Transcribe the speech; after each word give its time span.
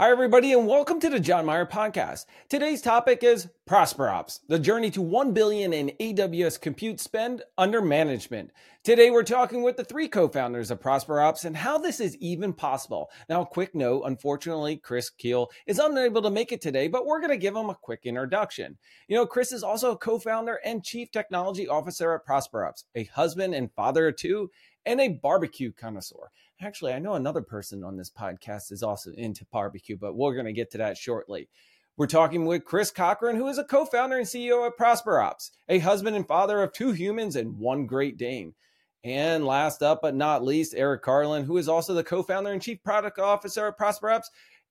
Hi, 0.00 0.10
everybody, 0.10 0.54
and 0.54 0.66
welcome 0.66 0.98
to 1.00 1.10
the 1.10 1.20
Jon 1.20 1.44
Myer 1.44 1.66
Podcast. 1.66 2.24
Today's 2.48 2.80
topic 2.80 3.22
is 3.22 3.50
ProsperOps, 3.68 4.40
the 4.48 4.58
journey 4.58 4.90
to 4.92 5.02
1 5.02 5.34
billion 5.34 5.74
in 5.74 5.92
AWS 6.00 6.58
compute 6.58 6.98
spend 7.00 7.42
under 7.58 7.82
management. 7.82 8.50
Today, 8.82 9.10
we're 9.10 9.22
talking 9.22 9.62
with 9.62 9.76
the 9.76 9.84
three 9.84 10.08
co-founders 10.08 10.70
of 10.70 10.80
ProsperOps 10.80 11.44
and 11.44 11.54
how 11.54 11.76
this 11.76 12.00
is 12.00 12.16
even 12.16 12.54
possible. 12.54 13.10
Now, 13.28 13.42
a 13.42 13.46
quick 13.46 13.74
note, 13.74 14.04
unfortunately, 14.06 14.78
Chris 14.78 15.10
Kuehl 15.22 15.48
is 15.66 15.78
unable 15.78 16.22
to 16.22 16.30
make 16.30 16.50
it 16.50 16.62
today, 16.62 16.88
but 16.88 17.04
we're 17.04 17.20
going 17.20 17.28
to 17.28 17.36
give 17.36 17.54
him 17.54 17.68
a 17.68 17.74
quick 17.74 18.00
introduction. 18.04 18.78
You 19.06 19.16
know, 19.16 19.26
Chris 19.26 19.52
is 19.52 19.62
also 19.62 19.90
a 19.90 19.98
co-founder 19.98 20.60
and 20.64 20.82
chief 20.82 21.10
technology 21.10 21.68
officer 21.68 22.14
at 22.14 22.24
ProsperOps, 22.26 22.84
a 22.94 23.04
husband 23.04 23.54
and 23.54 23.70
father 23.74 24.08
of 24.08 24.16
two, 24.16 24.50
and 24.86 24.98
a 24.98 25.08
barbecue 25.08 25.72
connoisseur. 25.72 26.30
Actually, 26.62 26.92
I 26.92 26.98
know 26.98 27.14
another 27.14 27.40
person 27.40 27.82
on 27.82 27.96
this 27.96 28.10
podcast 28.10 28.70
is 28.70 28.82
also 28.82 29.12
into 29.12 29.46
barbecue, 29.50 29.96
but 29.96 30.14
we're 30.14 30.34
going 30.34 30.44
to 30.44 30.52
get 30.52 30.70
to 30.72 30.78
that 30.78 30.98
shortly. 30.98 31.48
We're 31.96 32.06
talking 32.06 32.44
with 32.44 32.66
Chris 32.66 32.90
Cochran, 32.90 33.36
who 33.36 33.48
is 33.48 33.56
a 33.56 33.64
co 33.64 33.86
founder 33.86 34.18
and 34.18 34.26
CEO 34.26 34.66
of 34.66 34.76
ProsperOps, 34.76 35.50
a 35.70 35.78
husband 35.78 36.16
and 36.16 36.28
father 36.28 36.62
of 36.62 36.72
two 36.72 36.92
humans 36.92 37.34
and 37.34 37.58
one 37.58 37.86
Great 37.86 38.18
Dane. 38.18 38.54
And 39.02 39.46
last 39.46 39.82
up 39.82 40.00
but 40.02 40.14
not 40.14 40.44
least, 40.44 40.74
Erik 40.74 41.00
Carlin, 41.00 41.44
who 41.44 41.56
is 41.56 41.68
also 41.68 41.94
the 41.94 42.04
co 42.04 42.22
founder 42.22 42.52
and 42.52 42.60
chief 42.60 42.82
product 42.82 43.18
officer 43.18 43.66
of 43.66 43.76
ProsperOps, 43.78 44.24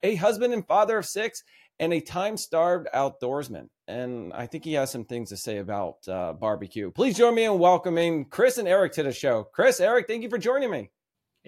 a 0.04 0.14
husband 0.16 0.54
and 0.54 0.68
father 0.68 1.00
of 1.00 1.08
six, 1.08 1.44
and 1.80 1.92
a 1.92 2.02
time 2.02 2.38
starved 2.38 2.88
outdoorsman. 2.94 3.70
And 3.88 4.32
I 4.34 4.46
think 4.46 4.64
he 4.64 4.74
has 4.74 4.92
some 4.92 5.06
things 5.06 5.30
to 5.30 5.38
say 5.38 5.58
about 5.58 6.08
uh, 6.08 6.34
barbecue. 6.34 6.92
Please 6.92 7.18
join 7.18 7.34
me 7.34 7.46
in 7.46 7.58
welcoming 7.58 8.26
Chris 8.26 8.60
and 8.60 8.68
Erik 8.68 8.94
to 8.94 9.04
the 9.04 9.12
show. 9.12 9.44
Chris, 9.44 9.80
Erik, 9.80 10.08
thank 10.08 10.22
you 10.22 10.30
for 10.30 10.38
joining 10.38 10.70
me. 10.70 10.92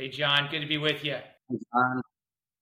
Hey, 0.01 0.09
Jon, 0.09 0.47
good 0.49 0.61
to 0.61 0.65
be 0.65 0.79
with 0.79 1.05
you. 1.05 1.13
Hey, 1.13 1.57
Jon. 1.71 2.01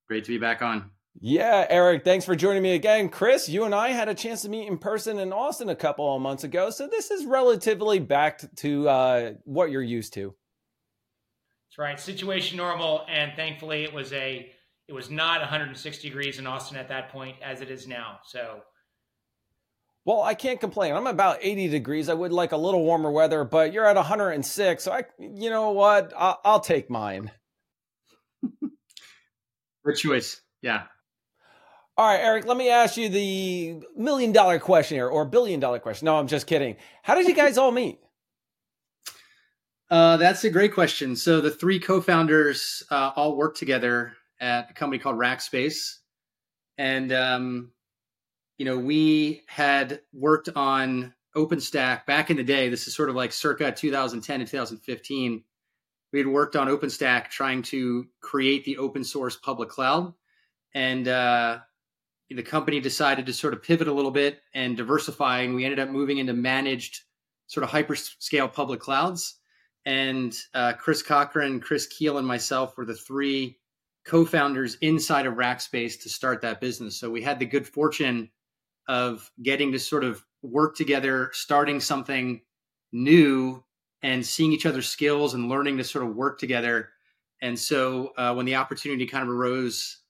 Great 0.08 0.24
to 0.24 0.30
be 0.30 0.36
back 0.36 0.60
on. 0.60 0.90
Yeah, 1.18 1.66
Erik, 1.70 2.04
thanks 2.04 2.26
for 2.26 2.36
joining 2.36 2.62
me 2.62 2.74
again. 2.74 3.08
Chris, 3.08 3.48
you 3.48 3.64
and 3.64 3.74
I 3.74 3.92
had 3.92 4.10
a 4.10 4.14
chance 4.14 4.42
to 4.42 4.50
meet 4.50 4.68
in 4.68 4.76
person 4.76 5.18
in 5.18 5.32
Austin 5.32 5.70
a 5.70 5.74
couple 5.74 6.14
of 6.14 6.20
months 6.20 6.44
ago, 6.44 6.68
so 6.68 6.86
this 6.86 7.10
is 7.10 7.24
relatively 7.24 7.98
back 7.98 8.42
to 8.56 8.86
uh, 8.86 9.32
what 9.44 9.70
you're 9.70 9.80
used 9.80 10.12
to. 10.12 10.34
That's 11.70 11.78
right, 11.78 11.98
situation 11.98 12.58
normal, 12.58 13.06
and 13.08 13.32
thankfully 13.34 13.84
it 13.84 13.94
was 13.94 14.12
a 14.12 14.52
it 14.86 14.92
was 14.92 15.08
not 15.08 15.40
160 15.40 16.06
degrees 16.06 16.38
in 16.38 16.46
Austin 16.46 16.76
at 16.76 16.88
that 16.88 17.08
point 17.08 17.36
as 17.42 17.62
it 17.62 17.70
is 17.70 17.88
now. 17.88 18.18
So 18.22 18.60
well, 20.04 20.22
I 20.22 20.34
can't 20.34 20.60
complain. 20.60 20.94
I'm 20.94 21.06
about 21.06 21.38
80 21.40 21.68
degrees. 21.68 22.08
I 22.08 22.14
would 22.14 22.32
like 22.32 22.52
a 22.52 22.56
little 22.56 22.84
warmer 22.84 23.10
weather, 23.10 23.44
but 23.44 23.72
you're 23.72 23.86
at 23.86 23.96
106. 23.96 24.82
So 24.82 24.92
I, 24.92 25.04
you 25.18 25.50
know 25.50 25.70
what? 25.70 26.12
I'll, 26.16 26.40
I'll 26.44 26.60
take 26.60 26.88
mine. 26.88 27.30
Good 29.84 29.96
choice. 29.96 30.40
Yeah. 30.62 30.84
All 31.96 32.06
right, 32.06 32.20
Erik, 32.20 32.46
let 32.46 32.56
me 32.56 32.70
ask 32.70 32.96
you 32.96 33.10
the 33.10 33.82
million 33.94 34.32
dollar 34.32 34.58
question 34.58 34.96
here 34.96 35.08
or 35.08 35.26
billion 35.26 35.60
dollar 35.60 35.78
question. 35.78 36.06
No, 36.06 36.16
I'm 36.16 36.28
just 36.28 36.46
kidding. 36.46 36.76
How 37.02 37.14
did 37.14 37.28
you 37.28 37.34
guys 37.34 37.58
all 37.58 37.70
meet? 37.70 37.98
Uh, 39.90 40.16
that's 40.16 40.44
a 40.44 40.50
great 40.50 40.72
question. 40.72 41.14
So 41.14 41.42
the 41.42 41.50
three 41.50 41.78
co-founders 41.78 42.82
uh, 42.90 43.10
all 43.16 43.36
worked 43.36 43.58
together 43.58 44.14
at 44.40 44.70
a 44.70 44.72
company 44.72 44.98
called 44.98 45.16
Rackspace, 45.16 45.96
and 46.78 47.12
um, 47.12 47.72
you 48.60 48.66
know, 48.66 48.76
we 48.76 49.42
had 49.46 50.02
worked 50.12 50.50
on 50.54 51.14
OpenStack 51.34 52.04
back 52.04 52.28
in 52.28 52.36
the 52.36 52.44
day. 52.44 52.68
This 52.68 52.86
is 52.86 52.94
sort 52.94 53.08
of 53.08 53.14
like 53.14 53.32
circa 53.32 53.72
2010 53.72 54.40
and 54.42 54.50
2015. 54.50 55.42
We 56.12 56.18
had 56.18 56.28
worked 56.28 56.56
on 56.56 56.68
OpenStack 56.68 57.30
trying 57.30 57.62
to 57.62 58.06
create 58.20 58.66
the 58.66 58.76
open 58.76 59.02
source 59.02 59.34
public 59.34 59.70
cloud. 59.70 60.12
And 60.74 61.08
uh, 61.08 61.60
the 62.28 62.42
company 62.42 62.80
decided 62.80 63.24
to 63.24 63.32
sort 63.32 63.54
of 63.54 63.62
pivot 63.62 63.88
a 63.88 63.94
little 63.94 64.10
bit 64.10 64.42
and 64.52 64.76
diversify. 64.76 65.38
And 65.38 65.54
we 65.54 65.64
ended 65.64 65.80
up 65.80 65.88
moving 65.88 66.18
into 66.18 66.34
managed 66.34 67.00
sort 67.46 67.64
of 67.64 67.70
hyperscale 67.70 68.52
public 68.52 68.80
clouds. 68.80 69.38
And 69.86 70.36
uh, 70.52 70.74
Chris 70.74 71.00
Cochran, 71.02 71.60
Chris 71.60 71.88
Kuehl, 71.88 72.18
and 72.18 72.26
myself 72.26 72.76
were 72.76 72.84
the 72.84 72.92
three 72.92 73.58
co 74.04 74.26
founders 74.26 74.74
inside 74.82 75.24
of 75.24 75.36
Rackspace 75.36 76.02
to 76.02 76.10
start 76.10 76.42
that 76.42 76.60
business. 76.60 77.00
So 77.00 77.08
we 77.08 77.22
had 77.22 77.38
the 77.38 77.46
good 77.46 77.66
fortune 77.66 78.28
of 78.90 79.30
getting 79.40 79.70
to 79.70 79.78
sort 79.78 80.02
of 80.02 80.24
work 80.42 80.74
together, 80.74 81.30
starting 81.32 81.78
something 81.78 82.40
new 82.90 83.62
and 84.02 84.26
seeing 84.26 84.52
each 84.52 84.66
other's 84.66 84.88
skills 84.88 85.32
and 85.32 85.48
learning 85.48 85.78
to 85.78 85.84
sort 85.84 86.04
of 86.04 86.16
work 86.16 86.40
together. 86.40 86.88
And 87.40 87.56
so 87.56 88.12
uh, 88.18 88.34
when 88.34 88.46
the 88.46 88.56
opportunity 88.56 89.06
kind 89.06 89.22
of 89.22 89.32
arose, 89.32 90.00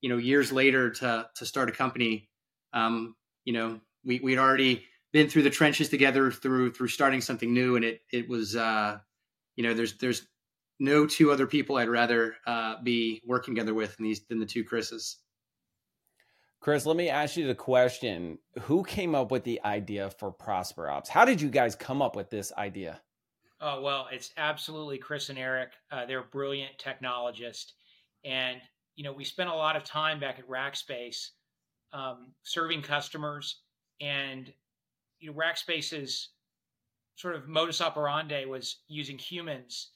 you 0.00 0.08
know, 0.08 0.16
years 0.16 0.50
later 0.50 0.88
to 0.90 1.28
to 1.34 1.44
start 1.44 1.68
a 1.68 1.72
company, 1.72 2.30
um, 2.72 3.14
you 3.44 3.52
know, 3.52 3.78
we 4.02 4.18
we'd 4.20 4.38
already 4.38 4.86
been 5.12 5.28
through 5.28 5.42
the 5.42 5.50
trenches 5.50 5.90
together 5.90 6.30
through 6.30 6.72
through 6.72 6.88
starting 6.88 7.20
something 7.20 7.52
new, 7.52 7.76
and 7.76 7.84
it 7.84 8.00
it 8.10 8.30
was, 8.30 8.56
uh, 8.56 8.98
you 9.56 9.62
know, 9.62 9.74
there's 9.74 9.98
there's 9.98 10.26
no 10.80 11.06
two 11.06 11.30
other 11.30 11.46
people 11.46 11.76
I'd 11.76 11.90
rather 11.90 12.34
uh, 12.46 12.82
be 12.82 13.20
working 13.26 13.54
together 13.54 13.74
with 13.74 13.98
than 13.98 14.04
these 14.04 14.24
than 14.26 14.40
the 14.40 14.46
two 14.46 14.64
Chris's. 14.64 15.18
Chris, 16.62 16.86
let 16.86 16.96
me 16.96 17.08
ask 17.08 17.36
you 17.36 17.48
the 17.48 17.56
question. 17.56 18.38
Who 18.60 18.84
came 18.84 19.16
up 19.16 19.32
with 19.32 19.42
the 19.42 19.60
idea 19.64 20.10
for 20.10 20.32
ProsperOps? 20.32 21.08
How 21.08 21.24
did 21.24 21.40
you 21.40 21.48
guys 21.48 21.74
come 21.74 22.00
up 22.00 22.14
with 22.14 22.30
this 22.30 22.52
idea? 22.56 23.00
Oh, 23.60 23.82
well, 23.82 24.06
it's 24.12 24.30
absolutely 24.36 24.98
Chris 24.98 25.28
and 25.28 25.40
Erik. 25.40 25.70
Uh, 25.90 26.06
they're 26.06 26.22
brilliant 26.22 26.78
technologists. 26.78 27.72
And, 28.24 28.60
you 28.94 29.02
know, 29.02 29.12
we 29.12 29.24
spent 29.24 29.50
a 29.50 29.54
lot 29.54 29.74
of 29.74 29.82
time 29.82 30.20
back 30.20 30.38
at 30.38 30.48
Rackspace 30.48 31.30
um, 31.92 32.32
serving 32.44 32.82
customers. 32.82 33.62
And, 34.00 34.48
you 35.18 35.32
know, 35.32 35.36
Rackspace's 35.36 36.28
sort 37.16 37.34
of 37.34 37.48
modus 37.48 37.80
operandi 37.80 38.44
was 38.44 38.82
using 38.86 39.18
humans, 39.18 39.90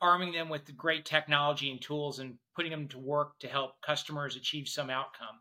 arming 0.00 0.30
them 0.30 0.50
with 0.50 0.76
great 0.76 1.04
technology 1.04 1.68
and 1.68 1.82
tools 1.82 2.20
and 2.20 2.36
putting 2.54 2.70
them 2.70 2.86
to 2.86 2.98
work 3.00 3.40
to 3.40 3.48
help 3.48 3.72
customers 3.84 4.36
achieve 4.36 4.68
some 4.68 4.88
outcome 4.88 5.40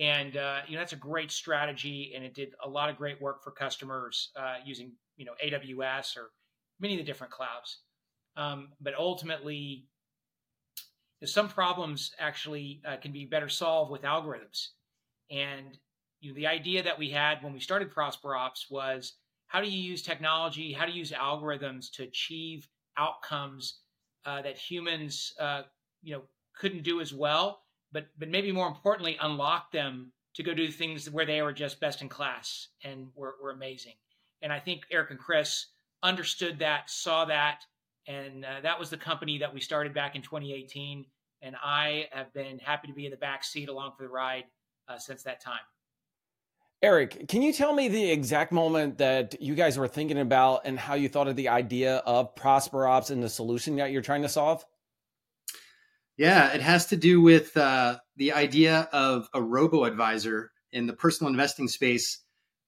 and 0.00 0.38
uh, 0.38 0.60
you 0.66 0.74
know 0.74 0.80
that's 0.80 0.94
a 0.94 0.96
great 0.96 1.30
strategy 1.30 2.12
and 2.16 2.24
it 2.24 2.34
did 2.34 2.54
a 2.64 2.68
lot 2.68 2.88
of 2.88 2.96
great 2.96 3.20
work 3.20 3.44
for 3.44 3.52
customers 3.52 4.30
uh, 4.34 4.56
using 4.64 4.92
you 5.16 5.26
know 5.26 5.32
aws 5.44 6.16
or 6.16 6.30
many 6.80 6.94
of 6.94 6.98
the 6.98 7.04
different 7.04 7.32
clouds. 7.32 7.82
Um, 8.36 8.68
but 8.80 8.94
ultimately 8.94 9.84
some 11.24 11.48
problems 11.48 12.12
actually 12.18 12.80
uh, 12.88 12.96
can 12.96 13.12
be 13.12 13.26
better 13.26 13.50
solved 13.50 13.90
with 13.90 14.02
algorithms. 14.02 14.68
And 15.30 15.78
you 16.20 16.30
know 16.30 16.34
the 16.34 16.46
idea 16.46 16.82
that 16.82 16.98
we 16.98 17.10
had 17.10 17.42
when 17.42 17.52
we 17.52 17.60
started 17.60 17.92
prosperops 17.92 18.70
was 18.70 19.14
how 19.48 19.60
do 19.60 19.68
you 19.68 19.78
use 19.78 20.02
technology? 20.02 20.72
How 20.72 20.86
do 20.86 20.92
you 20.92 20.98
use 20.98 21.12
algorithms 21.12 21.90
to 21.92 22.04
achieve 22.04 22.66
outcomes 22.96 23.80
uh, 24.24 24.40
that 24.42 24.56
humans 24.56 25.34
uh, 25.38 25.62
you 26.02 26.14
know 26.14 26.22
couldn't 26.56 26.84
do 26.84 27.02
as 27.02 27.12
well 27.12 27.60
but 27.92 28.06
but 28.18 28.28
maybe 28.28 28.52
more 28.52 28.68
importantly, 28.68 29.16
unlock 29.20 29.72
them 29.72 30.12
to 30.34 30.42
go 30.42 30.54
do 30.54 30.68
things 30.68 31.10
where 31.10 31.26
they 31.26 31.42
were 31.42 31.52
just 31.52 31.80
best 31.80 32.02
in 32.02 32.08
class 32.08 32.68
and 32.84 33.08
were, 33.14 33.34
were 33.42 33.50
amazing. 33.50 33.94
And 34.42 34.52
I 34.52 34.60
think 34.60 34.82
Erik 34.90 35.10
and 35.10 35.18
Chris 35.18 35.66
understood 36.02 36.60
that, 36.60 36.88
saw 36.88 37.24
that, 37.26 37.62
and 38.06 38.44
uh, 38.44 38.60
that 38.62 38.78
was 38.78 38.90
the 38.90 38.96
company 38.96 39.38
that 39.38 39.52
we 39.52 39.60
started 39.60 39.92
back 39.92 40.16
in 40.16 40.22
2018. 40.22 41.04
And 41.42 41.56
I 41.62 42.06
have 42.12 42.32
been 42.32 42.58
happy 42.58 42.88
to 42.88 42.94
be 42.94 43.06
in 43.06 43.10
the 43.10 43.16
back 43.16 43.44
seat 43.44 43.68
along 43.68 43.92
for 43.96 44.04
the 44.04 44.08
ride 44.08 44.44
uh, 44.88 44.98
since 44.98 45.22
that 45.24 45.42
time. 45.42 45.60
Erik, 46.82 47.28
can 47.28 47.42
you 47.42 47.52
tell 47.52 47.74
me 47.74 47.88
the 47.88 48.10
exact 48.10 48.52
moment 48.52 48.98
that 48.98 49.40
you 49.40 49.54
guys 49.54 49.78
were 49.78 49.88
thinking 49.88 50.18
about 50.18 50.62
and 50.64 50.78
how 50.78 50.94
you 50.94 51.10
thought 51.10 51.28
of 51.28 51.36
the 51.36 51.48
idea 51.48 51.96
of 51.98 52.34
ProsperOps 52.34 53.10
and 53.10 53.22
the 53.22 53.28
solution 53.28 53.76
that 53.76 53.90
you're 53.90 54.00
trying 54.00 54.22
to 54.22 54.30
solve? 54.30 54.64
Yeah, 56.20 56.52
it 56.52 56.60
has 56.60 56.84
to 56.88 56.96
do 56.96 57.22
with 57.22 57.56
uh, 57.56 57.96
the 58.16 58.34
idea 58.34 58.90
of 58.92 59.30
a 59.32 59.40
robo 59.40 59.84
advisor 59.84 60.52
in 60.70 60.86
the 60.86 60.92
personal 60.92 61.30
investing 61.30 61.66
space. 61.66 62.22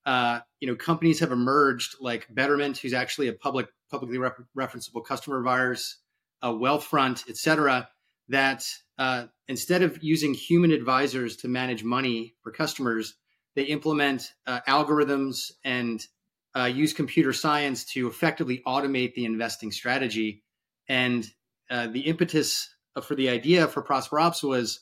Uh, 0.06 0.40
you 0.60 0.66
know, 0.66 0.74
companies 0.74 1.20
have 1.20 1.32
emerged 1.32 1.96
like 2.00 2.26
Betterment, 2.30 2.78
who's 2.78 2.94
actually 2.94 3.28
a 3.28 3.34
public, 3.34 3.66
publicly 3.90 4.16
rep- 4.16 4.38
referenceable 4.58 5.04
customer 5.04 5.38
of 5.38 5.46
ours, 5.46 5.98
uh, 6.40 6.50
Wealthfront, 6.50 7.28
et 7.28 7.36
cetera, 7.36 7.90
that 8.30 8.64
uh, 8.96 9.26
instead 9.48 9.82
of 9.82 10.02
using 10.02 10.32
human 10.32 10.70
advisors 10.70 11.36
to 11.36 11.48
manage 11.48 11.84
money 11.84 12.34
for 12.42 12.52
customers, 12.52 13.16
they 13.54 13.64
implement 13.64 14.32
uh, 14.46 14.60
algorithms 14.66 15.52
and 15.62 16.00
uh, 16.56 16.64
use 16.64 16.94
computer 16.94 17.34
science 17.34 17.84
to 17.84 18.06
effectively 18.06 18.62
automate 18.66 19.12
the 19.12 19.26
investing 19.26 19.70
strategy. 19.70 20.42
And 20.88 21.30
uh, 21.68 21.88
the 21.88 22.00
impetus 22.00 22.70
for 23.00 23.14
the 23.14 23.28
idea 23.28 23.66
for 23.68 23.82
ProsperOps 23.82 24.42
was 24.42 24.80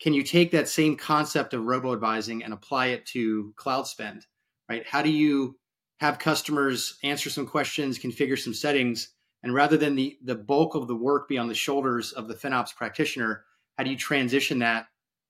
can 0.00 0.14
you 0.14 0.22
take 0.22 0.50
that 0.52 0.68
same 0.68 0.96
concept 0.96 1.52
of 1.52 1.64
robo 1.64 1.92
advising 1.92 2.42
and 2.42 2.54
apply 2.54 2.86
it 2.86 3.04
to 3.06 3.52
cloud 3.56 3.86
spend, 3.86 4.26
right? 4.68 4.86
How 4.86 5.02
do 5.02 5.10
you 5.10 5.58
have 5.98 6.18
customers 6.18 6.98
answer 7.02 7.28
some 7.28 7.46
questions, 7.46 7.98
configure 7.98 8.38
some 8.38 8.54
settings, 8.54 9.12
and 9.42 9.52
rather 9.52 9.76
than 9.76 9.94
the, 9.94 10.16
the 10.24 10.34
bulk 10.34 10.74
of 10.74 10.88
the 10.88 10.96
work 10.96 11.28
be 11.28 11.36
on 11.36 11.48
the 11.48 11.54
shoulders 11.54 12.12
of 12.12 12.28
the 12.28 12.34
FinOps 12.34 12.74
practitioner, 12.74 13.44
how 13.76 13.84
do 13.84 13.90
you 13.90 13.96
transition 13.96 14.58
that 14.60 14.86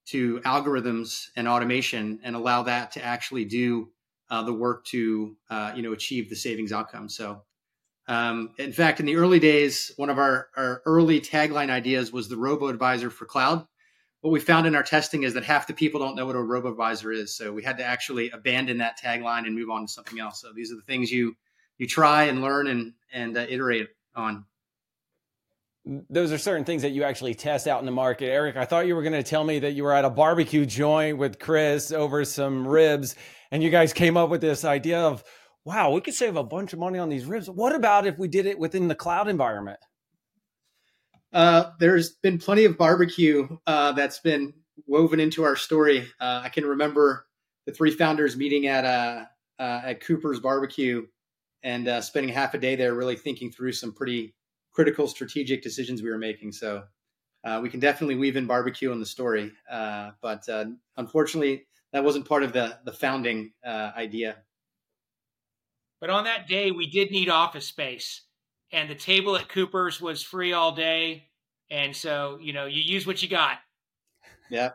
to 0.06 0.40
algorithms 0.40 1.28
and 1.36 1.46
automation 1.46 2.18
and 2.22 2.34
allow 2.34 2.62
that 2.62 2.90
to 2.92 3.04
actually 3.04 3.44
do 3.44 3.90
uh, 4.30 4.42
the 4.42 4.52
work 4.52 4.84
to 4.86 5.36
uh, 5.50 5.72
you 5.74 5.82
know 5.82 5.92
achieve 5.92 6.28
the 6.28 6.36
savings 6.36 6.72
outcome. 6.72 7.08
So, 7.08 7.42
um, 8.10 8.50
in 8.58 8.72
fact, 8.72 8.98
in 8.98 9.06
the 9.06 9.14
early 9.14 9.38
days, 9.38 9.92
one 9.96 10.10
of 10.10 10.18
our, 10.18 10.48
our 10.56 10.82
early 10.84 11.20
tagline 11.20 11.70
ideas 11.70 12.10
was 12.10 12.28
the 12.28 12.36
robo 12.36 12.66
advisor 12.66 13.08
for 13.08 13.24
cloud. 13.24 13.64
What 14.20 14.32
we 14.32 14.40
found 14.40 14.66
in 14.66 14.74
our 14.74 14.82
testing 14.82 15.22
is 15.22 15.32
that 15.34 15.44
half 15.44 15.68
the 15.68 15.74
people 15.74 16.00
don't 16.00 16.16
know 16.16 16.26
what 16.26 16.34
a 16.34 16.42
robo 16.42 16.70
advisor 16.70 17.12
is, 17.12 17.36
so 17.36 17.52
we 17.52 17.62
had 17.62 17.78
to 17.78 17.84
actually 17.84 18.28
abandon 18.30 18.78
that 18.78 18.98
tagline 19.00 19.46
and 19.46 19.54
move 19.54 19.70
on 19.70 19.86
to 19.86 19.92
something 19.92 20.18
else. 20.18 20.40
So 20.40 20.52
these 20.52 20.72
are 20.72 20.74
the 20.74 20.82
things 20.82 21.12
you 21.12 21.36
you 21.78 21.86
try 21.86 22.24
and 22.24 22.42
learn 22.42 22.66
and 22.66 22.94
and 23.12 23.38
uh, 23.38 23.46
iterate 23.48 23.88
on 24.16 24.44
those 26.10 26.30
are 26.30 26.38
certain 26.38 26.64
things 26.64 26.82
that 26.82 26.90
you 26.90 27.04
actually 27.04 27.34
test 27.34 27.66
out 27.66 27.80
in 27.80 27.86
the 27.86 27.92
market. 27.92 28.26
Erik, 28.26 28.56
I 28.56 28.64
thought 28.64 28.86
you 28.86 28.94
were 28.94 29.02
going 29.02 29.14
to 29.14 29.22
tell 29.22 29.44
me 29.44 29.60
that 29.60 29.72
you 29.72 29.84
were 29.84 29.94
at 29.94 30.04
a 30.04 30.10
barbecue 30.10 30.66
joint 30.66 31.16
with 31.16 31.38
Chris 31.38 31.90
over 31.90 32.24
some 32.24 32.68
ribs, 32.68 33.16
and 33.50 33.62
you 33.62 33.70
guys 33.70 33.92
came 33.92 34.16
up 34.16 34.28
with 34.28 34.42
this 34.42 34.64
idea 34.64 35.00
of, 35.00 35.24
wow, 35.64 35.92
we 35.92 36.00
could 36.00 36.14
save 36.14 36.36
a 36.36 36.44
bunch 36.44 36.72
of 36.72 36.78
money 36.78 36.98
on 36.98 37.08
these 37.08 37.26
ribs. 37.26 37.48
What 37.48 37.74
about 37.74 38.06
if 38.06 38.18
we 38.18 38.28
did 38.28 38.46
it 38.46 38.58
within 38.58 38.88
the 38.88 38.94
cloud 38.94 39.28
environment? 39.28 39.78
Uh, 41.32 41.70
there's 41.78 42.10
been 42.10 42.38
plenty 42.38 42.64
of 42.64 42.76
barbecue 42.76 43.46
uh, 43.66 43.92
that's 43.92 44.18
been 44.18 44.52
woven 44.86 45.20
into 45.20 45.44
our 45.44 45.56
story. 45.56 46.06
Uh, 46.20 46.40
I 46.44 46.48
can 46.48 46.64
remember 46.64 47.26
the 47.66 47.72
three 47.72 47.90
founders 47.90 48.36
meeting 48.36 48.66
at 48.66 48.84
uh, 48.84 49.24
uh, 49.58 49.82
at 49.84 50.00
Cooper's 50.00 50.40
Barbecue 50.40 51.06
and 51.62 51.86
uh, 51.86 52.00
spending 52.00 52.32
half 52.32 52.54
a 52.54 52.58
day 52.58 52.74
there, 52.74 52.94
really 52.94 53.16
thinking 53.16 53.52
through 53.52 53.72
some 53.72 53.92
pretty 53.92 54.34
critical 54.72 55.06
strategic 55.06 55.62
decisions 55.62 56.02
we 56.02 56.08
were 56.08 56.18
making. 56.18 56.52
So 56.52 56.84
we 57.60 57.68
can 57.68 57.80
definitely 57.80 58.16
weave 58.16 58.36
in 58.36 58.46
barbecue 58.46 58.90
in 58.92 58.98
the 58.98 59.06
story, 59.06 59.52
but 59.68 60.48
unfortunately, 60.96 61.66
that 61.92 62.02
wasn't 62.04 62.26
part 62.26 62.42
of 62.42 62.52
the 62.52 62.78
the 62.84 62.92
founding 62.92 63.52
idea. 63.64 64.38
But 66.00 66.10
on 66.10 66.24
that 66.24 66.48
day, 66.48 66.70
we 66.70 66.88
did 66.88 67.10
need 67.10 67.28
office 67.28 67.66
space, 67.66 68.22
and 68.72 68.88
the 68.88 68.94
table 68.94 69.36
at 69.36 69.48
Cooper's 69.48 70.00
was 70.00 70.22
free 70.22 70.52
all 70.52 70.72
day, 70.72 71.28
and 71.70 71.94
so 71.94 72.38
you 72.40 72.52
know 72.52 72.66
you 72.66 72.80
use 72.80 73.06
what 73.06 73.22
you 73.22 73.28
got. 73.28 73.58
Yeah. 74.50 74.70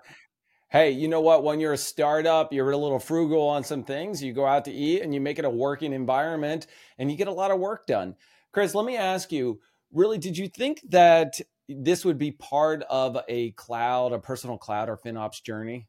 Hey, 0.70 0.92
you 0.92 1.08
know 1.08 1.22
what? 1.22 1.44
When 1.44 1.60
you're 1.60 1.74
a 1.74 1.78
startup, 1.78 2.52
you're 2.52 2.72
a 2.72 2.78
little 2.78 3.00
frugal 3.00 3.48
on 3.48 3.64
some 3.64 3.84
things. 3.84 4.22
You 4.22 4.34
go 4.34 4.46
out 4.46 4.66
to 4.66 4.72
eat 4.72 5.04
and 5.04 5.14
you 5.14 5.22
make 5.22 5.40
it 5.40 5.46
a 5.46 5.50
working 5.50 5.94
environment 5.94 6.68
and 6.98 7.10
you 7.10 7.18
get 7.18 7.28
a 7.28 7.34
lot 7.34 7.52
of 7.52 7.60
work 7.60 7.88
done. 7.88 8.16
Chris, 8.52 8.76
let 8.76 8.86
me 8.86 8.98
ask 8.98 9.32
you 9.32 9.62
really, 9.94 10.18
did 10.18 10.38
you 10.38 10.50
think 10.50 10.82
that 10.90 11.40
this 11.70 12.04
would 12.04 12.18
be 12.18 12.32
part 12.32 12.84
of 12.90 13.18
a 13.28 13.52
cloud, 13.52 14.12
a 14.12 14.20
personal 14.20 14.58
cloud 14.58 14.90
or 14.90 14.98
FinOps 14.98 15.42
journey? 15.42 15.88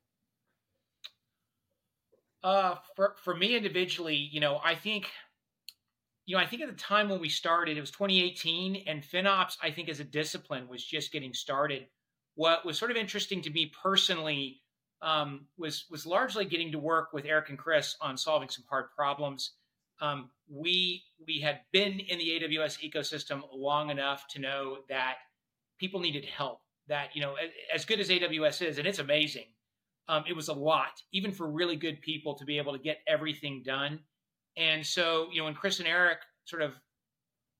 Uh, 2.42 2.76
for 2.94 3.16
for 3.24 3.34
me 3.34 3.56
individually, 3.56 4.14
you 4.14 4.38
know, 4.38 4.60
I 4.64 4.76
think, 4.76 5.08
you 6.26 6.36
know, 6.36 6.42
I 6.42 6.46
think 6.46 6.62
at 6.62 6.68
the 6.68 6.74
time 6.74 7.08
when 7.08 7.20
we 7.20 7.28
started, 7.28 7.76
it 7.76 7.80
was 7.80 7.90
2018, 7.90 8.84
and 8.86 9.02
FinOps, 9.02 9.56
I 9.62 9.70
think, 9.70 9.88
as 9.88 10.00
a 10.00 10.04
discipline, 10.04 10.68
was 10.68 10.84
just 10.84 11.12
getting 11.12 11.32
started. 11.32 11.86
What 12.34 12.66
was 12.66 12.78
sort 12.78 12.90
of 12.90 12.96
interesting 12.96 13.40
to 13.42 13.50
me 13.50 13.72
personally 13.82 14.60
um, 15.02 15.46
was 15.56 15.86
was 15.90 16.04
largely 16.06 16.44
getting 16.44 16.72
to 16.72 16.78
work 16.78 17.12
with 17.12 17.24
Erik 17.24 17.48
and 17.48 17.58
Chris 17.58 17.96
on 18.00 18.16
solving 18.16 18.48
some 18.48 18.64
hard 18.68 18.86
problems 18.94 19.52
um, 20.00 20.30
we 20.48 21.04
we 21.26 21.40
had 21.40 21.60
been 21.72 21.98
in 22.00 22.18
the 22.18 22.40
AWS 22.40 22.78
ecosystem 22.88 23.42
long 23.52 23.90
enough 23.90 24.26
to 24.28 24.40
know 24.40 24.78
that 24.88 25.16
people 25.78 26.00
needed 26.00 26.24
help. 26.24 26.60
That 26.88 27.14
you 27.14 27.22
know, 27.22 27.34
as 27.74 27.84
good 27.84 27.98
as 27.98 28.10
AWS 28.10 28.66
is, 28.66 28.78
and 28.78 28.86
it's 28.86 28.98
amazing, 28.98 29.46
um, 30.08 30.24
it 30.28 30.36
was 30.36 30.48
a 30.48 30.52
lot, 30.52 31.02
even 31.12 31.32
for 31.32 31.50
really 31.50 31.76
good 31.76 32.00
people, 32.00 32.34
to 32.34 32.44
be 32.44 32.58
able 32.58 32.72
to 32.72 32.78
get 32.78 32.98
everything 33.08 33.62
done. 33.64 34.00
And 34.56 34.84
so, 34.84 35.28
you 35.32 35.38
know, 35.38 35.44
when 35.44 35.54
Chris 35.54 35.78
and 35.78 35.88
Erik 35.88 36.18
sort 36.44 36.62
of 36.62 36.72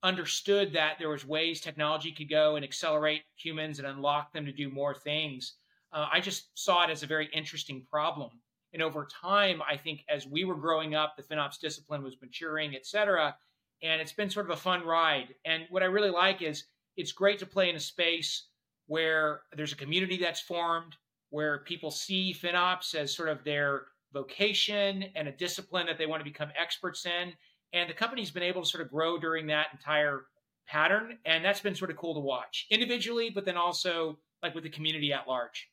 understood 0.03 0.73
that 0.73 0.97
there 0.99 1.09
was 1.09 1.27
ways 1.27 1.61
technology 1.61 2.13
could 2.13 2.31
go 2.31 2.57
and 2.57 2.65
accelerate 2.65 3.23
humans 3.37 3.79
and 3.79 3.89
unlock 3.89 4.33
them 4.33 4.47
to 4.47 4.53
do 4.53 4.71
more 4.71 4.95
things, 4.95 5.55
uh, 5.93 6.07
I 6.13 6.21
just 6.21 6.51
saw 6.55 6.85
it 6.85 6.91
as 6.91 7.03
a 7.03 7.07
very 7.07 7.29
interesting 7.33 7.85
problem. 7.91 8.31
And 8.73 8.83
over 8.83 9.09
time, 9.23 9.63
I 9.69 9.77
think 9.77 10.05
as 10.09 10.27
we 10.27 10.45
were 10.45 10.57
growing 10.57 10.95
up, 10.95 11.17
the 11.17 11.23
FinOps 11.23 11.59
discipline 11.59 12.03
was 12.03 12.17
maturing, 12.21 12.75
et 12.75 12.87
cetera. 12.87 13.35
And 13.83 14.01
it's 14.01 14.13
been 14.13 14.31
sort 14.31 14.47
of 14.47 14.53
a 14.53 14.61
fun 14.61 14.85
ride. 14.85 15.35
And 15.45 15.65
what 15.71 15.83
I 15.83 15.87
really 15.87 16.11
like 16.11 16.43
is 16.43 16.65
it's 16.97 17.13
great 17.13 17.39
to 17.39 17.47
play 17.47 17.71
in 17.71 17.77
a 17.77 17.81
space 17.81 18.49
where 18.87 19.43
there's 19.57 19.73
a 19.73 19.77
community 19.77 20.17
that's 20.17 20.41
formed, 20.41 20.95
where 21.31 21.59
people 21.61 21.91
see 21.91 22.35
FinOps 22.35 22.95
as 22.95 23.15
sort 23.15 23.29
of 23.29 23.45
their 23.45 23.87
vocation 24.17 25.05
and 25.15 25.29
a 25.29 25.33
discipline 25.33 25.87
that 25.87 25.99
they 25.99 26.07
want 26.07 26.21
to 26.21 26.25
become 26.25 26.49
experts 26.59 27.05
in. 27.05 27.33
And 27.75 27.91
the 27.91 27.95
company's 27.95 28.31
been 28.31 28.43
able 28.43 28.63
to 28.63 28.69
sort 28.69 28.83
of 28.83 28.91
grow 28.91 29.19
during 29.19 29.47
that 29.49 29.67
entire 29.73 30.23
pattern. 30.67 31.19
And 31.27 31.45
that's 31.45 31.61
been 31.61 31.75
sort 31.75 31.91
of 31.91 31.97
cool 31.97 32.15
to 32.15 32.21
watch 32.21 32.67
individually, 32.71 33.31
but 33.31 33.45
then 33.45 33.57
also 33.57 34.19
like 34.43 34.55
with 34.55 34.65
the 34.65 34.71
community 34.71 35.13
at 35.13 35.29
large. 35.29 35.69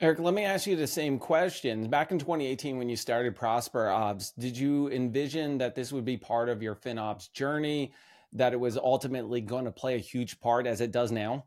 Erik, 0.00 0.20
let 0.20 0.34
me 0.34 0.44
ask 0.44 0.66
you 0.66 0.76
the 0.76 0.86
same 0.86 1.18
question. 1.18 1.88
Back 1.88 2.12
in 2.12 2.18
2018, 2.18 2.78
when 2.78 2.88
you 2.88 2.94
started 2.94 3.36
ProsperOps, 3.36 4.32
did 4.38 4.56
you 4.56 4.88
envision 4.90 5.58
that 5.58 5.74
this 5.74 5.92
would 5.92 6.04
be 6.04 6.16
part 6.16 6.48
of 6.48 6.62
your 6.62 6.76
FinOps 6.76 7.32
journey, 7.32 7.92
that 8.32 8.52
it 8.52 8.60
was 8.60 8.76
ultimately 8.76 9.40
going 9.40 9.64
to 9.64 9.72
play 9.72 9.96
a 9.96 9.98
huge 9.98 10.38
part 10.40 10.66
as 10.66 10.80
it 10.80 10.92
does 10.92 11.10
now? 11.10 11.46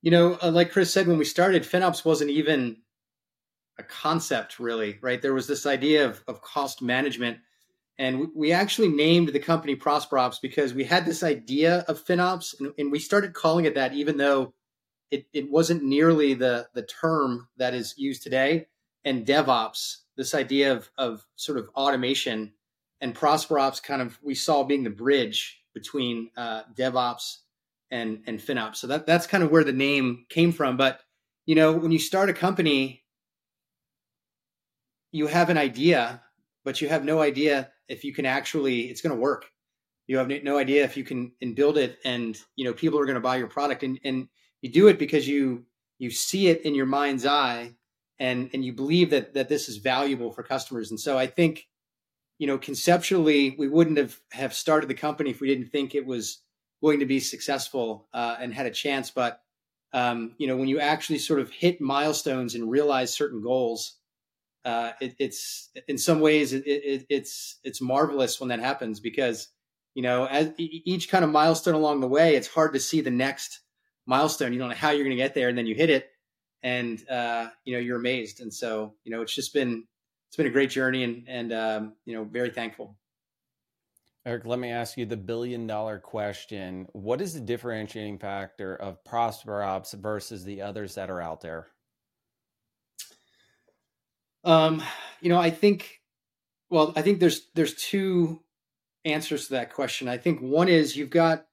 You 0.00 0.12
know, 0.12 0.38
uh, 0.42 0.50
like 0.50 0.72
Chris 0.72 0.92
said, 0.92 1.06
when 1.06 1.18
we 1.18 1.26
started, 1.26 1.62
FinOps 1.62 2.06
wasn't 2.06 2.30
even 2.30 2.78
a 3.78 3.82
concept, 3.82 4.58
really, 4.58 4.98
right? 5.00 5.20
There 5.20 5.34
was 5.34 5.46
this 5.46 5.66
idea 5.66 6.06
of, 6.06 6.22
of 6.28 6.42
cost 6.42 6.82
management. 6.82 7.38
And 7.98 8.28
we 8.34 8.52
actually 8.52 8.88
named 8.88 9.28
the 9.28 9.38
company 9.38 9.76
ProsperOps 9.76 10.40
because 10.40 10.74
we 10.74 10.84
had 10.84 11.04
this 11.04 11.22
idea 11.22 11.84
of 11.88 12.04
FinOps, 12.04 12.58
and, 12.58 12.72
and 12.78 12.90
we 12.90 12.98
started 12.98 13.34
calling 13.34 13.64
it 13.64 13.74
that, 13.74 13.92
even 13.94 14.16
though 14.16 14.54
it, 15.10 15.26
it 15.32 15.50
wasn't 15.50 15.84
nearly 15.84 16.34
the 16.34 16.66
the 16.74 16.82
term 16.82 17.48
that 17.58 17.74
is 17.74 17.94
used 17.98 18.22
today. 18.22 18.66
And 19.04 19.26
DevOps, 19.26 19.98
this 20.16 20.34
idea 20.34 20.72
of 20.72 20.90
of 20.96 21.26
sort 21.36 21.58
of 21.58 21.68
automation 21.76 22.54
and 23.00 23.14
ProsperOps, 23.14 23.82
kind 23.82 24.00
of 24.00 24.18
we 24.22 24.34
saw 24.34 24.64
being 24.64 24.84
the 24.84 24.90
bridge 24.90 25.60
between 25.74 26.30
uh, 26.36 26.62
DevOps 26.74 27.38
and 27.90 28.22
and 28.26 28.40
FinOps. 28.40 28.76
So 28.76 28.86
that 28.86 29.06
that's 29.06 29.26
kind 29.26 29.44
of 29.44 29.50
where 29.50 29.64
the 29.64 29.72
name 29.72 30.24
came 30.30 30.50
from. 30.50 30.76
But 30.76 31.00
you 31.44 31.54
know, 31.54 31.72
when 31.72 31.92
you 31.92 31.98
start 31.98 32.30
a 32.30 32.34
company, 32.34 33.01
you 35.12 35.26
have 35.28 35.50
an 35.50 35.58
idea, 35.58 36.22
but 36.64 36.80
you 36.80 36.88
have 36.88 37.04
no 37.04 37.20
idea 37.20 37.70
if 37.88 38.04
you 38.04 38.12
can 38.12 38.26
actually 38.26 38.82
it's 38.82 39.00
going 39.00 39.14
to 39.14 39.20
work. 39.20 39.46
You 40.08 40.18
have 40.18 40.28
no 40.42 40.58
idea 40.58 40.84
if 40.84 40.96
you 40.96 41.04
can 41.04 41.32
and 41.40 41.54
build 41.54 41.78
it, 41.78 41.98
and 42.04 42.36
you 42.56 42.64
know 42.64 42.72
people 42.72 42.98
are 42.98 43.06
going 43.06 43.14
to 43.14 43.20
buy 43.20 43.36
your 43.36 43.48
product. 43.48 43.82
And 43.84 44.00
and 44.04 44.28
you 44.62 44.70
do 44.70 44.88
it 44.88 44.98
because 44.98 45.28
you 45.28 45.64
you 45.98 46.10
see 46.10 46.48
it 46.48 46.62
in 46.62 46.74
your 46.74 46.86
mind's 46.86 47.26
eye 47.26 47.74
and 48.18 48.50
and 48.54 48.64
you 48.64 48.72
believe 48.72 49.10
that 49.10 49.34
that 49.34 49.48
this 49.48 49.68
is 49.68 49.76
valuable 49.76 50.30
for 50.30 50.42
customers 50.42 50.90
and 50.90 50.98
so 50.98 51.18
i 51.18 51.26
think 51.26 51.68
you 52.38 52.46
know 52.46 52.58
conceptually 52.58 53.54
we 53.58 53.68
wouldn't 53.68 53.98
have 53.98 54.18
have 54.30 54.54
started 54.54 54.88
the 54.88 54.94
company 54.94 55.30
if 55.30 55.40
we 55.40 55.48
didn't 55.48 55.70
think 55.70 55.94
it 55.94 56.06
was 56.06 56.42
going 56.82 57.00
to 57.00 57.06
be 57.06 57.20
successful 57.20 58.08
uh, 58.14 58.36
and 58.40 58.52
had 58.54 58.66
a 58.66 58.70
chance 58.70 59.10
but 59.10 59.42
um, 59.92 60.34
you 60.38 60.46
know 60.46 60.56
when 60.56 60.68
you 60.68 60.80
actually 60.80 61.18
sort 61.18 61.38
of 61.38 61.50
hit 61.50 61.80
milestones 61.80 62.54
and 62.54 62.70
realize 62.70 63.14
certain 63.14 63.42
goals 63.42 63.98
uh, 64.64 64.92
it, 65.00 65.14
it's 65.18 65.70
in 65.88 65.98
some 65.98 66.20
ways 66.20 66.52
it, 66.52 66.66
it, 66.66 67.06
it's 67.08 67.58
it's 67.64 67.80
marvelous 67.80 68.38
when 68.38 68.48
that 68.48 68.60
happens 68.60 69.00
because 69.00 69.48
you 69.94 70.02
know 70.02 70.26
as 70.26 70.52
each 70.58 71.08
kind 71.08 71.24
of 71.24 71.30
milestone 71.30 71.74
along 71.74 72.00
the 72.00 72.08
way 72.08 72.36
it's 72.36 72.48
hard 72.48 72.72
to 72.72 72.80
see 72.80 73.00
the 73.00 73.10
next 73.10 73.60
milestone. 74.06 74.52
You 74.52 74.58
don't 74.58 74.70
know 74.70 74.74
how 74.74 74.90
you're 74.90 75.04
going 75.04 75.16
to 75.16 75.22
get 75.22 75.34
there, 75.34 75.48
and 75.48 75.56
then 75.56 75.66
you 75.66 75.74
hit 75.74 75.90
it, 75.90 76.10
and 76.62 77.02
uh, 77.08 77.48
you 77.64 77.74
know 77.74 77.80
you're 77.80 77.98
amazed. 77.98 78.40
And 78.40 78.52
so 78.52 78.94
you 79.04 79.12
know 79.12 79.22
it's 79.22 79.34
just 79.34 79.54
been 79.54 79.84
it's 80.28 80.36
been 80.36 80.46
a 80.46 80.50
great 80.50 80.70
journey, 80.70 81.04
and 81.04 81.24
and 81.28 81.52
um, 81.52 81.92
you 82.04 82.14
know 82.14 82.24
very 82.24 82.50
thankful. 82.50 82.96
Erik, 84.24 84.46
let 84.46 84.60
me 84.60 84.70
ask 84.70 84.96
you 84.96 85.04
the 85.04 85.16
billion 85.16 85.66
dollar 85.66 85.98
question. 85.98 86.86
What 86.92 87.20
is 87.20 87.34
the 87.34 87.40
differentiating 87.40 88.18
factor 88.18 88.76
of 88.76 89.02
ProsperOps 89.02 89.94
versus 89.94 90.44
the 90.44 90.62
others 90.62 90.94
that 90.94 91.10
are 91.10 91.20
out 91.20 91.40
there? 91.40 91.66
Um, 94.44 94.82
you 95.20 95.28
know, 95.28 95.38
I 95.38 95.50
think, 95.50 96.00
well, 96.70 96.92
I 96.96 97.02
think 97.02 97.20
there's 97.20 97.48
there's 97.54 97.74
two 97.74 98.40
answers 99.04 99.46
to 99.46 99.54
that 99.54 99.72
question. 99.72 100.08
I 100.08 100.18
think 100.18 100.40
one 100.40 100.68
is 100.68 100.96
you've 100.96 101.10
got 101.10 101.46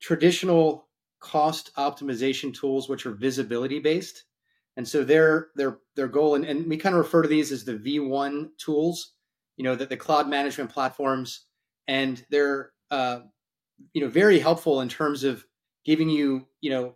traditional 0.00 0.88
cost 1.20 1.70
optimization 1.76 2.54
tools 2.54 2.88
which 2.88 3.04
are 3.04 3.12
visibility 3.12 3.78
based 3.78 4.24
and 4.78 4.88
so 4.88 5.04
their 5.04 5.48
their 5.54 5.80
their 5.94 6.08
goal 6.08 6.34
and, 6.34 6.46
and 6.46 6.66
we 6.66 6.78
kind 6.78 6.94
of 6.94 6.98
refer 6.98 7.20
to 7.20 7.28
these 7.28 7.52
as 7.52 7.62
the 7.62 7.74
v1 7.74 8.48
tools 8.56 9.12
you 9.58 9.64
know 9.64 9.74
that 9.74 9.90
the 9.90 9.96
cloud 9.98 10.26
management 10.30 10.70
platforms 10.70 11.44
and 11.88 12.24
they're 12.30 12.72
uh, 12.90 13.20
you 13.92 14.00
know 14.00 14.08
very 14.08 14.38
helpful 14.38 14.80
in 14.80 14.88
terms 14.88 15.24
of 15.24 15.44
giving 15.84 16.08
you 16.08 16.46
you 16.62 16.70
know 16.70 16.94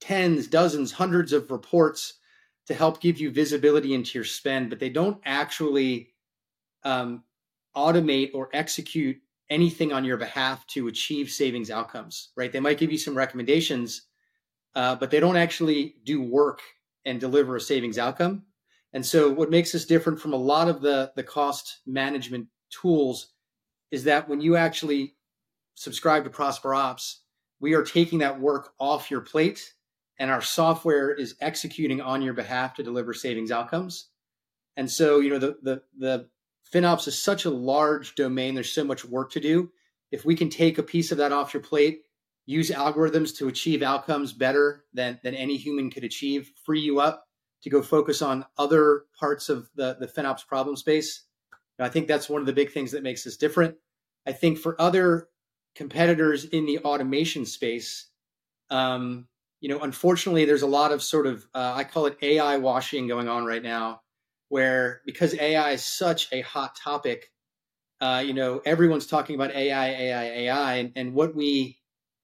tens, 0.00 0.46
dozens, 0.46 0.92
hundreds 0.92 1.32
of 1.32 1.50
reports 1.50 2.14
to 2.66 2.74
help 2.74 3.00
give 3.00 3.18
you 3.18 3.30
visibility 3.30 3.94
into 3.94 4.18
your 4.18 4.24
spend, 4.24 4.70
but 4.70 4.78
they 4.78 4.88
don't 4.88 5.20
actually 5.24 6.10
um, 6.84 7.22
automate 7.76 8.30
or 8.34 8.48
execute 8.52 9.16
anything 9.50 9.92
on 9.92 10.04
your 10.04 10.16
behalf 10.16 10.66
to 10.66 10.88
achieve 10.88 11.30
savings 11.30 11.70
outcomes, 11.70 12.30
right? 12.36 12.52
They 12.52 12.60
might 12.60 12.78
give 12.78 12.90
you 12.90 12.98
some 12.98 13.16
recommendations, 13.16 14.02
uh, 14.74 14.96
but 14.96 15.10
they 15.10 15.20
don't 15.20 15.36
actually 15.36 15.96
do 16.04 16.20
work 16.22 16.60
and 17.04 17.20
deliver 17.20 17.56
a 17.56 17.60
savings 17.60 17.98
outcome. 17.98 18.42
And 18.92 19.04
so, 19.04 19.30
what 19.30 19.50
makes 19.50 19.74
us 19.74 19.84
different 19.84 20.18
from 20.18 20.32
a 20.32 20.36
lot 20.36 20.68
of 20.68 20.80
the 20.80 21.12
the 21.16 21.22
cost 21.22 21.80
management 21.86 22.46
tools 22.70 23.34
is 23.90 24.04
that 24.04 24.28
when 24.28 24.40
you 24.40 24.56
actually 24.56 25.14
subscribe 25.74 26.24
to 26.24 26.30
ProsperOps, 26.30 27.16
we 27.60 27.74
are 27.74 27.82
taking 27.82 28.18
that 28.20 28.40
work 28.40 28.72
off 28.80 29.10
your 29.10 29.20
plate 29.20 29.74
and 30.18 30.30
our 30.30 30.42
software 30.42 31.12
is 31.12 31.34
executing 31.40 32.00
on 32.00 32.22
your 32.22 32.34
behalf 32.34 32.74
to 32.74 32.82
deliver 32.82 33.12
savings 33.12 33.50
outcomes. 33.50 34.08
And 34.76 34.90
so, 34.90 35.20
you 35.20 35.30
know, 35.30 35.38
the 35.38 35.56
the 35.62 35.82
the 35.98 36.28
FinOps 36.72 37.08
is 37.08 37.20
such 37.20 37.44
a 37.44 37.50
large 37.50 38.14
domain. 38.14 38.54
There's 38.54 38.72
so 38.72 38.84
much 38.84 39.04
work 39.04 39.32
to 39.32 39.40
do. 39.40 39.70
If 40.10 40.24
we 40.24 40.34
can 40.36 40.50
take 40.50 40.78
a 40.78 40.82
piece 40.82 41.12
of 41.12 41.18
that 41.18 41.32
off 41.32 41.54
your 41.54 41.62
plate, 41.62 42.02
use 42.44 42.70
algorithms 42.70 43.36
to 43.38 43.48
achieve 43.48 43.82
outcomes 43.82 44.32
better 44.32 44.84
than 44.92 45.18
than 45.22 45.34
any 45.34 45.56
human 45.56 45.90
could 45.90 46.04
achieve, 46.04 46.52
free 46.64 46.80
you 46.80 47.00
up 47.00 47.26
to 47.62 47.70
go 47.70 47.82
focus 47.82 48.22
on 48.22 48.44
other 48.58 49.04
parts 49.18 49.48
of 49.48 49.68
the 49.74 49.96
the 49.98 50.06
FinOps 50.06 50.46
problem 50.46 50.76
space. 50.76 51.24
I 51.78 51.90
think 51.90 52.08
that's 52.08 52.28
one 52.28 52.40
of 52.40 52.46
the 52.46 52.54
big 52.54 52.72
things 52.72 52.92
that 52.92 53.02
makes 53.02 53.26
us 53.26 53.36
different. 53.36 53.76
I 54.26 54.32
think 54.32 54.58
for 54.58 54.80
other 54.80 55.28
competitors 55.74 56.46
in 56.46 56.64
the 56.64 56.78
automation 56.78 57.44
space, 57.44 58.08
um, 58.70 59.28
you 59.66 59.74
know, 59.74 59.80
unfortunately, 59.80 60.44
there's 60.44 60.62
a 60.62 60.66
lot 60.68 60.92
of 60.92 61.02
sort 61.02 61.26
of 61.26 61.44
uh, 61.52 61.72
I 61.74 61.82
call 61.82 62.06
it 62.06 62.16
AI 62.22 62.56
washing 62.56 63.08
going 63.08 63.28
on 63.28 63.44
right 63.44 63.64
now, 63.64 64.00
where 64.48 65.00
because 65.04 65.34
AI 65.34 65.72
is 65.72 65.84
such 65.84 66.28
a 66.30 66.42
hot 66.42 66.76
topic, 66.76 67.32
uh, 68.00 68.22
you 68.24 68.32
know, 68.32 68.62
everyone's 68.64 69.08
talking 69.08 69.34
about 69.34 69.50
AI, 69.50 69.88
AI, 69.88 70.24
AI, 70.24 70.74
and, 70.74 70.92
and 70.94 71.14
what 71.14 71.34
we 71.34 71.80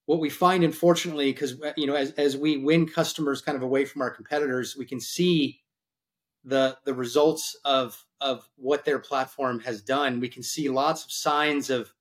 what 0.06 0.20
we 0.20 0.30
find, 0.30 0.62
unfortunately, 0.62 1.32
because 1.32 1.60
uh, 1.60 1.72
you 1.76 1.88
know, 1.88 1.96
as 1.96 2.12
as 2.12 2.36
we 2.36 2.58
win 2.58 2.86
customers 2.86 3.42
kind 3.42 3.56
of 3.56 3.62
away 3.62 3.86
from 3.86 4.02
our 4.02 4.10
competitors, 4.12 4.76
we 4.78 4.84
can 4.84 5.00
see 5.00 5.62
the 6.44 6.78
the 6.84 6.94
results 6.94 7.58
of 7.64 8.04
of 8.20 8.48
what 8.54 8.84
their 8.84 9.00
platform 9.00 9.58
has 9.58 9.82
done. 9.82 10.20
We 10.20 10.28
can 10.28 10.44
see 10.44 10.68
lots 10.68 11.04
of 11.04 11.10
signs 11.10 11.70
of 11.70 11.92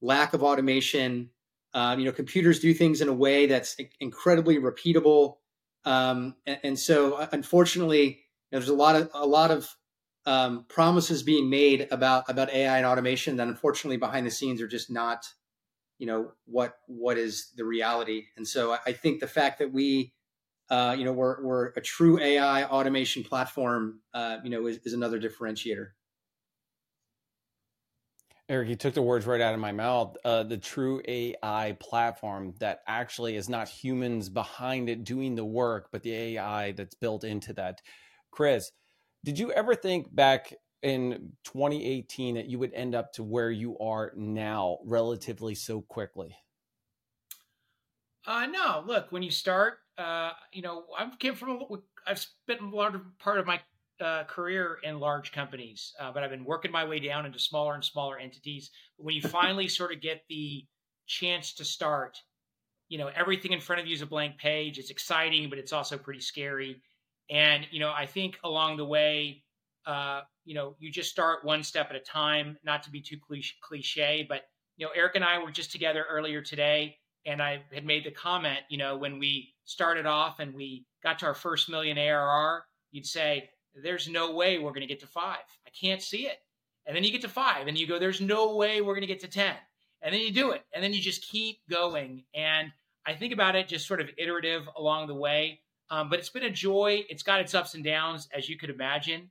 lack 0.00 0.34
of 0.34 0.42
automation, 0.42 1.30
um, 1.74 1.98
you 1.98 2.06
know, 2.06 2.12
computers 2.12 2.60
do 2.60 2.72
things 2.72 3.00
in 3.00 3.08
a 3.08 3.12
way 3.12 3.46
that's 3.46 3.76
incredibly 4.00 4.58
repeatable, 4.58 5.36
um, 5.84 6.34
and, 6.46 6.58
and, 6.62 6.78
so 6.78 7.14
uh, 7.14 7.28
unfortunately, 7.32 8.04
you 8.06 8.12
know, 8.52 8.58
there's 8.58 8.68
a 8.68 8.74
lot 8.74 8.96
of 8.96 9.10
a 9.14 9.26
lot 9.26 9.50
of 9.50 9.68
um, 10.26 10.64
promises 10.68 11.22
being 11.22 11.48
made 11.48 11.88
about 11.90 12.28
about 12.28 12.50
AI 12.50 12.76
and 12.76 12.86
automation 12.86 13.36
that 13.36 13.48
unfortunately 13.48 13.96
behind 13.96 14.26
the 14.26 14.30
scenes 14.30 14.60
are 14.60 14.68
just 14.68 14.90
not, 14.90 15.26
you 15.98 16.06
know, 16.06 16.32
what 16.46 16.78
what 16.86 17.16
is 17.16 17.52
the 17.56 17.64
reality. 17.64 18.24
And 18.36 18.46
so 18.46 18.72
I, 18.72 18.78
I 18.86 18.92
think 18.92 19.20
the 19.20 19.26
fact 19.26 19.58
that 19.60 19.72
we, 19.72 20.12
uh, 20.70 20.94
you 20.98 21.04
know, 21.04 21.12
we're 21.12 21.42
we're 21.42 21.66
a 21.68 21.80
true 21.80 22.20
AI 22.20 22.64
automation 22.64 23.24
platform, 23.24 24.00
uh, 24.12 24.38
you 24.44 24.50
know, 24.50 24.66
is, 24.66 24.78
is 24.84 24.92
another 24.94 25.20
differentiator. 25.20 25.88
Erik, 28.48 28.70
you 28.70 28.76
took 28.76 28.94
the 28.94 29.02
words 29.02 29.26
right 29.26 29.42
out 29.42 29.52
of 29.52 29.60
my 29.60 29.72
mouth. 29.72 30.16
Uh, 30.24 30.42
the 30.42 30.56
true 30.56 31.02
AI 31.06 31.76
platform 31.80 32.54
that 32.60 32.80
actually 32.86 33.36
is 33.36 33.48
not 33.48 33.68
humans 33.68 34.30
behind 34.30 34.88
it 34.88 35.04
doing 35.04 35.34
the 35.34 35.44
work, 35.44 35.90
but 35.92 36.02
the 36.02 36.14
AI 36.14 36.72
that's 36.72 36.94
built 36.94 37.24
into 37.24 37.52
that. 37.52 37.82
Chris, 38.30 38.72
did 39.22 39.38
you 39.38 39.52
ever 39.52 39.74
think 39.74 40.14
back 40.14 40.54
in 40.82 41.32
2018 41.44 42.36
that 42.36 42.46
you 42.46 42.58
would 42.58 42.72
end 42.72 42.94
up 42.94 43.12
to 43.12 43.22
where 43.22 43.50
you 43.50 43.78
are 43.80 44.12
now 44.16 44.78
relatively 44.82 45.54
so 45.54 45.82
quickly? 45.82 46.34
Uh, 48.26 48.46
no, 48.46 48.82
look, 48.86 49.12
when 49.12 49.22
you 49.22 49.30
start, 49.30 49.80
uh, 49.98 50.32
you 50.52 50.62
know, 50.62 50.84
I 50.96 51.10
came 51.18 51.34
from, 51.34 51.60
I've 52.06 52.18
spent 52.18 52.62
a 52.62 52.68
large 52.68 52.94
part 53.18 53.40
of 53.40 53.46
my 53.46 53.60
uh, 54.00 54.24
career 54.24 54.78
in 54.82 55.00
large 55.00 55.32
companies, 55.32 55.92
uh, 56.00 56.12
but 56.12 56.22
I've 56.22 56.30
been 56.30 56.44
working 56.44 56.70
my 56.70 56.84
way 56.84 57.00
down 57.00 57.26
into 57.26 57.38
smaller 57.38 57.74
and 57.74 57.84
smaller 57.84 58.18
entities. 58.18 58.70
But 58.96 59.06
when 59.06 59.14
you 59.14 59.22
finally 59.28 59.68
sort 59.68 59.92
of 59.92 60.00
get 60.00 60.22
the 60.28 60.64
chance 61.06 61.54
to 61.54 61.64
start, 61.64 62.18
you 62.88 62.98
know, 62.98 63.10
everything 63.14 63.52
in 63.52 63.60
front 63.60 63.80
of 63.80 63.86
you 63.86 63.94
is 63.94 64.02
a 64.02 64.06
blank 64.06 64.38
page. 64.38 64.78
It's 64.78 64.90
exciting, 64.90 65.50
but 65.50 65.58
it's 65.58 65.72
also 65.72 65.98
pretty 65.98 66.20
scary. 66.20 66.80
And, 67.30 67.66
you 67.70 67.80
know, 67.80 67.92
I 67.94 68.06
think 68.06 68.38
along 68.44 68.78
the 68.78 68.84
way, 68.84 69.42
uh, 69.86 70.22
you 70.44 70.54
know, 70.54 70.74
you 70.78 70.90
just 70.90 71.10
start 71.10 71.44
one 71.44 71.62
step 71.62 71.90
at 71.90 71.96
a 71.96 72.00
time, 72.00 72.56
not 72.64 72.82
to 72.84 72.90
be 72.90 73.00
too 73.00 73.16
cliche, 73.60 74.24
but, 74.28 74.42
you 74.76 74.86
know, 74.86 74.92
Erik 74.92 75.16
and 75.16 75.24
I 75.24 75.42
were 75.42 75.50
just 75.50 75.70
together 75.70 76.06
earlier 76.08 76.40
today, 76.40 76.96
and 77.26 77.42
I 77.42 77.62
had 77.72 77.84
made 77.84 78.04
the 78.04 78.10
comment, 78.10 78.60
you 78.70 78.78
know, 78.78 78.96
when 78.96 79.18
we 79.18 79.54
started 79.64 80.06
off 80.06 80.40
and 80.40 80.54
we 80.54 80.86
got 81.02 81.18
to 81.18 81.26
our 81.26 81.34
first 81.34 81.68
million 81.68 81.98
ARR, 81.98 82.64
you'd 82.90 83.06
say, 83.06 83.50
there's 83.82 84.08
no 84.08 84.34
way 84.34 84.58
we're 84.58 84.70
going 84.70 84.80
to 84.80 84.86
get 84.86 85.00
to 85.00 85.06
five. 85.06 85.38
I 85.66 85.70
can't 85.70 86.02
see 86.02 86.26
it. 86.26 86.38
And 86.86 86.96
then 86.96 87.04
you 87.04 87.12
get 87.12 87.22
to 87.22 87.28
five 87.28 87.66
and 87.66 87.76
you 87.76 87.86
go, 87.86 87.98
there's 87.98 88.20
no 88.20 88.56
way 88.56 88.80
we're 88.80 88.94
going 88.94 89.02
to 89.02 89.06
get 89.06 89.20
to 89.20 89.28
10. 89.28 89.54
And 90.02 90.14
then 90.14 90.20
you 90.20 90.32
do 90.32 90.52
it. 90.52 90.64
And 90.74 90.82
then 90.82 90.92
you 90.92 91.00
just 91.00 91.22
keep 91.22 91.58
going. 91.68 92.24
And 92.34 92.72
I 93.06 93.14
think 93.14 93.32
about 93.32 93.56
it 93.56 93.68
just 93.68 93.86
sort 93.86 94.00
of 94.00 94.10
iterative 94.16 94.68
along 94.76 95.08
the 95.08 95.14
way. 95.14 95.60
Um, 95.90 96.08
but 96.08 96.18
it's 96.18 96.28
been 96.28 96.44
a 96.44 96.50
joy. 96.50 97.04
It's 97.08 97.22
got 97.22 97.40
its 97.40 97.54
ups 97.54 97.74
and 97.74 97.84
downs, 97.84 98.28
as 98.34 98.48
you 98.48 98.56
could 98.56 98.70
imagine. 98.70 99.30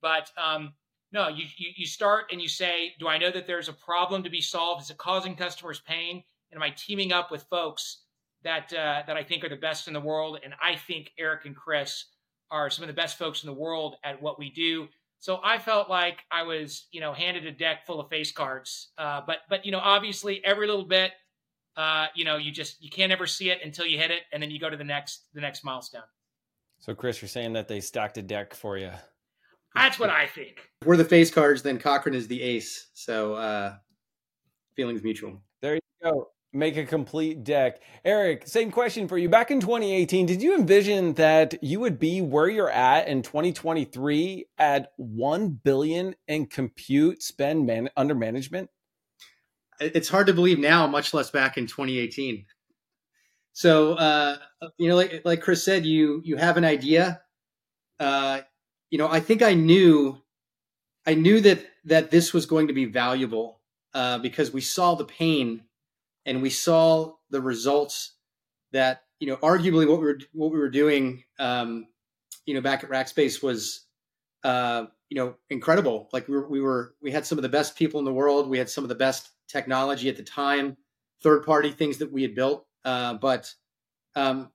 But 0.00 0.30
um, 0.36 0.74
no, 1.12 1.28
you, 1.28 1.44
you, 1.56 1.70
you 1.76 1.86
start 1.86 2.26
and 2.32 2.40
you 2.40 2.48
say, 2.48 2.94
do 2.98 3.08
I 3.08 3.18
know 3.18 3.30
that 3.30 3.46
there's 3.46 3.68
a 3.68 3.72
problem 3.72 4.22
to 4.22 4.30
be 4.30 4.40
solved? 4.40 4.82
Is 4.82 4.90
it 4.90 4.98
causing 4.98 5.34
customers 5.34 5.80
pain? 5.80 6.22
And 6.50 6.58
am 6.58 6.62
I 6.62 6.70
teaming 6.70 7.12
up 7.12 7.30
with 7.30 7.44
folks 7.44 8.02
that 8.42 8.72
uh, 8.72 9.02
that 9.06 9.16
I 9.16 9.24
think 9.24 9.44
are 9.44 9.48
the 9.48 9.56
best 9.56 9.88
in 9.88 9.94
the 9.94 10.00
world? 10.00 10.38
And 10.44 10.54
I 10.62 10.76
think 10.76 11.12
Erik 11.18 11.44
and 11.44 11.56
Chris 11.56 12.04
are 12.50 12.70
some 12.70 12.82
of 12.82 12.88
the 12.88 12.94
best 12.94 13.18
folks 13.18 13.42
in 13.42 13.46
the 13.46 13.54
world 13.54 13.96
at 14.04 14.20
what 14.20 14.38
we 14.38 14.50
do. 14.50 14.88
So 15.18 15.40
I 15.42 15.58
felt 15.58 15.88
like 15.88 16.20
I 16.30 16.42
was, 16.42 16.86
you 16.92 17.00
know, 17.00 17.12
handed 17.12 17.46
a 17.46 17.52
deck 17.52 17.86
full 17.86 18.00
of 18.00 18.08
face 18.08 18.32
cards. 18.32 18.88
Uh, 18.98 19.22
but 19.26 19.38
but 19.48 19.64
you 19.64 19.72
know, 19.72 19.80
obviously, 19.80 20.44
every 20.44 20.66
little 20.66 20.84
bit, 20.84 21.12
uh, 21.76 22.06
you 22.14 22.24
know, 22.24 22.36
you 22.36 22.52
just 22.52 22.82
you 22.82 22.90
can't 22.90 23.12
ever 23.12 23.26
see 23.26 23.50
it 23.50 23.58
until 23.64 23.86
you 23.86 23.98
hit 23.98 24.10
it, 24.10 24.22
and 24.32 24.42
then 24.42 24.50
you 24.50 24.60
go 24.60 24.70
to 24.70 24.76
the 24.76 24.84
next 24.84 25.26
the 25.34 25.40
next 25.40 25.64
milestone. 25.64 26.02
So, 26.78 26.94
Chris, 26.94 27.20
you're 27.22 27.28
saying 27.28 27.54
that 27.54 27.68
they 27.68 27.80
stacked 27.80 28.18
a 28.18 28.22
deck 28.22 28.54
for 28.54 28.76
you. 28.76 28.90
That's 29.74 29.98
what 29.98 30.10
I 30.10 30.26
think. 30.26 30.70
We're 30.84 30.96
the 30.96 31.04
face 31.04 31.30
cards, 31.30 31.62
then 31.62 31.78
Cochran 31.78 32.14
is 32.14 32.28
the 32.28 32.40
ace. 32.40 32.88
So, 32.94 33.34
uh, 33.34 33.74
feelings 34.74 35.02
mutual. 35.02 35.40
There 35.60 35.74
you 35.74 35.80
go 36.02 36.28
make 36.56 36.76
a 36.76 36.84
complete 36.84 37.44
deck. 37.44 37.80
Erik, 38.04 38.46
same 38.46 38.70
question 38.70 39.06
for 39.06 39.18
you. 39.18 39.28
Back 39.28 39.50
in 39.50 39.60
2018, 39.60 40.26
did 40.26 40.42
you 40.42 40.56
envision 40.56 41.14
that 41.14 41.62
you 41.62 41.80
would 41.80 41.98
be 41.98 42.20
where 42.20 42.48
you're 42.48 42.70
at 42.70 43.08
in 43.08 43.22
2023 43.22 44.46
at 44.58 44.92
1 44.96 45.48
billion 45.62 46.14
in 46.26 46.46
compute 46.46 47.22
spend 47.22 47.66
man- 47.66 47.90
under 47.96 48.14
management? 48.14 48.70
It's 49.78 50.08
hard 50.08 50.26
to 50.28 50.32
believe 50.32 50.58
now, 50.58 50.86
much 50.86 51.12
less 51.12 51.30
back 51.30 51.58
in 51.58 51.66
2018. 51.66 52.46
So, 53.52 53.94
uh, 53.94 54.36
you 54.78 54.88
know, 54.88 54.96
like, 54.96 55.22
like 55.24 55.42
Chris 55.42 55.64
said, 55.64 55.84
you, 55.84 56.22
you 56.24 56.36
have 56.36 56.56
an 56.56 56.64
idea. 56.64 57.20
Uh, 58.00 58.40
you 58.90 58.98
know, 58.98 59.08
I 59.08 59.20
think 59.20 59.42
I 59.42 59.54
knew, 59.54 60.22
I 61.06 61.14
knew 61.14 61.40
that, 61.40 61.64
that 61.84 62.10
this 62.10 62.32
was 62.32 62.46
going 62.46 62.68
to 62.68 62.74
be 62.74 62.86
valuable, 62.86 63.60
uh, 63.94 64.18
because 64.18 64.52
we 64.52 64.60
saw 64.60 64.94
the 64.94 65.04
pain 65.04 65.62
and 66.26 66.42
we 66.42 66.50
saw 66.50 67.12
the 67.30 67.40
results 67.40 68.12
that 68.72 69.04
you 69.20 69.28
know 69.28 69.36
arguably 69.36 69.88
what 69.88 70.00
we 70.00 70.06
were 70.06 70.18
what 70.32 70.52
we 70.52 70.58
were 70.58 70.68
doing 70.68 71.24
um, 71.38 71.86
you 72.44 72.54
know 72.54 72.60
back 72.60 72.84
at 72.84 72.90
Rackspace 72.90 73.42
was 73.42 73.86
uh, 74.44 74.86
you 75.08 75.16
know 75.16 75.36
incredible. 75.48 76.08
Like 76.12 76.28
we 76.28 76.36
were, 76.36 76.48
we 76.48 76.60
were 76.60 76.94
we 77.00 77.10
had 77.10 77.24
some 77.24 77.38
of 77.38 77.42
the 77.42 77.48
best 77.48 77.76
people 77.76 77.98
in 78.00 78.04
the 78.04 78.12
world. 78.12 78.48
We 78.48 78.58
had 78.58 78.68
some 78.68 78.84
of 78.84 78.88
the 78.88 78.94
best 78.94 79.30
technology 79.48 80.08
at 80.08 80.16
the 80.16 80.22
time, 80.22 80.76
third 81.22 81.46
party 81.46 81.70
things 81.70 81.98
that 81.98 82.12
we 82.12 82.22
had 82.22 82.34
built. 82.34 82.66
Uh, 82.84 83.14
but 83.14 83.52
um, 84.14 84.50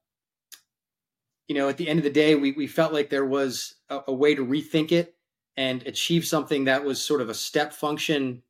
you 1.47 1.55
know, 1.55 1.69
at 1.69 1.77
the 1.77 1.87
end 1.87 1.99
of 1.99 2.03
the 2.03 2.11
day, 2.11 2.35
we 2.35 2.51
we 2.51 2.67
felt 2.67 2.93
like 2.93 3.09
there 3.09 3.25
was 3.25 3.75
a, 3.89 4.01
a 4.09 4.13
way 4.13 4.35
to 4.35 4.45
rethink 4.45 4.91
it 4.91 5.15
and 5.57 5.85
achieve 5.85 6.25
something 6.25 6.65
that 6.65 6.83
was 6.83 7.03
sort 7.03 7.21
of 7.21 7.29
a 7.29 7.33
step 7.33 7.73
function 7.73 8.41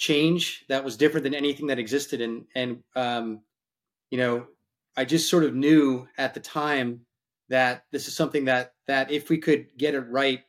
change 0.00 0.64
that 0.68 0.84
was 0.84 0.96
different 0.96 1.24
than 1.24 1.34
anything 1.34 1.68
that 1.68 1.78
existed. 1.78 2.20
And 2.20 2.46
and 2.56 2.82
um, 2.96 3.42
you 4.10 4.18
know 4.18 4.46
i 4.96 5.04
just 5.04 5.30
sort 5.30 5.44
of 5.44 5.54
knew 5.54 6.08
at 6.18 6.34
the 6.34 6.40
time 6.40 7.00
that 7.48 7.84
this 7.92 8.08
is 8.08 8.16
something 8.16 8.46
that 8.46 8.74
that 8.88 9.10
if 9.12 9.28
we 9.28 9.38
could 9.38 9.68
get 9.78 9.94
it 9.94 10.00
right 10.00 10.40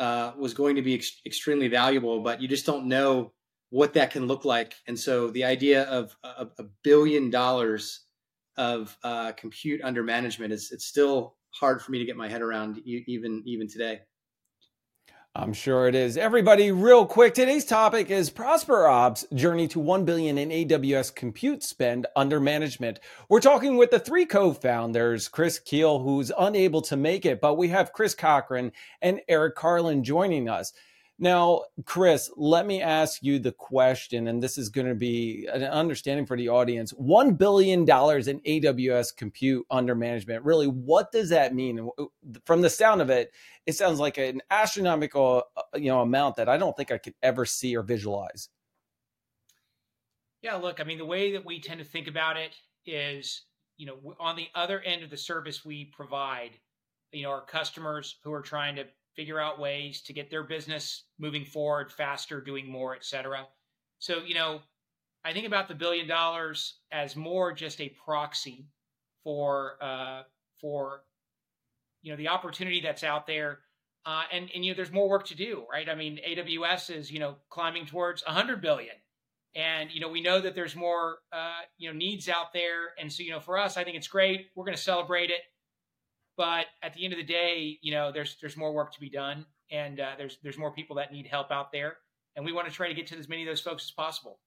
uh, 0.00 0.32
was 0.38 0.54
going 0.54 0.76
to 0.76 0.82
be 0.82 0.94
ex- 0.94 1.20
extremely 1.26 1.68
valuable. 1.68 2.22
But 2.22 2.40
you 2.40 2.48
just 2.48 2.64
don't 2.64 2.86
know 2.86 3.32
what 3.68 3.92
that 3.94 4.10
can 4.10 4.26
look 4.26 4.46
like. 4.46 4.74
And 4.86 4.98
so 4.98 5.30
the 5.30 5.44
idea 5.44 5.84
of 5.84 6.16
a, 6.24 6.48
a 6.58 6.64
billion 6.82 7.30
dollars 7.30 8.06
of 8.56 8.96
uh, 9.04 9.32
compute 9.32 9.80
under 9.84 10.02
management 10.02 10.52
is 10.52 10.72
it's 10.72 10.86
still 10.86 11.36
hard 11.50 11.82
for 11.82 11.92
me 11.92 11.98
to 11.98 12.06
get 12.06 12.16
my 12.16 12.28
head 12.28 12.40
around 12.40 12.80
even 12.84 13.42
even 13.44 13.68
today. 13.68 14.00
I'm 15.36 15.52
sure 15.52 15.86
it 15.86 15.94
is. 15.94 16.16
Everybody, 16.16 16.72
real 16.72 17.06
quick, 17.06 17.34
today's 17.34 17.64
topic 17.64 18.10
is 18.10 18.30
ProsperOps' 18.30 19.32
journey 19.32 19.68
to 19.68 19.78
1 19.78 20.04
billion 20.04 20.36
in 20.36 20.48
AWS 20.48 21.14
compute 21.14 21.62
spend 21.62 22.08
under 22.16 22.40
management. 22.40 22.98
We're 23.28 23.40
talking 23.40 23.76
with 23.76 23.92
the 23.92 24.00
three 24.00 24.26
co-founders, 24.26 25.28
Chris 25.28 25.60
Kuehl, 25.60 26.02
who's 26.02 26.32
unable 26.36 26.82
to 26.82 26.96
make 26.96 27.24
it, 27.24 27.40
but 27.40 27.54
we 27.54 27.68
have 27.68 27.92
Chris 27.92 28.12
Cochran 28.12 28.72
and 29.00 29.20
Erik 29.28 29.54
Carlin 29.54 30.02
joining 30.02 30.48
us. 30.48 30.72
Now, 31.22 31.64
Chris, 31.84 32.30
let 32.38 32.64
me 32.66 32.80
ask 32.80 33.22
you 33.22 33.38
the 33.38 33.52
question, 33.52 34.28
and 34.28 34.42
this 34.42 34.56
is 34.56 34.70
going 34.70 34.86
to 34.86 34.94
be 34.94 35.46
an 35.52 35.62
understanding 35.64 36.24
for 36.24 36.34
the 36.34 36.48
audience. 36.48 36.94
$1 36.94 37.36
billion 37.36 37.80
in 37.80 37.86
AWS 37.86 39.14
compute 39.14 39.66
under 39.70 39.94
management. 39.94 40.46
Really, 40.46 40.66
what 40.66 41.12
does 41.12 41.28
that 41.28 41.54
mean? 41.54 41.90
From 42.46 42.62
the 42.62 42.70
sound 42.70 43.02
of 43.02 43.10
it, 43.10 43.32
it 43.66 43.74
sounds 43.74 44.00
like 44.00 44.16
an 44.16 44.40
astronomical 44.50 45.42
uh, 45.58 45.62
you 45.74 45.90
know, 45.90 46.00
amount 46.00 46.36
that 46.36 46.48
I 46.48 46.56
don't 46.56 46.74
think 46.74 46.90
I 46.90 46.96
could 46.96 47.14
ever 47.22 47.44
see 47.44 47.76
or 47.76 47.82
visualize. 47.82 48.48
Yeah, 50.40 50.54
look, 50.54 50.80
I 50.80 50.84
mean, 50.84 50.96
the 50.96 51.04
way 51.04 51.32
that 51.32 51.44
we 51.44 51.60
tend 51.60 51.80
to 51.80 51.84
think 51.84 52.08
about 52.08 52.38
it 52.38 52.56
is, 52.86 53.42
you 53.76 53.84
know, 53.84 54.16
on 54.18 54.36
the 54.36 54.48
other 54.54 54.80
end 54.80 55.02
of 55.02 55.10
the 55.10 55.18
service 55.18 55.66
we 55.66 55.84
provide, 55.84 56.52
you 57.12 57.24
know, 57.24 57.30
our 57.30 57.44
customers 57.44 58.16
who 58.24 58.32
are 58.32 58.40
trying 58.40 58.76
to 58.76 58.86
figure 59.16 59.40
out 59.40 59.58
ways 59.58 60.02
to 60.02 60.12
get 60.12 60.30
their 60.30 60.42
business 60.42 61.04
moving 61.18 61.44
forward 61.44 61.92
faster, 61.92 62.40
doing 62.40 62.70
more, 62.70 62.94
et 62.94 63.04
cetera. 63.04 63.46
So, 63.98 64.22
you 64.24 64.34
know, 64.34 64.60
I 65.24 65.32
think 65.32 65.46
about 65.46 65.68
the 65.68 65.74
billion 65.74 66.06
dollars 66.06 66.78
as 66.90 67.16
more 67.16 67.52
just 67.52 67.80
a 67.80 67.90
proxy 68.04 68.66
for 69.22 69.76
uh, 69.82 70.22
for 70.60 71.02
you 72.02 72.12
know 72.12 72.16
the 72.16 72.28
opportunity 72.28 72.80
that's 72.80 73.04
out 73.04 73.26
there, 73.26 73.58
uh, 74.06 74.22
and 74.32 74.48
and 74.54 74.64
you 74.64 74.72
know 74.72 74.76
there's 74.76 74.92
more 74.92 75.08
work 75.08 75.26
to 75.26 75.34
do, 75.34 75.64
right? 75.70 75.88
I 75.88 75.94
mean, 75.94 76.18
AWS 76.26 76.96
is 76.96 77.10
you 77.10 77.18
know 77.18 77.36
climbing 77.50 77.86
towards 77.86 78.24
100 78.24 78.62
billion, 78.62 78.94
and 79.54 79.90
you 79.90 80.00
know 80.00 80.08
we 80.08 80.22
know 80.22 80.40
that 80.40 80.54
there's 80.54 80.74
more 80.74 81.18
uh, 81.32 81.60
you 81.76 81.90
know 81.90 81.96
needs 81.96 82.28
out 82.28 82.52
there, 82.54 82.94
and 82.98 83.12
so 83.12 83.22
you 83.22 83.30
know 83.30 83.40
for 83.40 83.58
us, 83.58 83.76
I 83.76 83.84
think 83.84 83.96
it's 83.96 84.08
great. 84.08 84.48
We're 84.54 84.64
going 84.64 84.76
to 84.76 84.82
celebrate 84.82 85.30
it. 85.30 85.40
But 86.36 86.66
at 86.82 86.94
the 86.94 87.04
end 87.04 87.12
of 87.12 87.18
the 87.18 87.24
day, 87.24 87.78
you 87.82 87.92
know, 87.92 88.12
there's 88.12 88.36
there's 88.40 88.56
more 88.56 88.72
work 88.72 88.92
to 88.94 89.00
be 89.00 89.10
done, 89.10 89.44
and 89.70 90.00
uh, 90.00 90.12
there's 90.16 90.38
there's 90.42 90.58
more 90.58 90.72
people 90.72 90.96
that 90.96 91.12
need 91.12 91.26
help 91.26 91.50
out 91.50 91.72
there, 91.72 91.98
and 92.36 92.44
we 92.44 92.52
want 92.52 92.68
to 92.68 92.74
try 92.74 92.88
to 92.88 92.94
get 92.94 93.06
to 93.08 93.18
as 93.18 93.28
many 93.28 93.42
of 93.42 93.48
those 93.48 93.60
folks 93.60 93.84
as 93.84 93.90
possible. 93.90 94.38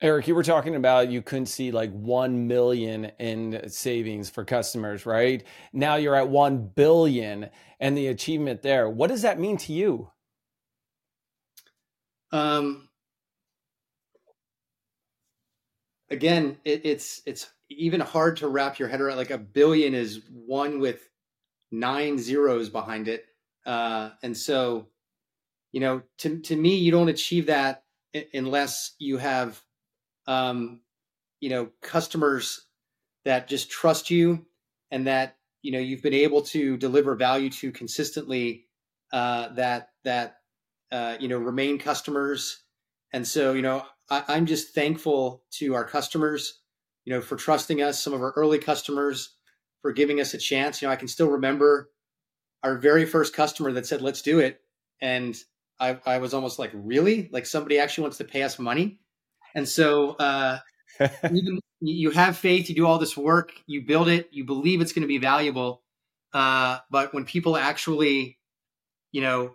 Erik, 0.00 0.28
you 0.28 0.34
were 0.36 0.44
talking 0.44 0.76
about 0.76 1.10
you 1.10 1.22
couldn't 1.22 1.46
see 1.46 1.72
like 1.72 1.90
1 1.90 2.46
million 2.46 3.06
in 3.18 3.68
savings 3.68 4.30
for 4.30 4.44
customers, 4.44 5.04
right? 5.06 5.42
Now 5.72 5.96
you're 5.96 6.14
at 6.14 6.28
1 6.28 6.70
billion 6.76 7.50
and 7.80 7.98
the 7.98 8.06
achievement 8.06 8.62
there. 8.62 8.88
What 8.88 9.08
does 9.08 9.22
that 9.22 9.40
mean 9.40 9.56
to 9.56 9.72
you? 9.72 10.08
Um, 12.30 12.88
again, 16.10 16.58
it, 16.64 16.82
it's, 16.84 17.20
it's 17.26 17.50
even 17.70 18.00
hard 18.00 18.38
to 18.38 18.48
wrap 18.48 18.78
your 18.78 18.88
head 18.88 19.00
around. 19.00 19.16
Like 19.16 19.30
a 19.30 19.38
billion 19.38 19.94
is 19.94 20.20
one 20.30 20.80
with 20.80 21.08
nine 21.70 22.18
zeros 22.18 22.68
behind 22.68 23.08
it, 23.08 23.24
uh, 23.66 24.10
and 24.22 24.36
so 24.36 24.88
you 25.72 25.80
know, 25.80 26.02
to 26.18 26.38
to 26.40 26.56
me, 26.56 26.76
you 26.76 26.90
don't 26.90 27.08
achieve 27.08 27.46
that 27.46 27.84
unless 28.32 28.94
you 28.98 29.18
have, 29.18 29.62
um, 30.26 30.80
you 31.40 31.50
know, 31.50 31.68
customers 31.82 32.66
that 33.24 33.48
just 33.48 33.70
trust 33.70 34.10
you 34.10 34.46
and 34.90 35.06
that 35.06 35.36
you 35.62 35.72
know 35.72 35.78
you've 35.78 36.02
been 36.02 36.14
able 36.14 36.42
to 36.42 36.76
deliver 36.76 37.14
value 37.14 37.50
to 37.50 37.72
consistently. 37.72 38.64
Uh, 39.10 39.48
that 39.54 39.88
that 40.04 40.36
uh, 40.92 41.16
you 41.18 41.28
know 41.28 41.38
remain 41.38 41.78
customers, 41.78 42.62
and 43.12 43.26
so 43.26 43.52
you 43.52 43.62
know 43.62 43.84
I, 44.10 44.24
I'm 44.28 44.46
just 44.46 44.74
thankful 44.74 45.44
to 45.52 45.74
our 45.74 45.84
customers 45.84 46.60
you 47.08 47.14
know, 47.14 47.22
for 47.22 47.36
trusting 47.36 47.80
us, 47.80 47.98
some 47.98 48.12
of 48.12 48.20
our 48.20 48.32
early 48.32 48.58
customers 48.58 49.34
for 49.80 49.92
giving 49.92 50.20
us 50.20 50.34
a 50.34 50.38
chance. 50.38 50.82
You 50.82 50.88
know, 50.88 50.92
I 50.92 50.96
can 50.96 51.08
still 51.08 51.30
remember 51.30 51.88
our 52.62 52.76
very 52.76 53.06
first 53.06 53.34
customer 53.34 53.72
that 53.72 53.86
said, 53.86 54.02
let's 54.02 54.20
do 54.20 54.40
it. 54.40 54.60
And 55.00 55.34
I, 55.80 55.98
I 56.04 56.18
was 56.18 56.34
almost 56.34 56.58
like, 56.58 56.70
really? 56.74 57.30
Like 57.32 57.46
somebody 57.46 57.78
actually 57.78 58.02
wants 58.02 58.18
to 58.18 58.24
pay 58.24 58.42
us 58.42 58.58
money? 58.58 58.98
And 59.54 59.66
so, 59.66 60.16
uh, 60.16 60.58
even 61.24 61.60
you 61.80 62.10
have 62.10 62.36
faith, 62.36 62.68
you 62.68 62.74
do 62.74 62.86
all 62.86 62.98
this 62.98 63.16
work, 63.16 63.52
you 63.66 63.86
build 63.86 64.08
it, 64.10 64.28
you 64.30 64.44
believe 64.44 64.82
it's 64.82 64.92
going 64.92 65.00
to 65.00 65.08
be 65.08 65.16
valuable. 65.16 65.80
Uh, 66.34 66.76
but 66.90 67.14
when 67.14 67.24
people 67.24 67.56
actually, 67.56 68.38
you 69.12 69.22
know, 69.22 69.54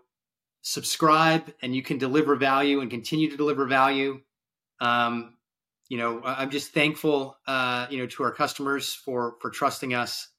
subscribe 0.63 1.53
and 1.61 1.75
you 1.75 1.83
can 1.83 1.99
deliver 1.99 2.35
value 2.35 2.79
and 2.79 2.89
continue 2.89 3.29
to 3.29 3.37
deliver 3.37 3.67
value, 3.67 4.21
um, 4.81 5.35
you 5.89 5.97
know, 5.97 6.21
I'm 6.23 6.49
just 6.49 6.73
thankful, 6.73 7.37
uh, 7.47 7.87
you 7.89 7.99
know, 7.99 8.07
to 8.07 8.23
our 8.23 8.31
customers 8.31 8.93
for 8.93 9.35
for 9.41 9.49
trusting 9.49 9.93
us, 9.93 10.29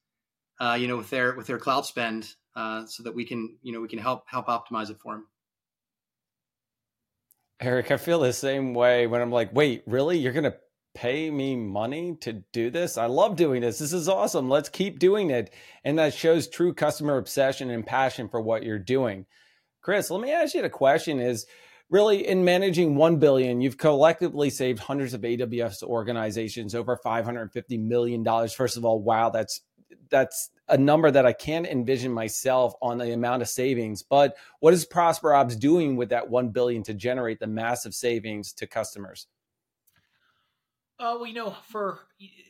uh, 0.59 0.77
you 0.79 0.87
know, 0.87 0.97
with 0.97 1.09
their 1.09 1.35
with 1.35 1.47
their 1.47 1.59
cloud 1.59 1.85
spend, 1.85 2.27
uh, 2.55 2.85
so 2.85 3.03
that 3.03 3.15
we 3.15 3.25
can, 3.25 3.57
you 3.61 3.71
know, 3.71 3.81
we 3.81 3.87
can 3.87 3.99
help 3.99 4.23
help 4.27 4.47
optimize 4.47 4.89
it 4.89 4.97
for 4.99 5.13
them. 5.13 5.27
Erik, 7.61 7.91
I 7.91 7.97
feel 7.97 8.19
the 8.19 8.33
same 8.33 8.73
way 8.73 9.07
when 9.07 9.21
I'm 9.21 9.31
like, 9.31 9.53
wait, 9.53 9.83
really? 9.85 10.17
You're 10.17 10.33
gonna 10.33 10.55
pay 10.95 11.29
me 11.29 11.55
money 11.55 12.17
to 12.21 12.33
do 12.53 12.69
this? 12.69 12.97
I 12.97 13.05
love 13.05 13.35
doing 13.35 13.61
this. 13.61 13.77
This 13.77 13.93
is 13.93 14.09
awesome. 14.09 14.49
Let's 14.49 14.69
keep 14.69 14.97
doing 14.97 15.29
it. 15.29 15.53
And 15.83 15.99
that 15.99 16.13
shows 16.13 16.47
true 16.47 16.73
customer 16.73 17.17
obsession 17.17 17.69
and 17.69 17.85
passion 17.85 18.29
for 18.29 18.41
what 18.41 18.63
you're 18.63 18.79
doing. 18.79 19.25
Chris, 19.81 20.09
let 20.09 20.21
me 20.21 20.31
ask 20.31 20.55
you 20.55 20.61
the 20.63 20.69
question 20.69 21.19
is 21.19 21.45
really 21.89 22.27
in 22.27 22.43
managing 22.43 22.95
1 22.95 23.17
billion 23.17 23.61
you've 23.61 23.77
collectively 23.77 24.49
saved 24.49 24.79
hundreds 24.79 25.13
of 25.13 25.21
aws 25.21 25.83
organizations 25.83 26.73
over 26.73 26.97
550 26.97 27.77
million 27.77 28.23
dollars. 28.23 28.53
First 28.53 28.77
of 28.77 28.85
all 28.85 29.01
wow 29.01 29.29
that's 29.29 29.61
that's 30.09 30.49
a 30.67 30.77
number 30.77 31.11
that 31.11 31.25
i 31.25 31.31
can't 31.31 31.67
envision 31.67 32.11
myself 32.11 32.73
on 32.81 32.97
the 32.97 33.13
amount 33.13 33.41
of 33.41 33.49
savings. 33.49 34.03
But 34.03 34.35
what 34.59 34.73
is 34.73 34.85
prosper 34.85 35.33
ops 35.33 35.55
doing 35.55 35.95
with 35.95 36.09
that 36.09 36.29
1 36.29 36.49
billion 36.49 36.83
to 36.83 36.93
generate 36.93 37.39
the 37.39 37.47
massive 37.47 37.93
savings 37.93 38.53
to 38.53 38.67
customers? 38.67 39.27
Oh, 40.99 41.17
well, 41.17 41.27
you 41.27 41.33
know, 41.33 41.55
for 41.67 41.99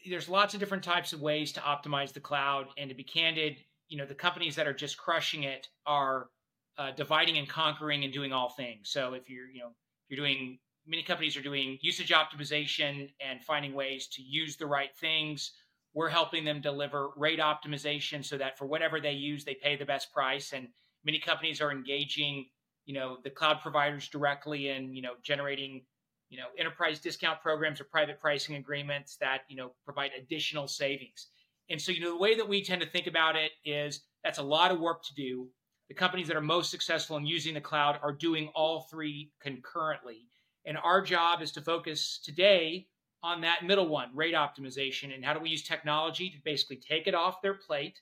there's 0.08 0.30
lots 0.30 0.54
of 0.54 0.60
different 0.60 0.84
types 0.84 1.13
of 1.13 1.21
ways 1.21 1.52
to 1.54 1.62
optimize 1.62 2.13
the 2.13 2.19
cloud, 2.19 2.67
and 2.78 2.89
to 2.89 2.95
be 2.95 3.04
candid, 3.04 3.58
you 3.89 3.98
know, 3.98 4.06
the 4.06 4.13
companies 4.13 4.56
that 4.56 4.67
are 4.67 4.74
just 4.74 4.98
crushing 4.98 5.43
it 5.43 5.67
are 5.86 6.30
uh, 6.78 6.92
dividing 6.92 7.38
and 7.38 7.48
conquering 7.48 8.04
and 8.04 8.14
doing 8.14 8.34
all 8.34 8.50
things. 8.50 8.90
So 8.90 9.14
if 9.14 9.30
you're, 9.30 9.50
you 9.50 9.60
know, 9.60 9.72
you're 10.10 10.18
doing 10.18 10.60
many 10.88 11.04
companies 11.04 11.36
are 11.36 11.42
doing 11.42 11.78
usage 11.82 12.12
optimization 12.12 13.10
and 13.26 13.44
finding 13.44 13.74
ways 13.74 14.08
to 14.08 14.22
use 14.22 14.56
the 14.56 14.68
right 14.68 14.96
things. 15.00 15.52
We're 15.94 16.10
helping 16.10 16.44
them 16.44 16.62
deliver 16.62 17.10
rate 17.16 17.40
optimization 17.40 18.24
so 18.24 18.38
that 18.38 18.58
for 18.58 18.66
whatever 18.66 19.00
they 19.00 19.14
use, 19.14 19.46
they 19.46 19.56
pay 19.56 19.76
the 19.76 19.86
best 19.86 20.12
price. 20.14 20.54
And 20.54 20.68
many 21.04 21.20
companies 21.20 21.62
are 21.62 21.72
engaging, 21.72 22.46
you 22.86 22.94
know, 22.94 23.18
the 23.24 23.30
cloud 23.30 23.62
providers 23.62 24.10
directly 24.10 24.70
in, 24.70 24.94
you 24.94 25.02
know, 25.02 25.14
generating, 25.24 25.86
you 26.30 26.38
know, 26.38 26.48
enterprise 26.60 27.00
discount 27.00 27.42
programs 27.42 27.80
or 27.80 27.86
private 27.86 28.20
pricing 28.20 28.56
agreements 28.56 29.16
that, 29.22 29.42
you 29.48 29.56
know, 29.56 29.72
provide 29.86 30.12
additional 30.20 30.68
savings. 30.68 31.28
And 31.70 31.82
so, 31.82 31.92
you 31.92 32.02
know, 32.02 32.12
the 32.12 32.18
way 32.18 32.36
that 32.36 32.48
we 32.48 32.64
tend 32.64 32.82
to 32.82 32.88
think 32.88 33.08
about 33.08 33.36
it 33.36 33.52
is 33.64 34.02
that's 34.24 34.38
a 34.38 34.44
lot 34.44 34.72
of 34.72 34.80
work 34.80 35.04
to 35.04 35.14
do 35.16 35.48
the 35.88 35.93
companies 35.93 36.28
that 36.28 36.38
are 36.38 36.41
most 36.41 36.71
successful 36.71 37.17
in 37.17 37.26
using 37.26 37.54
the 37.54 37.62
cloud 37.62 38.00
are 38.02 38.12
doing 38.12 38.50
all 38.56 38.88
three 38.89 39.32
concurrently. 39.39 40.28
And 40.65 40.78
our 40.78 41.02
job 41.02 41.41
is 41.41 41.52
to 41.54 41.62
focus 41.62 42.19
today 42.24 42.88
on 43.21 43.41
that 43.41 43.63
middle 43.63 43.88
one, 43.88 44.10
rate 44.15 44.34
optimization, 44.34 45.13
and 45.13 45.24
how 45.24 45.34
do 45.34 45.39
we 45.39 45.50
use 45.50 45.63
technology 45.63 46.30
to 46.30 46.38
basically 46.43 46.78
take 46.78 47.08
it 47.08 47.15
off 47.15 47.41
their 47.41 47.54
plate, 47.54 48.00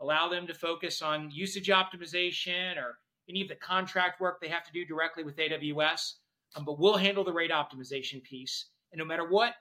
allow 0.00 0.28
them 0.28 0.46
to 0.46 0.54
focus 0.54 1.02
on 1.02 1.30
usage 1.30 1.68
optimization 1.68 2.76
or 2.76 2.98
any 3.28 3.42
of 3.42 3.48
the 3.48 3.54
contract 3.54 4.20
work 4.20 4.40
they 4.40 4.48
have 4.48 4.64
to 4.64 4.72
do 4.72 4.84
directly 4.84 5.24
with 5.24 5.36
AWS. 5.36 6.14
Um, 6.54 6.64
but 6.64 6.78
we'll 6.78 6.96
handle 6.96 7.24
the 7.24 7.32
rate 7.32 7.50
optimization 7.50 8.22
piece. 8.22 8.66
And 8.92 8.98
no 8.98 9.04
matter 9.04 9.28
what 9.28 9.54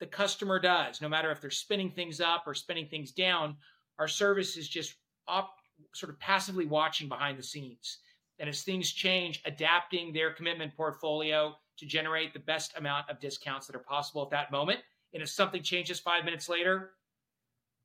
the 0.00 0.06
customer 0.06 0.58
does, 0.58 1.00
no 1.00 1.08
matter 1.08 1.30
if 1.30 1.40
they're 1.40 1.50
spinning 1.50 1.90
things 1.90 2.20
up 2.20 2.44
or 2.46 2.54
spinning 2.54 2.88
things 2.88 3.12
down, 3.12 3.56
our 3.98 4.08
service 4.08 4.56
is 4.56 4.68
just 4.68 4.94
op- 5.28 5.56
sort 5.94 6.10
of 6.10 6.18
passively 6.20 6.66
watching 6.66 7.08
behind 7.08 7.38
the 7.38 7.42
scenes. 7.42 7.98
And 8.38 8.48
as 8.48 8.62
things 8.62 8.92
change, 8.92 9.42
adapting 9.46 10.12
their 10.12 10.32
commitment 10.32 10.76
portfolio 10.76 11.54
to 11.78 11.86
generate 11.86 12.32
the 12.32 12.40
best 12.40 12.76
amount 12.76 13.08
of 13.10 13.20
discounts 13.20 13.66
that 13.66 13.76
are 13.76 13.80
possible 13.80 14.22
at 14.22 14.30
that 14.30 14.50
moment. 14.50 14.80
And 15.14 15.22
if 15.22 15.28
something 15.28 15.62
changes 15.62 16.00
five 16.00 16.24
minutes 16.24 16.48
later, 16.48 16.92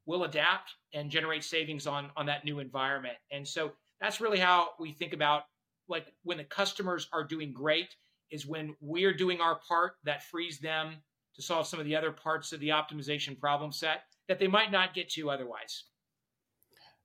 we'll 0.06 0.24
adapt 0.24 0.72
and 0.94 1.10
generate 1.10 1.44
savings 1.44 1.88
on, 1.88 2.10
on 2.18 2.26
that 2.26 2.44
new 2.44 2.60
environment. 2.60 3.16
And 3.32 3.48
so 3.48 3.72
that's 4.00 4.20
really 4.20 4.40
how 4.40 4.70
we 4.80 4.92
think 4.92 5.14
about 5.14 5.44
like 5.88 6.14
when 6.24 6.38
the 6.38 6.44
customers 6.44 7.08
are 7.14 7.24
doing 7.24 7.54
great 7.54 7.96
is 8.32 8.46
when 8.46 8.76
we're 8.80 9.14
doing 9.14 9.42
our 9.42 9.60
part 9.68 9.94
that 10.04 10.24
frees 10.24 10.60
them 10.60 10.96
to 11.36 11.42
solve 11.42 11.68
some 11.68 11.80
of 11.80 11.86
the 11.86 11.96
other 11.96 12.12
parts 12.12 12.52
of 12.52 12.60
the 12.60 12.70
optimization 12.70 13.38
problem 13.40 13.72
set 13.72 14.04
that 14.28 14.40
they 14.40 14.48
might 14.48 14.72
not 14.72 14.94
get 14.94 15.10
to 15.10 15.30
otherwise. 15.30 15.86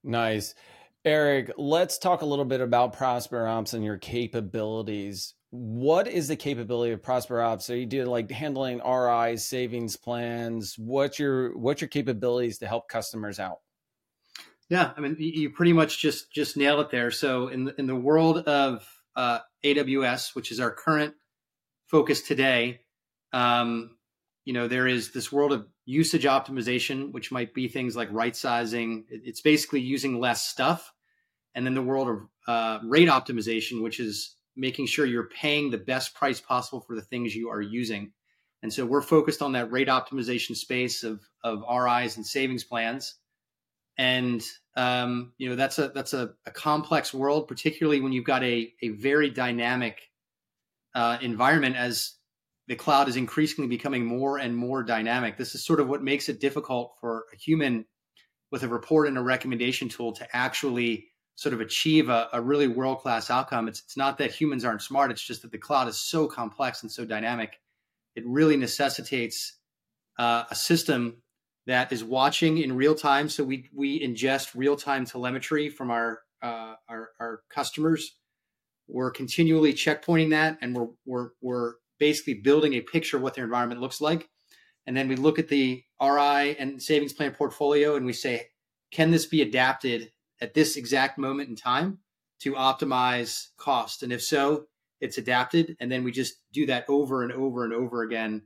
Nice. 0.05 0.55
Erik, 1.07 1.53
let's 1.57 1.99
talk 1.99 2.23
a 2.23 2.27
little 2.27 2.45
bit 2.45 2.61
about 2.61 2.97
ProsperOps 2.97 3.75
and 3.75 3.85
your 3.85 3.97
capabilities. 3.97 5.35
What 5.51 6.09
is 6.09 6.27
the 6.27 6.35
capability 6.35 6.93
of 6.93 7.01
ProsperOps? 7.01 7.63
So 7.63 7.75
you 7.75 7.87
do 7.87 8.05
like 8.07 8.29
handling 8.29 8.81
RIs, 8.85 9.47
savings 9.47 9.97
plans. 9.97 10.75
What's 10.77 11.21
your 11.21 11.57
what's 11.57 11.81
your 11.81 11.87
capabilities 11.87 12.59
to 12.59 12.67
help 12.67 12.89
customers 12.89 13.39
out? 13.39 13.59
Yeah, 14.69 14.91
I 14.97 15.01
mean, 15.01 15.15
you 15.21 15.51
pretty 15.51 15.73
much 15.73 16.01
just 16.01 16.33
just 16.33 16.57
nailed 16.57 16.81
it 16.81 16.91
there. 16.91 17.13
So 17.13 17.47
in 17.49 17.67
the, 17.67 17.75
in 17.79 17.87
the 17.87 17.95
world 17.95 18.39
of 18.39 18.85
uh, 19.15 19.39
AWS, 19.65 20.35
which 20.35 20.51
is 20.51 20.59
our 20.59 20.73
current 20.73 21.15
focus 21.87 22.23
today, 22.23 22.81
um, 23.33 23.97
you 24.45 24.53
know, 24.53 24.67
there 24.67 24.89
is 24.89 25.13
this 25.13 25.31
world 25.31 25.53
of 25.53 25.69
usage 25.85 26.25
optimization, 26.25 27.13
which 27.13 27.31
might 27.31 27.55
be 27.55 27.69
things 27.69 27.95
like 27.95 28.09
right 28.11 28.35
sizing. 28.35 29.05
It's 29.09 29.41
basically 29.41 29.83
using 29.83 30.19
less 30.19 30.45
stuff, 30.45 30.93
and 31.57 31.67
then 31.67 31.75
the 31.75 31.83
world 31.83 32.09
of 32.09 32.21
uh, 32.47 32.79
rate 32.85 33.09
optimization, 33.09 33.83
which 33.83 33.99
is 33.99 34.37
making 34.55 34.87
sure 34.87 35.05
you're 35.05 35.29
paying 35.29 35.71
the 35.71 35.79
best 35.79 36.15
price 36.15 36.41
possible 36.41 36.81
for 36.81 36.95
the 36.95 37.03
things 37.03 37.35
you 37.35 37.49
are 37.49 37.61
using. 37.61 38.13
And 38.63 38.73
so 38.73 38.87
we're 38.87 39.03
focused 39.03 39.43
on 39.43 39.53
that 39.53 39.73
rate 39.73 39.89
optimization 39.89 40.55
space 40.55 41.03
of 41.03 41.21
of 41.43 41.65
RIs 41.69 42.17
and 42.17 42.25
savings 42.25 42.63
plans 42.63 43.17
and 43.99 44.43
um, 44.77 45.33
you 45.39 45.49
know 45.49 45.57
that's 45.57 45.79
a 45.79 45.89
that's 45.89 46.13
a, 46.13 46.31
a, 46.45 46.51
complex 46.51 47.15
world, 47.15 47.49
particularly 47.49 48.01
when 48.01 48.13
you've 48.13 48.25
got 48.25 48.43
a 48.43 48.73
a 48.83 48.91
very 48.91 49.31
dynamic 49.31 50.01
uh, 50.95 51.19
environment 51.23 51.77
as 51.77 52.15
the 52.69 52.77
cloud 52.77 53.09
is 53.09 53.17
increasingly 53.17 53.69
becoming 53.69 54.05
more 54.05 54.39
and 54.39 54.57
more 54.57 54.83
dynamic. 54.83 55.37
This 55.37 55.55
is 55.55 55.65
sort 55.65 55.81
of 55.81 55.89
what 55.89 56.03
makes 56.03 56.29
it 56.29 56.41
difficult 56.41 56.97
for 57.01 57.25
a 57.33 57.37
human 57.37 57.87
with 58.51 58.65
a 58.65 58.69
report 58.69 59.09
and 59.09 59.17
a 59.17 59.23
recommendation 59.23 59.89
tool 59.89 60.13
to 60.13 60.37
actually 60.37 61.09
sort 61.37 61.53
of 61.53 61.61
achieve 61.61 62.09
a, 62.09 62.29
a 62.33 62.41
really 62.41 62.67
world 62.67 62.99
class 63.01 63.31
outcome. 63.31 63.69
It's, 63.69 63.81
it's 63.81 63.97
not 63.97 64.19
that 64.19 64.33
humans 64.33 64.65
aren't 64.65 64.83
smart, 64.83 65.11
it's 65.11 65.25
just 65.25 65.43
that 65.43 65.53
the 65.53 65.59
cloud 65.59 65.87
is 65.87 65.99
so 65.99 66.27
complex 66.27 66.83
and 66.83 66.91
so 66.91 67.05
dynamic. 67.05 67.61
It 68.17 68.25
really 68.27 68.57
necessitates 68.57 69.59
uh, 70.19 70.45
a 70.51 70.55
system 70.55 71.23
that 71.67 71.93
is 71.93 72.03
watching 72.03 72.59
in 72.59 72.77
real 72.77 72.95
time. 72.95 73.29
So 73.29 73.45
we 73.45 73.69
we 73.75 74.01
ingest 74.01 74.55
real 74.55 74.77
time 74.77 75.05
telemetry 75.05 75.69
from 75.69 75.91
our, 75.91 76.21
uh, 76.43 76.75
our 76.89 77.11
our 77.21 77.41
customers. 77.51 78.17
We're 78.89 79.11
continually 79.11 79.75
checkpointing 79.75 80.31
that, 80.31 80.59
and 80.63 80.75
we're 80.75 80.89
we're 81.05 81.31
we're 81.43 81.75
basically 81.99 82.35
building 82.35 82.75
a 82.75 82.81
picture 82.81 83.19
of 83.19 83.23
what 83.23 83.35
their 83.35 83.45
environment 83.45 83.81
looks 83.81 84.01
like. 84.01 84.29
And 84.87 84.97
then 84.97 85.09
we 85.09 85.17
look 85.17 85.39
at 85.39 85.49
the 85.49 85.83
RI 86.01 86.57
and 86.59 86.81
savings 86.81 87.13
plan 87.13 87.33
portfolio, 87.33 87.97
and 87.97 88.07
we 88.07 88.13
say, 88.13 88.47
can 88.93 89.11
this 89.11 89.27
be 89.27 89.43
adapted 89.43 90.13
at 90.41 90.55
this 90.55 90.77
exact 90.77 91.19
moment 91.19 91.49
in 91.49 91.57
time 91.57 91.99
to 92.41 92.55
optimize 92.55 93.49
cost? 93.57 94.03
And 94.03 94.13
if 94.13 94.23
so, 94.23 94.67
it's 95.01 95.19
adapted, 95.19 95.77
and 95.81 95.93
then 95.93 96.05
we 96.05 96.13
just 96.13 96.37
do 96.53 96.67
that 96.67 96.87
over 96.89 97.23
and 97.23 97.33
over 97.33 97.65
and 97.65 97.73
over 97.73 98.03
again. 98.03 98.43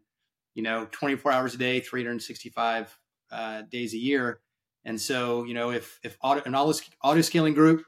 You 0.55 0.63
know, 0.65 0.89
24 0.91 1.31
hours 1.31 1.55
a 1.55 1.59
day, 1.59 1.81
365 1.81 2.99
uh, 3.31 3.63
days 3.63 3.95
a 3.95 3.99
year. 3.99 4.41
And 4.85 5.01
so, 5.01 5.45
you 5.45 5.55
know, 5.55 5.71
if 5.71 6.01
if 6.03 6.17
auto, 6.23 6.43
an 6.45 6.55
auto, 6.55 6.79
auto 7.05 7.21
scaling 7.21 7.55
group, 7.55 7.85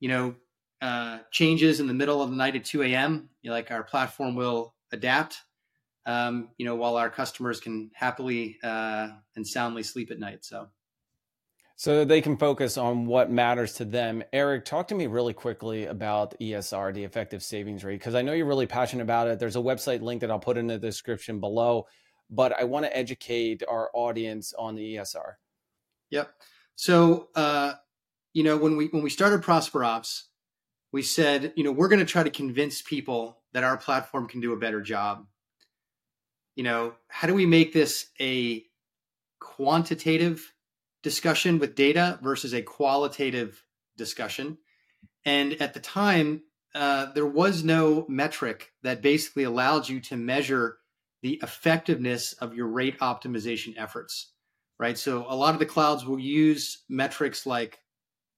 you 0.00 0.08
know, 0.08 0.34
uh, 0.80 1.18
changes 1.30 1.78
in 1.80 1.86
the 1.86 1.94
middle 1.94 2.20
of 2.20 2.30
the 2.30 2.36
night 2.36 2.56
at 2.56 2.64
2 2.64 2.82
a.m., 2.82 3.30
you 3.42 3.50
know, 3.50 3.54
like 3.54 3.70
our 3.70 3.84
platform 3.84 4.34
will 4.34 4.74
adapt. 4.92 5.38
Um, 6.06 6.50
you 6.58 6.66
know, 6.66 6.74
while 6.74 6.96
our 6.96 7.08
customers 7.08 7.60
can 7.60 7.90
happily 7.94 8.58
uh, 8.62 9.08
and 9.36 9.46
soundly 9.46 9.82
sleep 9.82 10.10
at 10.10 10.18
night. 10.18 10.44
So. 10.44 10.68
So 11.76 12.04
they 12.04 12.20
can 12.20 12.36
focus 12.36 12.78
on 12.78 13.06
what 13.06 13.30
matters 13.30 13.74
to 13.74 13.84
them. 13.84 14.22
Erik, 14.32 14.64
talk 14.64 14.88
to 14.88 14.94
me 14.94 15.08
really 15.08 15.32
quickly 15.32 15.86
about 15.86 16.38
ESR, 16.40 16.94
the 16.94 17.02
effective 17.02 17.42
savings 17.42 17.82
rate, 17.82 17.98
because 17.98 18.14
I 18.14 18.22
know 18.22 18.32
you're 18.32 18.46
really 18.46 18.66
passionate 18.66 19.02
about 19.02 19.26
it. 19.26 19.40
There's 19.40 19.56
a 19.56 19.60
website 19.60 20.00
link 20.00 20.20
that 20.20 20.30
I'll 20.30 20.38
put 20.38 20.56
in 20.56 20.68
the 20.68 20.78
description 20.78 21.40
below 21.40 21.86
but 22.30 22.58
I 22.58 22.64
want 22.64 22.84
to 22.84 22.96
educate 22.96 23.62
our 23.68 23.90
audience 23.94 24.52
on 24.58 24.74
the 24.74 24.96
ESR. 24.96 25.34
Yep. 26.10 26.30
So, 26.76 27.28
uh, 27.34 27.74
you 28.32 28.42
know, 28.42 28.56
when 28.56 28.76
we 28.76 28.86
when 28.86 29.02
we 29.02 29.10
started 29.10 29.42
ProsperOps, 29.42 30.22
we 30.92 31.02
said, 31.02 31.52
you 31.56 31.64
know, 31.64 31.72
we're 31.72 31.88
going 31.88 32.00
to 32.00 32.04
try 32.04 32.22
to 32.22 32.30
convince 32.30 32.82
people 32.82 33.42
that 33.52 33.64
our 33.64 33.76
platform 33.76 34.26
can 34.26 34.40
do 34.40 34.52
a 34.52 34.58
better 34.58 34.80
job. 34.80 35.26
You 36.56 36.64
know, 36.64 36.94
how 37.08 37.28
do 37.28 37.34
we 37.34 37.46
make 37.46 37.72
this 37.72 38.06
a 38.20 38.64
quantitative 39.40 40.52
discussion 41.04 41.60
with 41.60 41.76
data 41.76 42.18
versus 42.22 42.52
a 42.52 42.62
qualitative 42.62 43.64
discussion? 43.96 44.58
And 45.24 45.52
at 45.60 45.74
the 45.74 45.80
time, 45.80 46.42
uh, 46.74 47.12
there 47.12 47.26
was 47.26 47.62
no 47.62 48.04
metric 48.08 48.72
that 48.82 49.02
basically 49.02 49.44
allowed 49.44 49.88
you 49.88 50.00
to 50.00 50.16
measure 50.16 50.78
the 51.22 51.38
effectiveness 51.42 52.32
of 52.34 52.54
your 52.54 52.66
rate 52.66 52.98
optimization 52.98 53.74
efforts, 53.76 54.32
right? 54.80 54.98
So 54.98 55.24
a 55.28 55.36
lot 55.36 55.54
of 55.54 55.60
the 55.60 55.66
clouds 55.66 56.04
will 56.04 56.18
use 56.18 56.82
metrics 56.88 57.46
like 57.46 57.78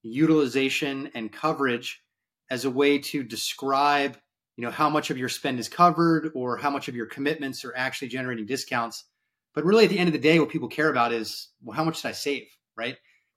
utilization 0.02 1.10
and 1.14 1.32
coverage 1.32 2.02
as 2.50 2.64
a 2.64 2.70
way 2.70 2.98
to 2.98 3.22
describe, 3.22 4.18
you 4.56 4.64
know, 4.64 4.70
how 4.70 4.90
much 4.90 5.10
of 5.10 5.18
your 5.18 5.28
spend 5.28 5.58
is 5.58 5.68
covered 5.68 6.30
or 6.34 6.56
how 6.56 6.70
much 6.70 6.88
of 6.88 6.94
your 6.94 7.06
commitments 7.06 7.64
are 7.64 7.74
actually 7.76 8.08
generating 8.08 8.46
discounts. 8.46 9.04
But 9.56 9.64
really 9.64 9.84
at 9.84 9.90
the 9.90 9.98
end 9.98 10.08
of 10.08 10.12
the 10.12 10.18
day, 10.18 10.38
what 10.38 10.50
people 10.50 10.68
care 10.68 10.90
about 10.90 11.12
is, 11.12 11.48
well, 11.64 11.74
how 11.74 11.82
much 11.82 12.02
did 12.02 12.08
I 12.08 12.12
save, 12.12 12.46
right? 12.76 12.96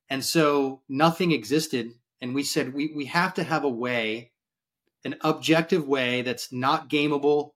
And 0.09 0.23
so 0.23 0.81
nothing 0.89 1.31
existed. 1.31 1.93
And 2.19 2.35
we 2.35 2.43
said, 2.43 2.73
we, 2.73 2.91
we 2.93 3.05
have 3.05 3.33
to 3.35 3.43
have 3.43 3.63
a 3.63 3.69
way, 3.69 4.31
an 5.05 5.15
objective 5.21 5.87
way 5.87 6.21
that's 6.21 6.51
not 6.51 6.89
gameable, 6.89 7.51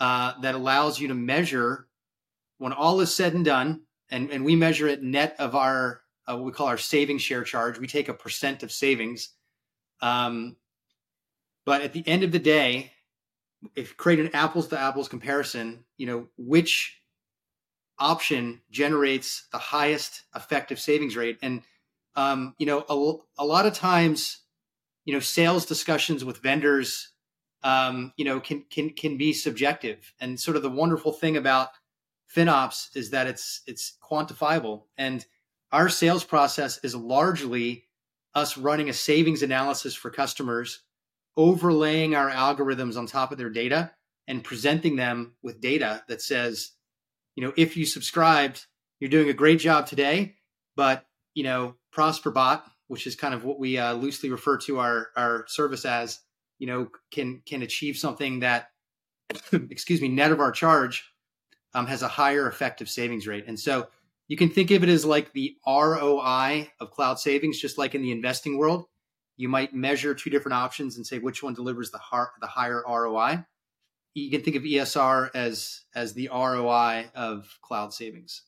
uh, 0.00 0.38
that 0.42 0.54
allows 0.54 1.00
you 1.00 1.08
to 1.08 1.14
measure 1.14 1.88
when 2.58 2.74
all 2.74 3.00
is 3.00 3.12
said 3.12 3.32
and 3.32 3.44
done, 3.44 3.80
and, 4.10 4.30
and 4.30 4.44
we 4.44 4.54
measure 4.54 4.86
it 4.86 5.02
net 5.02 5.34
of 5.38 5.56
our 5.56 6.02
uh, 6.26 6.36
what 6.36 6.44
we 6.44 6.52
call 6.52 6.66
our 6.66 6.78
savings 6.78 7.22
share 7.22 7.42
charge. 7.42 7.78
We 7.78 7.86
take 7.86 8.08
a 8.08 8.14
percent 8.14 8.62
of 8.62 8.70
savings. 8.70 9.30
Um, 10.00 10.56
but 11.64 11.82
at 11.82 11.92
the 11.92 12.06
end 12.06 12.22
of 12.22 12.32
the 12.32 12.38
day, 12.38 12.92
if 13.74 13.96
create 13.96 14.20
an 14.20 14.34
apples 14.34 14.68
to 14.68 14.78
apples 14.78 15.08
comparison, 15.08 15.84
you 15.96 16.06
know, 16.06 16.28
which 16.36 17.00
option 17.98 18.60
generates 18.70 19.46
the 19.52 19.58
highest 19.58 20.22
effective 20.34 20.80
savings 20.80 21.16
rate? 21.16 21.38
And, 21.42 21.62
um, 22.16 22.54
you 22.58 22.66
know, 22.66 22.84
a, 22.88 23.42
a 23.42 23.46
lot 23.46 23.66
of 23.66 23.74
times, 23.74 24.42
you 25.04 25.12
know, 25.12 25.20
sales 25.20 25.66
discussions 25.66 26.24
with 26.24 26.38
vendors 26.42 27.14
um, 27.64 28.12
you 28.16 28.24
know, 28.24 28.38
can 28.38 28.64
can 28.70 28.90
can 28.90 29.16
be 29.16 29.32
subjective. 29.32 30.12
And 30.20 30.38
sort 30.38 30.56
of 30.56 30.62
the 30.62 30.70
wonderful 30.70 31.12
thing 31.12 31.36
about 31.36 31.70
FinOps 32.32 32.94
is 32.94 33.10
that 33.10 33.26
it's 33.26 33.62
it's 33.66 33.96
quantifiable. 34.02 34.82
And 34.96 35.24
our 35.72 35.88
sales 35.88 36.24
process 36.24 36.78
is 36.84 36.94
largely 36.94 37.86
us 38.34 38.58
running 38.58 38.90
a 38.90 38.92
savings 38.92 39.42
analysis 39.42 39.94
for 39.94 40.10
customers, 40.10 40.82
overlaying 41.36 42.14
our 42.14 42.30
algorithms 42.30 42.98
on 42.98 43.06
top 43.06 43.32
of 43.32 43.38
their 43.38 43.50
data, 43.50 43.92
and 44.28 44.44
presenting 44.44 44.96
them 44.96 45.34
with 45.42 45.60
data 45.60 46.04
that 46.08 46.20
says, 46.20 46.72
you 47.34 47.44
know, 47.44 47.52
if 47.56 47.76
you 47.76 47.86
subscribed, 47.86 48.66
you're 49.00 49.10
doing 49.10 49.28
a 49.28 49.34
great 49.34 49.58
job 49.58 49.86
today, 49.86 50.36
but 50.76 51.04
you 51.34 51.44
know, 51.44 51.74
ProsperBot, 51.94 52.62
which 52.86 53.06
is 53.06 53.16
kind 53.16 53.34
of 53.34 53.44
what 53.44 53.58
we 53.58 53.78
uh, 53.78 53.94
loosely 53.94 54.30
refer 54.30 54.56
to 54.58 54.78
our 54.78 55.08
our 55.16 55.44
service 55.48 55.84
as, 55.84 56.20
you 56.58 56.66
know, 56.66 56.88
can 57.10 57.42
can 57.46 57.62
achieve 57.62 57.96
something 57.96 58.40
that, 58.40 58.68
excuse 59.52 60.00
me, 60.00 60.08
net 60.08 60.32
of 60.32 60.40
our 60.40 60.52
charge, 60.52 61.10
um, 61.74 61.86
has 61.86 62.02
a 62.02 62.08
higher 62.08 62.48
effective 62.48 62.88
savings 62.88 63.26
rate. 63.26 63.44
And 63.46 63.58
so 63.58 63.88
you 64.28 64.36
can 64.36 64.48
think 64.48 64.70
of 64.70 64.82
it 64.82 64.88
as 64.88 65.04
like 65.04 65.32
the 65.32 65.56
ROI 65.66 66.70
of 66.80 66.90
cloud 66.90 67.18
savings, 67.18 67.60
just 67.60 67.78
like 67.78 67.94
in 67.94 68.02
the 68.02 68.12
investing 68.12 68.56
world. 68.56 68.86
You 69.36 69.48
might 69.48 69.74
measure 69.74 70.14
two 70.14 70.30
different 70.30 70.54
options 70.54 70.96
and 70.96 71.06
say 71.06 71.18
which 71.18 71.42
one 71.42 71.54
delivers 71.54 71.90
the, 71.90 71.98
har- 71.98 72.32
the 72.40 72.46
higher 72.46 72.82
ROI. 72.86 73.44
You 74.14 74.30
can 74.30 74.42
think 74.42 74.56
of 74.56 74.62
ESR 74.62 75.30
as 75.34 75.82
as 75.94 76.14
the 76.14 76.30
ROI 76.32 77.10
of 77.14 77.58
cloud 77.62 77.92
savings. 77.92 78.42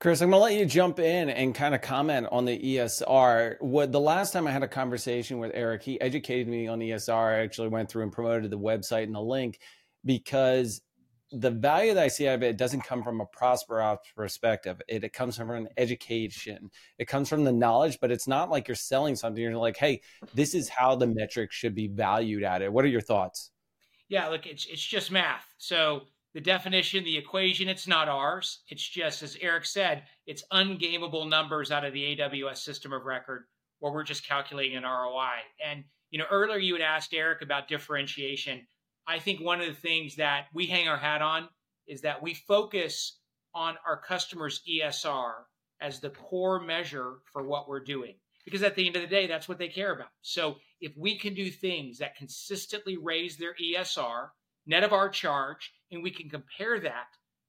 Chris, 0.00 0.20
I'm 0.20 0.30
going 0.30 0.40
to 0.40 0.42
let 0.42 0.54
you 0.54 0.66
jump 0.66 0.98
in 0.98 1.30
and 1.30 1.54
kind 1.54 1.76
of 1.76 1.80
comment 1.80 2.26
on 2.32 2.44
the 2.44 2.58
ESR. 2.58 3.54
What 3.60 3.92
the 3.92 4.00
last 4.00 4.32
time 4.32 4.48
I 4.48 4.50
had 4.50 4.64
a 4.64 4.68
conversation 4.68 5.38
with 5.38 5.52
Erik, 5.54 5.84
he 5.84 6.00
educated 6.00 6.48
me 6.48 6.66
on 6.66 6.80
ESR. 6.80 7.36
I 7.36 7.42
actually 7.44 7.68
went 7.68 7.88
through 7.88 8.02
and 8.02 8.10
promoted 8.10 8.50
the 8.50 8.58
website 8.58 9.04
and 9.04 9.14
the 9.14 9.20
link 9.20 9.60
because 10.04 10.82
the 11.30 11.52
value 11.52 11.94
that 11.94 12.02
I 12.02 12.08
see 12.08 12.26
out 12.26 12.34
of 12.34 12.42
it 12.42 12.58
doesn't 12.58 12.82
come 12.82 13.04
from 13.04 13.20
a 13.20 13.26
ProsperOps 13.26 13.98
perspective. 14.16 14.82
It, 14.88 15.04
it 15.04 15.12
comes 15.12 15.36
from 15.36 15.52
an 15.52 15.68
education. 15.76 16.68
It 16.98 17.06
comes 17.06 17.28
from 17.28 17.44
the 17.44 17.52
knowledge, 17.52 17.98
but 18.00 18.10
it's 18.10 18.26
not 18.26 18.50
like 18.50 18.66
you're 18.66 18.74
selling 18.74 19.14
something. 19.14 19.40
You're 19.40 19.56
like, 19.56 19.76
hey, 19.76 20.00
this 20.34 20.52
is 20.52 20.68
how 20.68 20.96
the 20.96 21.06
metric 21.06 21.52
should 21.52 21.76
be 21.76 21.86
valued 21.86 22.42
at 22.42 22.60
it. 22.60 22.72
What 22.72 22.84
are 22.84 22.88
your 22.88 23.00
thoughts? 23.00 23.52
Yeah, 24.12 24.28
look, 24.28 24.46
it's 24.46 24.66
it's 24.66 24.84
just 24.84 25.10
math. 25.10 25.46
So 25.56 26.02
the 26.34 26.40
definition, 26.42 27.02
the 27.02 27.16
equation, 27.16 27.66
it's 27.66 27.88
not 27.88 28.10
ours. 28.10 28.58
It's 28.68 28.86
just, 28.86 29.22
as 29.22 29.38
Erik 29.40 29.64
said, 29.64 30.02
it's 30.26 30.44
ungameable 30.52 31.30
numbers 31.30 31.70
out 31.70 31.86
of 31.86 31.94
the 31.94 32.14
AWS 32.18 32.58
system 32.58 32.92
of 32.92 33.06
record 33.06 33.44
where 33.78 33.90
we're 33.90 34.02
just 34.02 34.28
calculating 34.28 34.76
an 34.76 34.82
ROI. 34.82 35.40
And, 35.66 35.84
you 36.10 36.18
know, 36.18 36.26
earlier 36.30 36.58
you 36.58 36.74
had 36.74 36.82
asked 36.82 37.14
Erik 37.14 37.40
about 37.40 37.68
differentiation. 37.68 38.66
I 39.06 39.18
think 39.18 39.40
one 39.40 39.62
of 39.62 39.66
the 39.66 39.72
things 39.80 40.16
that 40.16 40.44
we 40.52 40.66
hang 40.66 40.88
our 40.88 40.98
hat 40.98 41.22
on 41.22 41.48
is 41.86 42.02
that 42.02 42.22
we 42.22 42.34
focus 42.34 43.18
on 43.54 43.76
our 43.86 43.96
customers' 43.96 44.60
ESR 44.70 45.32
as 45.80 46.00
the 46.00 46.10
core 46.10 46.60
measure 46.60 47.14
for 47.32 47.42
what 47.44 47.66
we're 47.66 47.82
doing. 47.82 48.16
Because 48.44 48.62
at 48.62 48.74
the 48.74 48.86
end 48.86 48.96
of 48.96 49.00
the 49.00 49.08
day, 49.08 49.26
that's 49.26 49.48
what 49.48 49.56
they 49.56 49.68
care 49.68 49.94
about. 49.94 50.10
So 50.20 50.56
if 50.82 50.92
we 50.96 51.16
can 51.16 51.32
do 51.32 51.48
things 51.48 51.98
that 51.98 52.16
consistently 52.16 52.96
raise 52.96 53.36
their 53.36 53.54
ESR, 53.54 54.30
net 54.66 54.82
of 54.82 54.92
our 54.92 55.08
charge, 55.08 55.72
and 55.92 56.02
we 56.02 56.10
can 56.10 56.28
compare 56.28 56.80
that 56.80 57.06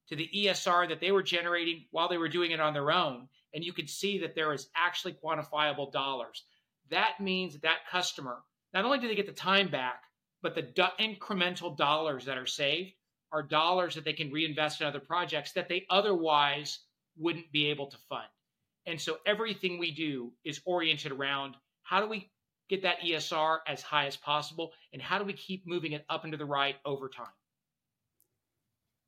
to 0.07 0.15
the 0.15 0.29
ESR 0.35 0.87
that 0.89 1.01
they 1.01 1.11
were 1.11 1.23
generating 1.23 1.85
while 1.89 2.07
they 2.07 2.17
were 2.17 2.29
doing 2.29 2.51
it 2.51 2.59
on 2.59 2.73
their 2.73 2.91
own, 2.91 3.27
and 3.53 3.63
you 3.63 3.73
can 3.73 3.87
see 3.87 4.19
that 4.19 4.35
there 4.35 4.53
is 4.53 4.69
actually 4.75 5.13
quantifiable 5.13 5.91
dollars. 5.91 6.43
That 6.91 7.19
means 7.19 7.53
that, 7.53 7.63
that 7.63 7.87
customer, 7.89 8.37
not 8.71 8.85
only 8.85 8.99
do 8.99 9.07
they 9.07 9.15
get 9.15 9.25
the 9.25 9.33
time 9.33 9.69
back, 9.69 10.03
but 10.43 10.53
the 10.53 10.61
do- 10.61 10.83
incremental 10.99 11.75
dollars 11.75 12.25
that 12.25 12.37
are 12.37 12.45
saved 12.45 12.93
are 13.31 13.41
dollars 13.41 13.95
that 13.95 14.05
they 14.05 14.13
can 14.13 14.31
reinvest 14.31 14.79
in 14.79 14.85
other 14.85 14.99
projects 14.99 15.53
that 15.53 15.69
they 15.69 15.87
otherwise 15.89 16.79
wouldn't 17.17 17.51
be 17.51 17.71
able 17.71 17.87
to 17.87 17.97
fund. 18.09 18.27
And 18.85 19.01
so 19.01 19.17
everything 19.25 19.79
we 19.79 19.91
do 19.91 20.33
is 20.43 20.61
oriented 20.65 21.11
around 21.11 21.55
how 21.81 21.99
do 21.99 22.07
we 22.07 22.29
get 22.73 22.83
that 22.83 23.01
ESR 23.01 23.59
as 23.67 23.81
high 23.81 24.07
as 24.07 24.17
possible 24.17 24.71
and 24.93 25.01
how 25.01 25.19
do 25.19 25.23
we 25.23 25.33
keep 25.33 25.67
moving 25.67 25.91
it 25.91 26.05
up 26.09 26.23
and 26.23 26.31
to 26.31 26.37
the 26.37 26.45
right 26.45 26.75
over 26.85 27.07
time? 27.07 27.27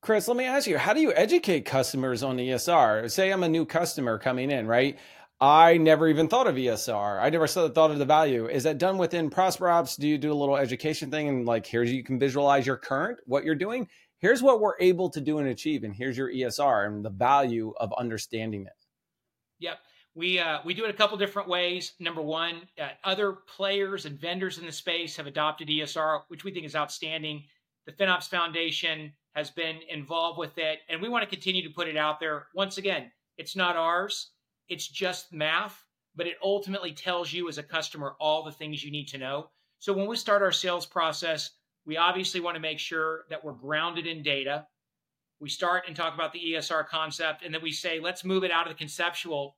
Chris, 0.01 0.27
let 0.27 0.37
me 0.37 0.45
ask 0.45 0.67
you, 0.67 0.77
how 0.77 0.93
do 0.93 1.01
you 1.01 1.11
educate 1.13 1.61
customers 1.65 2.21
on 2.21 2.37
ESR? 2.37 3.09
Say 3.09 3.31
I'm 3.31 3.41
a 3.41 3.49
new 3.49 3.65
customer 3.65 4.19
coming 4.19 4.51
in, 4.51 4.67
right? 4.67 4.99
I 5.41 5.77
never 5.77 6.07
even 6.07 6.27
thought 6.27 6.45
of 6.47 6.55
ESR. 6.55 7.19
I 7.19 7.29
never 7.29 7.47
thought 7.47 7.91
of 7.91 7.97
the 7.97 8.05
value. 8.05 8.47
Is 8.47 8.63
that 8.63 8.77
done 8.77 8.99
within 8.99 9.31
ProsperOps? 9.31 9.99
Do 9.99 10.07
you 10.07 10.19
do 10.19 10.31
a 10.31 10.35
little 10.35 10.57
education 10.57 11.09
thing 11.09 11.27
and 11.27 11.45
like 11.45 11.65
here's 11.65 11.91
you 11.91 12.03
can 12.03 12.19
visualize 12.19 12.67
your 12.67 12.77
current, 12.77 13.17
what 13.25 13.43
you're 13.43 13.55
doing? 13.55 13.87
Here's 14.19 14.43
what 14.43 14.61
we're 14.61 14.79
able 14.79 15.09
to 15.09 15.19
do 15.19 15.39
and 15.39 15.47
achieve, 15.49 15.83
and 15.83 15.93
here's 15.93 16.17
your 16.17 16.31
ESR 16.31 16.87
and 16.87 17.03
the 17.03 17.09
value 17.09 17.73
of 17.79 17.91
understanding 17.97 18.61
it. 18.61 18.85
Yep. 19.59 19.79
We, 20.15 20.39
uh, 20.39 20.59
we 20.63 20.73
do 20.73 20.85
it 20.85 20.89
a 20.89 20.97
couple 20.97 21.17
different 21.17 21.49
ways. 21.49 21.93
Number 21.99 22.21
one, 22.21 22.61
uh, 22.81 22.87
other 23.03 23.33
players 23.33 24.05
and 24.05 24.17
vendors 24.17 24.57
in 24.57 24.65
the 24.65 24.71
space 24.71 25.17
have 25.17 25.27
adopted 25.27 25.67
ESR, 25.67 26.21
which 26.29 26.45
we 26.45 26.51
think 26.51 26.65
is 26.65 26.75
outstanding. 26.75 27.43
The 27.85 27.91
FinOps 27.91 28.29
Foundation 28.29 29.11
has 29.35 29.51
been 29.51 29.79
involved 29.89 30.39
with 30.39 30.57
it, 30.57 30.79
and 30.87 31.01
we 31.01 31.09
want 31.09 31.23
to 31.23 31.29
continue 31.29 31.61
to 31.67 31.73
put 31.73 31.89
it 31.89 31.97
out 31.97 32.21
there. 32.21 32.47
Once 32.55 32.77
again, 32.77 33.11
it's 33.37 33.57
not 33.57 33.75
ours, 33.75 34.31
it's 34.69 34.87
just 34.87 35.33
math, 35.33 35.85
but 36.15 36.27
it 36.27 36.37
ultimately 36.41 36.93
tells 36.93 37.33
you 37.33 37.49
as 37.49 37.57
a 37.57 37.63
customer 37.63 38.15
all 38.17 38.43
the 38.43 38.51
things 38.53 38.83
you 38.83 38.91
need 38.91 39.09
to 39.09 39.17
know. 39.17 39.49
So 39.79 39.91
when 39.91 40.07
we 40.07 40.15
start 40.15 40.41
our 40.41 40.53
sales 40.53 40.85
process, 40.85 41.51
we 41.85 41.97
obviously 41.97 42.39
want 42.39 42.55
to 42.55 42.61
make 42.61 42.79
sure 42.79 43.25
that 43.29 43.43
we're 43.43 43.51
grounded 43.51 44.07
in 44.07 44.23
data. 44.23 44.65
We 45.41 45.49
start 45.49 45.83
and 45.87 45.95
talk 45.95 46.15
about 46.15 46.31
the 46.31 46.39
ESR 46.39 46.87
concept, 46.87 47.43
and 47.43 47.53
then 47.53 47.61
we 47.61 47.73
say, 47.73 47.99
let's 47.99 48.23
move 48.23 48.45
it 48.45 48.51
out 48.51 48.65
of 48.65 48.73
the 48.73 48.79
conceptual 48.79 49.57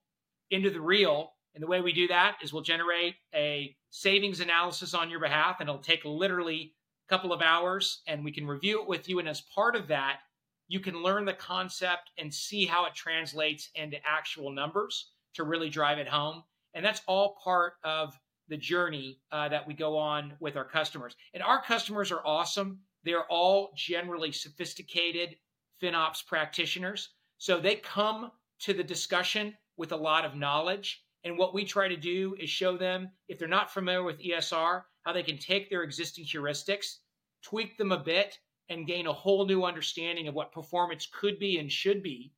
into 0.51 0.69
the 0.69 0.81
real. 0.81 1.33
And 1.53 1.63
the 1.63 1.67
way 1.67 1.81
we 1.81 1.93
do 1.93 2.07
that 2.07 2.37
is 2.41 2.53
we'll 2.53 2.63
generate 2.63 3.15
a 3.33 3.75
savings 3.89 4.39
analysis 4.39 4.93
on 4.93 5.09
your 5.09 5.19
behalf, 5.19 5.57
and 5.59 5.69
it'll 5.69 5.81
take 5.81 6.05
literally 6.05 6.73
a 7.07 7.09
couple 7.09 7.33
of 7.33 7.41
hours 7.41 8.01
and 8.07 8.23
we 8.23 8.31
can 8.31 8.45
review 8.45 8.81
it 8.81 8.87
with 8.87 9.09
you. 9.09 9.19
And 9.19 9.27
as 9.27 9.41
part 9.41 9.75
of 9.75 9.87
that, 9.87 10.19
you 10.67 10.79
can 10.79 11.01
learn 11.01 11.25
the 11.25 11.33
concept 11.33 12.11
and 12.17 12.33
see 12.33 12.65
how 12.65 12.85
it 12.85 12.93
translates 12.93 13.69
into 13.75 13.97
actual 14.05 14.51
numbers 14.51 15.11
to 15.35 15.43
really 15.43 15.69
drive 15.69 15.97
it 15.97 16.07
home. 16.07 16.43
And 16.73 16.85
that's 16.85 17.01
all 17.07 17.37
part 17.43 17.73
of 17.83 18.13
the 18.49 18.57
journey 18.57 19.19
uh, 19.31 19.49
that 19.49 19.67
we 19.67 19.73
go 19.73 19.97
on 19.97 20.33
with 20.39 20.55
our 20.55 20.65
customers. 20.65 21.15
And 21.33 21.41
our 21.41 21.61
customers 21.61 22.11
are 22.11 22.25
awesome. 22.25 22.79
They're 23.03 23.25
all 23.29 23.71
generally 23.75 24.31
sophisticated 24.31 25.37
FinOps 25.81 26.25
practitioners. 26.25 27.09
So 27.37 27.59
they 27.59 27.75
come 27.75 28.31
to 28.59 28.73
the 28.73 28.83
discussion 28.83 29.55
with 29.77 29.91
a 29.91 29.97
lot 29.97 30.25
of 30.25 30.35
knowledge. 30.35 31.03
And 31.23 31.37
what 31.37 31.53
we 31.53 31.65
try 31.65 31.87
to 31.87 31.97
do 31.97 32.35
is 32.39 32.49
show 32.49 32.77
them, 32.77 33.09
if 33.27 33.39
they're 33.39 33.47
not 33.47 33.73
familiar 33.73 34.03
with 34.03 34.21
ESR, 34.21 34.83
how 35.03 35.13
they 35.13 35.23
can 35.23 35.37
take 35.37 35.69
their 35.69 35.83
existing 35.83 36.25
heuristics, 36.25 36.97
tweak 37.41 37.77
them 37.77 37.91
a 37.91 37.97
bit, 37.97 38.37
and 38.69 38.87
gain 38.87 39.07
a 39.07 39.13
whole 39.13 39.45
new 39.45 39.63
understanding 39.63 40.27
of 40.27 40.35
what 40.35 40.51
performance 40.51 41.07
could 41.11 41.39
be 41.39 41.59
and 41.59 41.71
should 41.71 42.03
be 42.03 42.33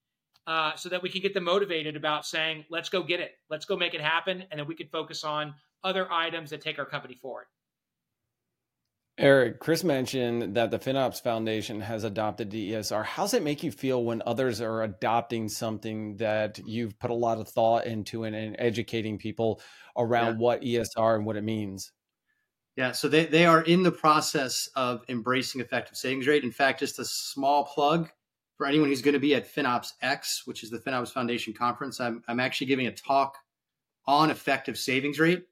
uh, 0.47 0.75
so 0.75 0.89
that 0.89 1.02
we 1.02 1.10
can 1.10 1.21
get 1.21 1.34
them 1.34 1.43
motivated 1.43 1.95
about 1.95 2.25
saying, 2.25 2.65
let's 2.69 2.89
go 2.89 3.04
get 3.04 3.19
it, 3.19 3.32
let's 3.49 3.65
go 3.65 3.75
make 3.75 3.93
it 3.93 4.02
happen. 4.02 4.43
And 4.52 4.60
then 4.60 4.67
we 4.67 4.75
can 4.75 4.88
focus 4.88 5.23
on 5.23 5.54
other 5.84 6.12
items 6.12 6.49
that 6.49 6.62
take 6.62 6.80
our 6.80 6.86
company 6.86 7.15
forward. 7.15 7.45
Erik, 9.19 9.60
Chris 9.60 9.84
mentioned 9.84 10.55
that 10.55 10.71
the 10.71 10.79
FinOps 10.79 11.21
Foundation 11.21 11.82
has 11.82 12.05
adopted 12.05 12.49
the 12.49 12.71
ESR. 12.71 13.03
How's 13.03 13.34
it 13.34 13.43
make 13.43 13.63
you 13.63 13.71
feel 13.71 14.05
when 14.05 14.23
others 14.25 14.62
are 14.62 14.84
adopting 14.84 15.49
something 15.49 16.15
that 16.17 16.58
you've 16.65 16.97
put 16.99 17.12
a 17.12 17.15
lot 17.15 17.38
of 17.38 17.49
thought 17.49 17.86
into 17.86 18.23
and, 18.23 18.34
and 18.34 18.55
educating 18.58 19.17
people 19.17 19.62
around 19.97 20.36
yeah. 20.36 20.39
what 20.39 20.62
ESR 20.62 21.15
and 21.15 21.25
what 21.25 21.36
it 21.36 21.43
means? 21.43 21.91
Yeah, 22.77 22.93
so 22.93 23.10
they, 23.10 23.25
they 23.25 23.45
are 23.45 23.62
in 23.63 23.84
the 23.84 23.91
process 23.91 24.69
of 24.77 25.03
embracing 25.10 25.60
effective 25.60 25.97
savings 25.97 26.25
rate. 26.25 26.45
In 26.45 26.51
fact, 26.51 26.79
just 26.79 26.97
a 26.97 27.03
small 27.03 27.65
plug 27.65 28.10
for 28.55 28.67
anyone 28.67 28.88
who's 28.88 29.01
going 29.01 29.15
to 29.15 29.19
be 29.19 29.36
at 29.36 29.53
FinOps 29.53 29.89
X, 30.01 30.43
which 30.45 30.63
is 30.63 30.69
the 30.69 30.79
FinOps 30.79 31.12
Foundation 31.12 31.53
conference. 31.53 31.99
I'm, 31.99 32.23
I'm 32.29 32.39
actually 32.39 32.67
giving 32.67 32.88
a 32.88 32.93
talk 32.93 33.38
on 34.08 34.32
effective 34.32 34.77
savings 34.77 35.19
rate. 35.19 35.43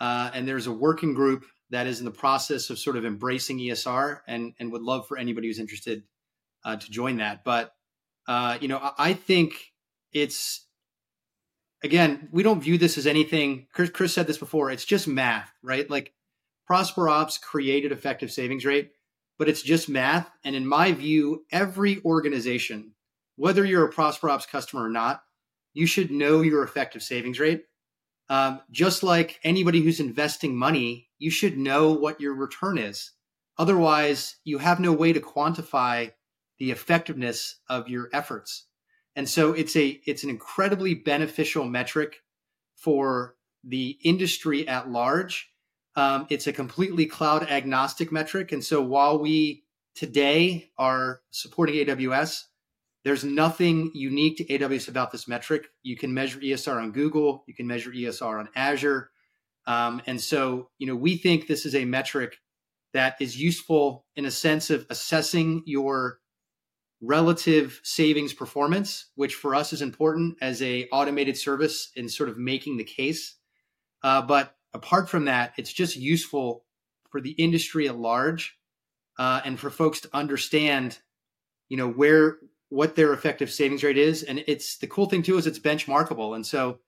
Uh, 0.00 0.30
and 0.32 0.48
there's 0.48 0.66
a 0.66 0.72
working 0.72 1.12
group 1.12 1.44
that 1.72 1.86
is 1.86 1.98
in 2.00 2.04
the 2.04 2.10
process 2.10 2.68
of 2.68 2.78
sort 2.78 2.96
of 2.96 3.04
embracing 3.04 3.58
ESR 3.58 4.20
and, 4.28 4.52
and 4.60 4.70
would 4.70 4.82
love 4.82 5.08
for 5.08 5.16
anybody 5.16 5.48
who's 5.48 5.58
interested 5.58 6.02
uh, 6.64 6.76
to 6.76 6.90
join 6.90 7.16
that. 7.16 7.44
But, 7.44 7.74
uh, 8.28 8.58
you 8.60 8.68
know, 8.68 8.76
I, 8.76 8.92
I 8.98 9.12
think 9.14 9.54
it's, 10.12 10.66
again, 11.82 12.28
we 12.30 12.42
don't 12.42 12.62
view 12.62 12.76
this 12.76 12.98
as 12.98 13.06
anything. 13.06 13.68
Chris, 13.72 13.88
Chris 13.88 14.12
said 14.12 14.26
this 14.26 14.36
before. 14.36 14.70
It's 14.70 14.84
just 14.84 15.08
math, 15.08 15.50
right? 15.62 15.88
Like 15.88 16.12
ProsperOps 16.70 17.40
created 17.40 17.90
effective 17.90 18.30
savings 18.30 18.66
rate, 18.66 18.90
but 19.38 19.48
it's 19.48 19.62
just 19.62 19.88
math. 19.88 20.30
And 20.44 20.54
in 20.54 20.66
my 20.66 20.92
view, 20.92 21.46
every 21.50 22.02
organization, 22.04 22.92
whether 23.36 23.64
you're 23.64 23.88
a 23.88 23.92
ProsperOps 23.92 24.46
customer 24.46 24.84
or 24.84 24.90
not, 24.90 25.22
you 25.72 25.86
should 25.86 26.10
know 26.10 26.42
your 26.42 26.62
effective 26.62 27.02
savings 27.02 27.40
rate. 27.40 27.64
Um, 28.28 28.60
just 28.70 29.02
like 29.02 29.40
anybody 29.44 29.82
who's 29.82 30.00
investing 30.00 30.56
money, 30.56 31.08
you 31.18 31.30
should 31.30 31.58
know 31.58 31.92
what 31.92 32.20
your 32.20 32.34
return 32.34 32.78
is. 32.78 33.12
Otherwise, 33.58 34.36
you 34.44 34.58
have 34.58 34.80
no 34.80 34.92
way 34.92 35.12
to 35.12 35.20
quantify 35.20 36.12
the 36.58 36.70
effectiveness 36.70 37.60
of 37.68 37.88
your 37.88 38.08
efforts. 38.12 38.66
And 39.14 39.28
so 39.28 39.52
it's 39.52 39.76
a 39.76 40.00
it's 40.06 40.24
an 40.24 40.30
incredibly 40.30 40.94
beneficial 40.94 41.64
metric 41.64 42.22
for 42.76 43.36
the 43.62 43.98
industry 44.02 44.66
at 44.66 44.90
large 44.90 45.52
um, 45.94 46.26
it's 46.30 46.46
a 46.46 46.52
completely 46.52 47.06
cloud 47.06 47.48
agnostic 47.50 48.10
metric. 48.10 48.52
And 48.52 48.64
so 48.64 48.80
while 48.80 49.18
we 49.18 49.64
today 49.94 50.70
are 50.78 51.20
supporting 51.30 51.74
AWS, 51.86 52.44
there's 53.04 53.24
nothing 53.24 53.90
unique 53.94 54.36
to 54.38 54.44
AWS 54.44 54.88
about 54.88 55.10
this 55.10 55.26
metric. 55.26 55.66
You 55.82 55.96
can 55.96 56.14
measure 56.14 56.38
ESR 56.38 56.80
on 56.80 56.92
Google, 56.92 57.44
you 57.46 57.54
can 57.54 57.66
measure 57.66 57.90
ESR 57.90 58.38
on 58.38 58.48
Azure. 58.54 59.10
Um, 59.66 60.02
and 60.06 60.20
so, 60.20 60.70
you 60.78 60.86
know, 60.86 60.96
we 60.96 61.16
think 61.16 61.46
this 61.46 61.66
is 61.66 61.74
a 61.74 61.84
metric 61.84 62.36
that 62.92 63.16
is 63.20 63.40
useful 63.40 64.04
in 64.16 64.24
a 64.24 64.30
sense 64.30 64.70
of 64.70 64.86
assessing 64.90 65.62
your 65.66 66.18
relative 67.00 67.80
savings 67.82 68.32
performance, 68.32 69.10
which 69.16 69.34
for 69.34 69.54
us 69.54 69.72
is 69.72 69.82
important 69.82 70.36
as 70.40 70.62
a 70.62 70.86
automated 70.92 71.36
service 71.36 71.90
in 71.96 72.08
sort 72.08 72.28
of 72.28 72.38
making 72.38 72.76
the 72.76 72.84
case. 72.84 73.36
Uh, 74.02 74.22
but 74.22 74.56
apart 74.72 75.08
from 75.08 75.24
that, 75.24 75.52
it's 75.56 75.72
just 75.72 75.96
useful 75.96 76.64
for 77.10 77.20
the 77.20 77.32
industry 77.32 77.88
at 77.88 77.96
large 77.96 78.56
uh, 79.18 79.40
and 79.44 79.58
for 79.58 79.70
folks 79.70 80.00
to 80.00 80.08
understand, 80.12 80.98
you 81.68 81.76
know, 81.76 81.90
where 81.90 82.38
what 82.72 82.96
their 82.96 83.12
effective 83.12 83.50
savings 83.50 83.82
rate 83.82 83.98
is. 83.98 84.22
And 84.22 84.42
it's 84.46 84.78
the 84.78 84.86
cool 84.86 85.06
thing 85.06 85.22
too 85.22 85.36
is 85.36 85.46
it's 85.46 85.58
benchmarkable. 85.58 86.34
And 86.34 86.46
so, 86.46 86.78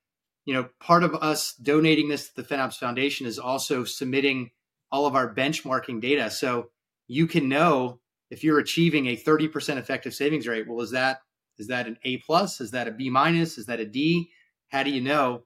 you 0.45 0.53
know, 0.53 0.69
part 0.79 1.03
of 1.03 1.15
us 1.15 1.53
donating 1.61 2.09
this 2.09 2.29
to 2.29 2.41
the 2.41 2.47
FinOps 2.47 2.77
Foundation 2.77 3.27
is 3.27 3.39
also 3.39 3.83
submitting 3.83 4.51
all 4.91 5.05
of 5.05 5.15
our 5.15 5.33
benchmarking 5.33 6.01
data. 6.01 6.29
So 6.29 6.69
you 7.07 7.27
can 7.27 7.49
know 7.49 7.99
if 8.29 8.43
you're 8.43 8.59
achieving 8.59 9.07
a 9.07 9.17
30% 9.17 9.77
effective 9.77 10.13
savings 10.13 10.47
rate. 10.47 10.67
Well, 10.67 10.81
is 10.81 10.91
that 10.91 11.19
is 11.57 11.67
that 11.67 11.87
an 11.87 11.97
A 12.03 12.17
plus? 12.17 12.59
Is 12.59 12.71
that 12.71 12.87
a 12.87 12.91
B 12.91 13.09
minus? 13.09 13.57
Is 13.57 13.67
that 13.67 13.79
a 13.79 13.85
D? 13.85 14.29
How 14.69 14.83
do 14.83 14.89
you 14.89 15.01
know? 15.01 15.43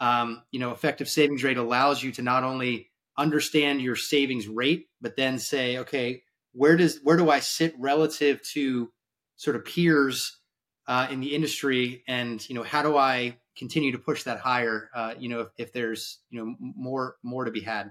um, 0.00 0.42
you 0.50 0.58
know, 0.58 0.70
effective 0.70 1.08
savings 1.08 1.44
rate 1.44 1.58
allows 1.58 2.02
you 2.02 2.10
to 2.12 2.22
not 2.22 2.42
only 2.42 2.90
understand 3.18 3.82
your 3.82 3.96
savings 3.96 4.48
rate, 4.48 4.86
but 5.00 5.16
then 5.16 5.38
say, 5.38 5.78
okay, 5.78 6.22
where 6.52 6.76
does 6.76 6.98
where 7.04 7.16
do 7.16 7.30
I 7.30 7.40
sit 7.40 7.74
relative 7.78 8.40
to 8.54 8.90
sort 9.40 9.56
of 9.56 9.64
peers 9.64 10.36
uh, 10.86 11.06
in 11.10 11.20
the 11.20 11.34
industry, 11.34 12.04
and 12.06 12.46
you 12.48 12.54
know 12.54 12.62
how 12.62 12.82
do 12.82 12.96
I 12.96 13.38
continue 13.56 13.90
to 13.92 13.98
push 13.98 14.24
that 14.24 14.38
higher? 14.38 14.90
Uh, 14.94 15.14
you 15.18 15.30
know 15.30 15.40
if, 15.40 15.48
if 15.56 15.72
there's 15.72 16.18
you 16.28 16.38
know 16.38 16.54
more 16.60 17.16
more 17.22 17.46
to 17.46 17.50
be 17.50 17.60
had. 17.60 17.90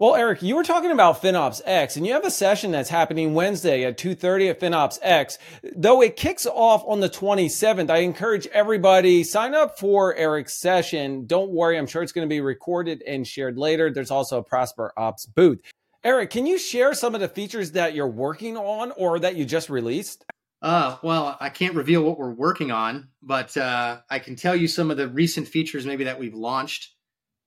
Well, 0.00 0.14
Erik, 0.14 0.42
you 0.42 0.54
were 0.54 0.62
talking 0.62 0.92
about 0.92 1.20
FinOps 1.20 1.60
X, 1.64 1.96
and 1.96 2.06
you 2.06 2.12
have 2.12 2.24
a 2.24 2.30
session 2.30 2.70
that's 2.70 2.88
happening 2.88 3.34
Wednesday 3.34 3.84
at 3.84 3.98
2.30 3.98 4.50
at 4.50 4.60
FinOps 4.60 5.00
X. 5.02 5.38
Though 5.74 6.02
it 6.02 6.14
kicks 6.14 6.46
off 6.46 6.84
on 6.86 7.00
the 7.00 7.10
27th, 7.10 7.90
I 7.90 7.96
encourage 7.96 8.46
everybody, 8.48 9.24
sign 9.24 9.56
up 9.56 9.76
for 9.76 10.14
Erik's 10.14 10.54
session. 10.54 11.26
Don't 11.26 11.50
worry, 11.50 11.76
I'm 11.76 11.88
sure 11.88 12.04
it's 12.04 12.12
going 12.12 12.28
to 12.28 12.32
be 12.32 12.40
recorded 12.40 13.02
and 13.08 13.26
shared 13.26 13.58
later. 13.58 13.90
There's 13.90 14.12
also 14.12 14.38
a 14.38 14.44
ProsperOps 14.44 15.34
booth. 15.34 15.60
Erik, 16.04 16.30
can 16.30 16.46
you 16.46 16.58
share 16.58 16.94
some 16.94 17.16
of 17.16 17.20
the 17.20 17.26
features 17.26 17.72
that 17.72 17.92
you're 17.92 18.06
working 18.06 18.56
on 18.56 18.92
or 18.92 19.18
that 19.18 19.34
you 19.34 19.44
just 19.44 19.68
released? 19.68 20.24
Uh, 20.60 20.96
well, 21.02 21.36
I 21.40 21.50
can't 21.50 21.74
reveal 21.74 22.02
what 22.02 22.18
we're 22.18 22.32
working 22.32 22.72
on, 22.72 23.08
but 23.22 23.56
uh, 23.56 24.00
I 24.10 24.18
can 24.18 24.34
tell 24.34 24.56
you 24.56 24.66
some 24.66 24.90
of 24.90 24.96
the 24.96 25.08
recent 25.08 25.46
features 25.46 25.86
maybe 25.86 26.04
that 26.04 26.18
we've 26.18 26.34
launched. 26.34 26.94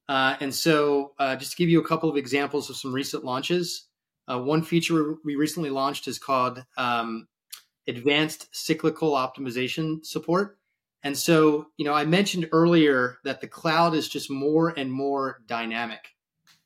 Uh, 0.08 0.36
and 0.40 0.54
so, 0.54 1.14
uh, 1.20 1.36
just 1.36 1.52
to 1.52 1.58
give 1.58 1.70
you 1.70 1.80
a 1.80 1.88
couple 1.88 2.10
of 2.10 2.18
examples 2.18 2.70
of 2.70 2.78
some 2.78 2.94
recent 2.94 3.24
launches, 3.26 3.88
uh, 4.32 4.40
one 4.40 4.62
feature 4.62 5.16
we 5.26 5.36
recently 5.36 5.70
launched 5.70 6.08
is 6.08 6.20
called 6.20 6.64
um, 6.78 7.28
Advanced 7.88 8.48
Cyclical 8.52 9.12
Optimization 9.12 10.06
Support. 10.06 10.58
And 11.04 11.18
so, 11.18 11.68
you 11.78 11.86
know, 11.86 11.94
I 11.94 12.06
mentioned 12.06 12.48
earlier 12.52 13.18
that 13.24 13.42
the 13.42 13.48
cloud 13.48 13.96
is 13.96 14.08
just 14.08 14.30
more 14.30 14.70
and 14.70 14.92
more 14.92 15.42
dynamic. 15.48 16.10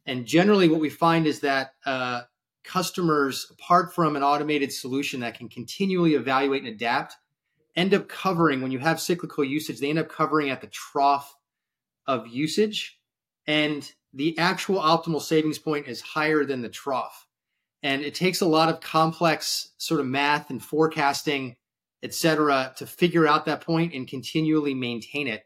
And 0.05 0.25
generally, 0.25 0.69
what 0.69 0.81
we 0.81 0.89
find 0.89 1.25
is 1.25 1.39
that 1.39 1.71
uh, 1.85 2.23
customers, 2.65 3.47
apart 3.51 3.93
from 3.93 4.15
an 4.15 4.23
automated 4.23 4.71
solution 4.71 5.19
that 5.21 5.37
can 5.37 5.49
continually 5.49 6.15
evaluate 6.15 6.63
and 6.63 6.73
adapt, 6.73 7.15
end 7.75 7.93
up 7.93 8.07
covering 8.07 8.61
when 8.61 8.71
you 8.71 8.79
have 8.79 8.99
cyclical 8.99 9.43
usage, 9.43 9.79
they 9.79 9.89
end 9.89 9.99
up 9.99 10.09
covering 10.09 10.49
at 10.49 10.61
the 10.61 10.67
trough 10.67 11.35
of 12.07 12.27
usage 12.27 12.99
and 13.47 13.91
the 14.13 14.37
actual 14.37 14.79
optimal 14.79 15.21
savings 15.21 15.59
point 15.59 15.87
is 15.87 16.01
higher 16.01 16.45
than 16.45 16.61
the 16.61 16.69
trough. 16.69 17.27
And 17.83 18.01
it 18.01 18.15
takes 18.15 18.41
a 18.41 18.47
lot 18.47 18.69
of 18.69 18.79
complex 18.79 19.73
sort 19.77 19.99
of 19.99 20.07
math 20.07 20.49
and 20.49 20.63
forecasting, 20.63 21.55
et 22.01 22.13
cetera, 22.13 22.73
to 22.77 22.87
figure 22.87 23.27
out 23.27 23.45
that 23.45 23.61
point 23.61 23.93
and 23.93 24.07
continually 24.07 24.73
maintain 24.73 25.27
it. 25.27 25.43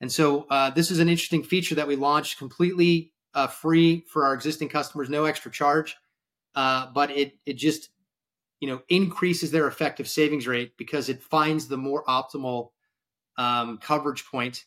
And 0.00 0.10
so 0.10 0.46
uh, 0.50 0.70
this 0.70 0.90
is 0.90 1.00
an 1.00 1.08
interesting 1.08 1.42
feature 1.42 1.74
that 1.74 1.88
we 1.88 1.96
launched 1.96 2.38
completely 2.38 3.12
uh, 3.34 3.46
free 3.46 4.04
for 4.08 4.24
our 4.24 4.34
existing 4.34 4.68
customers, 4.68 5.10
no 5.10 5.24
extra 5.24 5.50
charge. 5.50 5.96
Uh, 6.54 6.88
but 6.92 7.10
it 7.10 7.38
it 7.46 7.54
just 7.54 7.90
you 8.60 8.68
know 8.68 8.82
increases 8.88 9.50
their 9.50 9.66
effective 9.66 10.08
savings 10.08 10.46
rate 10.46 10.76
because 10.76 11.08
it 11.08 11.22
finds 11.22 11.66
the 11.66 11.76
more 11.76 12.04
optimal 12.04 12.70
um, 13.38 13.78
coverage 13.78 14.24
point. 14.26 14.64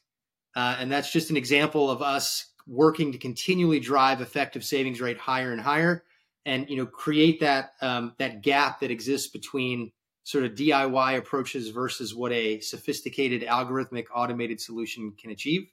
Uh, 0.56 0.78
and 0.80 0.92
that's 0.92 1.12
just 1.12 1.30
an 1.30 1.38
example 1.38 1.90
of 1.90 2.02
us 2.02 2.54
working 2.68 3.12
to 3.12 3.18
continually 3.18 3.80
drive 3.80 4.22
effective 4.22 4.64
savings 4.64 5.02
rate 5.02 5.18
higher 5.18 5.52
and 5.52 5.62
higher 5.62 6.04
and 6.46 6.70
you 6.70 6.78
know 6.78 6.86
create 6.86 7.40
that 7.40 7.72
um, 7.82 8.14
that 8.18 8.42
gap 8.42 8.80
that 8.80 8.92
exists 8.92 9.28
between 9.28 9.92
sort 10.24 10.44
of 10.44 10.56
DIY 10.56 11.18
approaches 11.18 11.70
versus 11.70 12.16
what 12.16 12.32
a 12.32 12.60
sophisticated 12.60 13.44
algorithmic 13.44 14.06
automated 14.14 14.60
solution 14.60 15.14
can 15.20 15.30
achieve. 15.30 15.68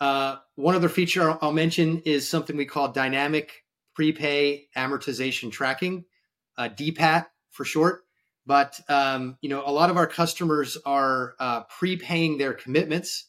Uh, 0.00 0.36
one 0.54 0.74
other 0.74 0.88
feature 0.88 1.36
I'll 1.42 1.52
mention 1.52 2.00
is 2.06 2.26
something 2.26 2.56
we 2.56 2.64
call 2.64 2.90
dynamic 2.90 3.64
prepay 4.00 4.68
amortization 4.76 5.52
tracking, 5.52 6.04
uh, 6.56 6.68
DPAT 6.68 7.26
for 7.50 7.64
short. 7.64 8.02
But 8.46 8.80
um, 8.88 9.36
you 9.42 9.50
know, 9.50 9.62
a 9.64 9.72
lot 9.72 9.90
of 9.90 9.96
our 9.96 10.06
customers 10.06 10.78
are 10.86 11.34
uh, 11.38 11.62
prepaying 11.64 12.38
their 12.38 12.54
commitments 12.54 13.26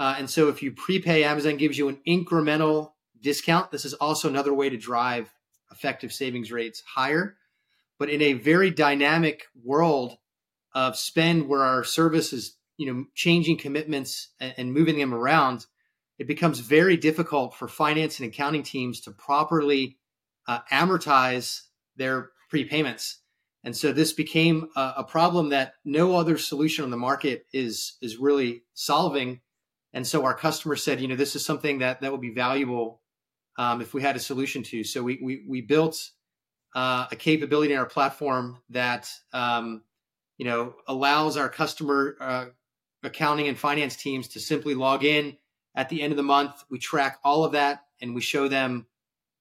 uh, 0.00 0.14
and 0.18 0.30
so 0.30 0.48
if 0.48 0.62
you 0.62 0.72
prepay, 0.72 1.24
Amazon 1.24 1.58
gives 1.58 1.76
you 1.76 1.88
an 1.90 1.98
incremental 2.08 2.92
discount. 3.20 3.70
This 3.70 3.84
is 3.84 3.92
also 3.92 4.30
another 4.30 4.54
way 4.54 4.70
to 4.70 4.78
drive 4.78 5.30
effective 5.70 6.10
savings 6.10 6.50
rates 6.50 6.82
higher. 6.94 7.36
But 7.98 8.08
in 8.08 8.22
a 8.22 8.32
very 8.32 8.70
dynamic 8.70 9.42
world 9.62 10.16
of 10.74 10.96
spend 10.96 11.48
where 11.48 11.62
our 11.62 11.84
service 11.84 12.32
is, 12.32 12.56
you 12.78 12.90
know, 12.90 13.04
changing 13.14 13.58
commitments 13.58 14.30
and, 14.40 14.54
and 14.56 14.72
moving 14.72 14.98
them 14.98 15.12
around, 15.12 15.66
it 16.20 16.28
becomes 16.28 16.60
very 16.60 16.96
difficult 16.96 17.56
for 17.56 17.66
finance 17.66 18.20
and 18.20 18.28
accounting 18.28 18.62
teams 18.62 19.00
to 19.00 19.10
properly 19.10 19.98
uh, 20.46 20.60
amortize 20.70 21.62
their 21.96 22.30
prepayments. 22.52 23.16
And 23.64 23.76
so 23.76 23.92
this 23.92 24.12
became 24.12 24.68
a, 24.76 24.94
a 24.98 25.04
problem 25.04 25.48
that 25.48 25.74
no 25.84 26.14
other 26.14 26.38
solution 26.38 26.84
on 26.84 26.90
the 26.90 26.96
market 26.96 27.46
is 27.52 27.96
is 28.00 28.16
really 28.18 28.62
solving 28.74 29.40
and 29.92 30.06
so 30.06 30.24
our 30.24 30.34
customer 30.34 30.76
said, 30.76 31.00
you 31.00 31.08
know, 31.08 31.16
this 31.16 31.34
is 31.34 31.44
something 31.44 31.78
that 31.78 32.00
that 32.00 32.12
would 32.12 32.20
be 32.20 32.32
valuable 32.32 33.00
um, 33.58 33.80
if 33.80 33.92
we 33.92 34.02
had 34.02 34.16
a 34.16 34.20
solution 34.20 34.62
to. 34.64 34.84
So 34.84 35.02
we 35.02 35.18
we, 35.22 35.44
we 35.48 35.60
built 35.60 36.10
uh, 36.74 37.06
a 37.10 37.16
capability 37.16 37.72
in 37.72 37.78
our 37.78 37.86
platform 37.86 38.62
that 38.70 39.10
um, 39.32 39.82
you 40.38 40.44
know 40.44 40.74
allows 40.86 41.36
our 41.36 41.48
customer 41.48 42.16
uh, 42.20 42.46
accounting 43.02 43.48
and 43.48 43.58
finance 43.58 43.96
teams 43.96 44.28
to 44.28 44.40
simply 44.40 44.74
log 44.74 45.04
in 45.04 45.36
at 45.74 45.88
the 45.88 46.02
end 46.02 46.12
of 46.12 46.16
the 46.16 46.22
month. 46.22 46.64
We 46.70 46.78
track 46.78 47.18
all 47.24 47.44
of 47.44 47.52
that 47.52 47.84
and 48.00 48.14
we 48.14 48.20
show 48.20 48.48
them. 48.48 48.86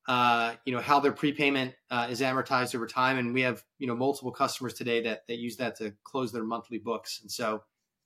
Uh, 0.08 0.56
you 0.66 0.74
know 0.74 0.82
how 0.82 1.00
their 1.00 1.12
prepayment 1.12 1.76
uh, 1.92 2.08
is 2.10 2.22
amortized 2.22 2.74
over 2.74 2.88
time, 2.88 3.20
and 3.20 3.32
we 3.32 3.42
have 3.42 3.64
you 3.78 3.86
know 3.86 3.96
multiple 3.96 4.32
customers 4.32 4.74
today 4.74 5.04
that 5.04 5.28
that 5.28 5.38
use 5.38 5.58
that 5.58 5.76
to 5.78 5.94
close 6.04 6.32
their 6.32 6.44
monthly 6.44 6.80
books. 6.80 7.20
And 7.22 7.30
so 7.30 7.62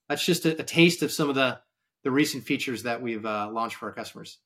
that's 0.09 0.25
just 0.25 0.45
a, 0.45 0.59
a 0.59 0.63
taste 0.63 1.01
of 1.01 1.13
some 1.13 1.29
of 1.29 1.35
the 1.35 1.59
the 2.03 2.11
recent 2.11 2.43
features 2.43 2.83
that 2.83 3.01
we've 3.01 3.25
uh, 3.25 3.49
launched 3.51 3.77
for 3.77 3.87
our 3.87 3.93
customers. 3.93 4.39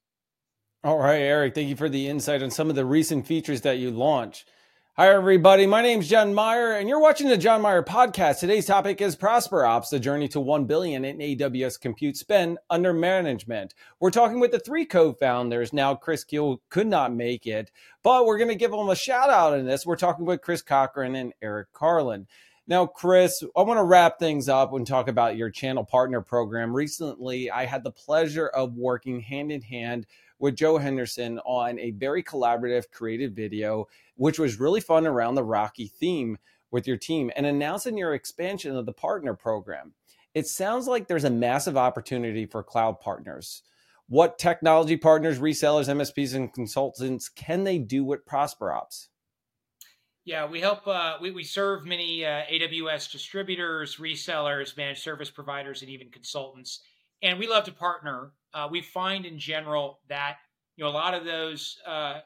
All 0.84 1.00
right, 1.00 1.22
Erik, 1.22 1.56
thank 1.56 1.70
you 1.70 1.76
for 1.76 1.90
the 1.90 2.08
insight 2.08 2.44
on 2.44 2.52
some 2.52 2.70
of 2.70 2.76
the 2.76 2.86
recent 2.86 3.26
features 3.26 3.62
that 3.62 3.80
you 3.80 3.90
launched. 3.90 4.48
Hi, 5.00 5.14
everybody. 5.14 5.68
My 5.68 5.84
name 5.84 6.00
is 6.00 6.10
Jon 6.10 6.34
Myer, 6.34 6.72
and 6.72 6.90
you're 6.90 7.00
watching 7.00 7.28
the 7.28 7.38
Jon 7.38 7.62
Myer 7.62 7.84
podcast. 7.84 8.40
Today's 8.40 8.66
topic 8.66 9.00
is 9.00 9.16
ProsperOps, 9.16 9.92
the 9.92 10.00
journey 10.00 10.28
to 10.30 10.40
1 10.40 10.66
billion 10.66 11.06
in 11.06 11.20
AWS 11.20 11.80
compute 11.80 12.18
spend 12.18 12.58
under 12.72 12.94
management. 12.94 13.76
We're 14.00 14.10
talking 14.10 14.40
with 14.40 14.50
the 14.50 14.60
three 14.60 14.86
co-founders. 14.86 15.72
Now, 15.72 15.94
Chris 15.94 16.26
Kuehl 16.26 16.62
could 16.70 16.88
not 16.88 17.14
make 17.14 17.46
it, 17.46 17.70
but 18.02 18.26
we're 18.26 18.40
going 18.40 18.50
to 18.50 18.56
give 18.56 18.72
them 18.72 18.90
a 18.90 18.96
shout 18.96 19.30
out 19.30 19.56
in 19.60 19.68
this. 19.68 19.86
We're 19.86 19.98
talking 19.98 20.26
with 20.26 20.42
Chris 20.42 20.64
Cochran 20.64 21.14
and 21.14 21.32
Erik 21.44 21.72
Carlin. 21.74 22.26
Now, 22.66 22.88
Chris, 22.88 23.44
I 23.56 23.62
want 23.62 23.78
to 23.78 23.84
wrap 23.84 24.18
things 24.18 24.50
up 24.50 24.74
and 24.74 24.88
talk 24.88 25.08
about 25.08 25.38
your 25.38 25.52
channel 25.52 25.86
partner 25.86 26.22
program. 26.22 26.76
Recently, 26.76 27.52
I 27.52 27.66
had 27.66 27.84
the 27.84 27.92
pleasure 27.92 28.48
of 28.48 28.74
working 28.74 29.20
hand 29.20 29.52
in 29.52 29.62
hand 29.62 30.08
with 30.40 30.56
Joe 30.56 30.78
Henderson 30.78 31.40
on 31.40 31.80
a 31.80 31.92
very 31.92 32.24
collaborative 32.24 32.90
creative 32.92 33.34
video, 33.34 33.88
which 34.16 34.40
was 34.40 34.60
really 34.60 34.82
fun 34.82 35.08
around 35.08 35.36
the 35.36 35.44
Rocky 35.44 35.88
theme 35.88 36.38
with 36.72 36.88
your 36.88 36.98
team 36.98 37.32
and 37.36 37.46
announcing 37.46 37.98
your 37.98 38.14
expansion 38.14 38.76
of 38.76 38.86
the 38.86 38.94
partner 38.94 39.34
program. 39.34 39.94
It 40.34 40.48
sounds 40.48 40.88
like 40.88 41.08
there's 41.08 41.24
a 41.24 41.30
massive 41.30 41.78
opportunity 41.78 42.46
for 42.46 42.64
cloud 42.64 43.00
partners. 43.00 43.64
What 44.10 44.38
technology 44.38 44.96
partners, 44.96 45.40
resellers, 45.40 45.90
MSPs, 45.90 46.36
and 46.36 46.54
consultants 46.54 47.28
can 47.28 47.64
they 47.64 47.78
do 47.78 48.06
with 48.06 48.26
ProsperOps? 48.26 49.08
Yeah, 50.24 50.46
we 50.46 50.60
help. 50.60 50.86
Uh, 50.86 51.18
we 51.22 51.32
we 51.32 51.46
serve 51.46 51.86
many 51.86 52.26
uh, 52.26 52.44
AWS 52.52 53.12
distributors, 53.12 53.96
resellers, 53.96 54.76
managed 54.76 55.02
service 55.02 55.32
providers, 55.32 55.82
and 55.82 55.90
even 55.90 56.10
consultants. 56.10 56.82
And 57.22 57.40
we 57.40 57.48
love 57.48 57.64
to 57.66 57.72
partner. 57.72 58.32
Uh, 58.54 58.68
we 58.70 58.82
find 58.82 59.26
in 59.26 59.40
general 59.40 60.00
that 60.10 60.38
you 60.76 60.84
know 60.84 60.90
a 60.90 60.92
lot 60.92 61.14
of 61.14 61.26
those 61.26 61.78
uh, 61.86 62.20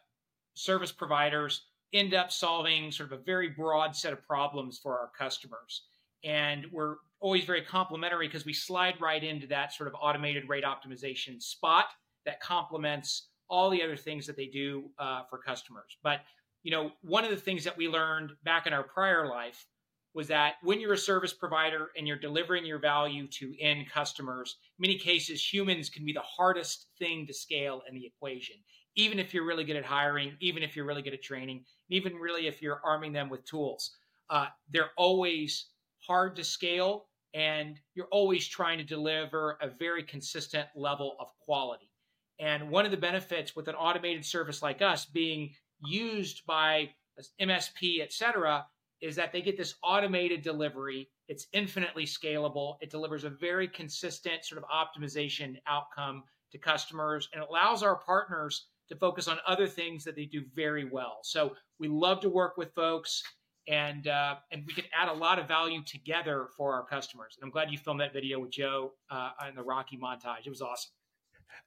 service 0.54 0.91
providers 0.91 1.63
end 1.93 2.13
up 2.13 2.32
solving 2.32 2.91
sort 2.91 3.12
of 3.12 3.19
a 3.19 3.23
very 3.23 3.49
broad 3.49 3.95
set 3.95 4.13
of 4.13 4.25
problems 4.25 4.80
for 4.82 4.97
our 4.99 5.12
customers, 5.17 5.84
and 6.24 6.65
we're 6.72 6.95
always 7.20 7.45
very 7.45 7.61
complimentary 7.61 8.28
because 8.28 8.45
we 8.45 8.53
slide 8.53 8.95
right 8.99 9.24
into 9.24 9.47
that 9.47 9.74
sort 9.74 9.88
of 9.88 9.95
automated 10.01 10.49
rate 10.49 10.63
optimization 10.63 11.41
spot 11.41 11.86
that 12.26 12.39
complements 12.41 13.30
all 13.49 13.70
the 13.70 13.84
other 13.84 13.97
things 13.97 14.26
that 14.26 14.36
they 14.36 14.47
do 14.47 14.89
uh, 14.99 15.22
for 15.30 15.38
customers. 15.38 15.97
But 16.03 16.22
you 16.63 16.72
know, 16.72 16.91
one 17.01 17.24
of 17.24 17.32
the 17.32 17.38
things 17.38 17.63
that 17.63 17.78
we 17.78 17.88
learned 17.88 18.32
back 18.43 18.68
in 18.68 18.74
our 18.74 18.84
prior 18.84 19.28
life 19.28 19.65
was 20.14 20.28
that 20.28 20.55
when 20.62 20.80
you're 20.80 20.93
a 20.93 20.97
service 20.97 21.34
provider 21.34 21.89
and 21.97 22.07
you're 22.07 22.18
delivering 22.18 22.66
your 22.66 22.80
value 22.80 23.28
to 23.28 23.53
end 23.59 23.89
customers, 23.89 24.57
many 24.78 24.97
cases 24.97 25.43
humans 25.43 25.89
can 25.89 26.05
be 26.05 26.14
the 26.14 26.22
hardest 26.22 26.88
thing 26.99 27.26
to 27.28 27.34
scale 27.34 27.82
in 27.88 27.95
the 27.95 28.05
equation. 28.05 28.55
Even 28.95 29.20
if 29.20 29.34
you're 29.34 29.45
really 29.45 29.64
good 29.64 29.78
at 29.78 29.86
hiring, 29.86 30.36
even 30.41 30.64
if 30.64 30.76
you're 30.76 30.86
really 30.86 31.01
good 31.01 31.14
at 31.14 31.22
training, 31.22 31.64
even 31.89 32.14
really 32.16 32.47
if 32.47 32.62
you're 32.62 32.82
arming 32.84 33.14
them 33.14 33.30
with 33.30 33.45
tools, 33.45 33.95
uh, 34.30 34.47
they're 34.70 34.91
always 34.97 35.70
hard 36.05 36.36
to 36.36 36.43
scale, 36.43 37.05
and 37.34 37.80
you're 37.95 38.07
always 38.12 38.47
trying 38.47 38.78
to 38.78 38.84
deliver 38.84 39.57
a 39.62 39.70
very 39.70 40.03
consistent 40.03 40.68
level 40.76 41.16
of 41.20 41.28
quality. 41.39 41.89
And 42.39 42.70
one 42.70 42.86
of 42.86 42.91
the 42.91 42.97
benefits 42.97 43.55
with 43.55 43.68
an 43.68 43.76
automated 43.76 44.26
service 44.26 44.62
like 44.62 44.82
us 44.82 45.05
being 45.05 45.51
used 45.86 46.45
by 46.45 46.89
MSP, 47.39 48.01
et 48.01 48.12
cetera, 48.12 48.66
is 49.02 49.16
that 49.16 49.32
they 49.32 49.41
get 49.41 49.58
this 49.58 49.76
automated 49.84 50.41
delivery. 50.41 51.10
It's 51.28 51.47
infinitely 51.54 52.06
scalable. 52.06 52.76
It 52.82 52.91
delivers 52.91 53.24
a 53.24 53.30
very 53.30 53.68
consistent 53.68 54.45
sort 54.45 54.64
of 54.64 54.70
optimization 54.70 55.56
outcome 55.68 56.24
to 56.52 56.58
customers 56.58 57.30
and 57.34 57.43
allows 57.43 57.84
our 57.84 57.95
partners 57.95 58.68
to 58.89 58.95
focus 58.95 59.28
on 59.28 59.38
other 59.47 59.68
things 59.68 60.04
that 60.04 60.16
they 60.16 60.26
do 60.26 60.43
very 60.54 60.89
well. 60.89 61.20
So 61.24 61.56
we 61.80 61.88
love 61.88 62.20
to 62.22 62.30
work 62.30 62.58
with 62.58 62.74
folks 62.74 63.24
and 63.68 64.08
uh, 64.08 64.36
and 64.52 64.64
we 64.68 64.74
can 64.74 64.86
add 64.93 65.08
a 65.08 65.14
lot 65.14 65.39
of 65.39 65.47
value 65.47 65.82
together 65.84 66.47
for 66.58 66.74
our 66.74 66.84
customers. 66.84 67.38
And 67.38 67.45
I'm 67.45 67.52
glad 67.52 67.72
you 67.72 67.78
filmed 67.78 68.02
that 68.02 68.14
video 68.14 68.39
with 68.39 68.52
Joe 68.52 68.93
uh, 69.10 69.32
in 69.47 69.56
the 69.56 69.64
Rocky 69.64 69.97
montage. 69.97 70.45
It 70.45 70.49
was 70.49 70.62
awesome. 70.62 70.91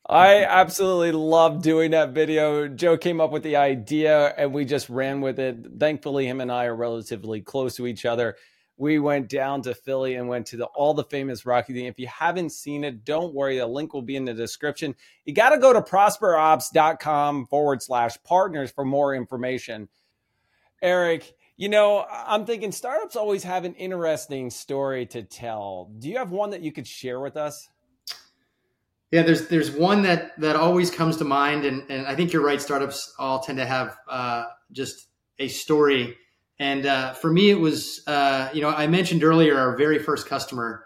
I 0.07 0.45
absolutely 0.45 1.13
love 1.13 1.63
doing 1.63 1.93
that 1.93 2.11
video. 2.11 2.69
Joe 2.69 2.99
came 2.99 3.23
up 3.23 3.31
with 3.31 3.43
the 3.43 3.57
idea 3.57 4.35
and 4.37 4.53
we 4.53 4.67
just 4.67 4.91
ran 4.91 5.23
with 5.23 5.39
it. 5.39 5.57
Thankfully, 5.79 6.27
him 6.27 6.43
and 6.43 6.53
I 6.53 6.67
are 6.67 6.77
relatively 6.77 7.41
close 7.41 7.77
to 7.77 7.87
each 7.87 8.05
other. 8.05 8.37
We 8.77 8.99
went 8.99 9.31
down 9.31 9.63
to 9.63 9.75
Philly 9.75 10.17
and 10.17 10.29
went 10.29 10.47
to 10.49 10.57
the, 10.59 10.67
all 10.67 10.93
the 10.93 11.05
famous 11.05 11.47
Rocky. 11.47 11.73
Thing. 11.73 11.87
If 11.87 11.99
you 11.99 12.09
haven't 12.09 12.51
seen 12.51 12.85
it, 12.85 13.05
don't 13.05 13.33
worry. 13.33 13.57
The 13.57 13.67
link 13.67 13.95
will 13.95 14.03
be 14.03 14.17
in 14.17 14.25
the 14.27 14.35
description. 14.35 14.95
You 15.25 15.33
got 15.33 15.51
to 15.51 15.59
go 15.59 15.73
to 15.73 15.81
prosperops.com 15.81 17.47
forward 17.47 17.83
slash 17.83 18.23
partners 18.25 18.73
for 18.73 18.85
more 18.85 19.15
information. 19.15 19.89
Erik, 20.83 21.35
you 21.57 21.69
know, 21.69 22.05
I'm 22.11 22.45
thinking 22.45 22.73
startups 22.73 23.17
always 23.17 23.45
have 23.45 23.65
an 23.65 23.75
interesting 23.75 24.51
story 24.51 25.07
to 25.07 25.23
tell. 25.23 25.91
Do 25.99 26.11
you 26.11 26.19
have 26.19 26.33
one 26.33 26.51
that 26.51 26.63
you 26.63 26.73
could 26.73 26.87
share 26.87 27.21
with 27.21 27.37
us? 27.37 27.69
Yeah, 29.15 29.23
there's 29.23 29.47
there's 29.47 29.71
one 29.71 30.03
that 30.03 30.37
that 30.41 30.57
always 30.57 30.91
comes 30.91 31.19
to 31.19 31.25
mind, 31.25 31.65
and 31.65 31.89
and 31.89 32.05
I 32.05 32.17
think 32.17 32.33
you're 32.33 32.43
right. 32.43 32.61
Startups 32.61 33.15
all 33.17 33.39
tend 33.39 33.59
to 33.59 33.65
have 33.65 33.97
uh, 34.09 34.47
just 34.73 35.07
a 35.39 35.47
story, 35.47 36.17
and 36.59 36.85
uh, 36.85 37.13
for 37.13 37.33
me, 37.33 37.49
it 37.49 37.61
was 37.61 38.03
uh, 38.09 38.49
you 38.53 38.61
know 38.61 38.71
I 38.71 38.89
mentioned 38.89 39.23
earlier 39.23 39.57
our 39.57 39.77
very 39.77 40.01
first 40.01 40.27
customer 40.27 40.85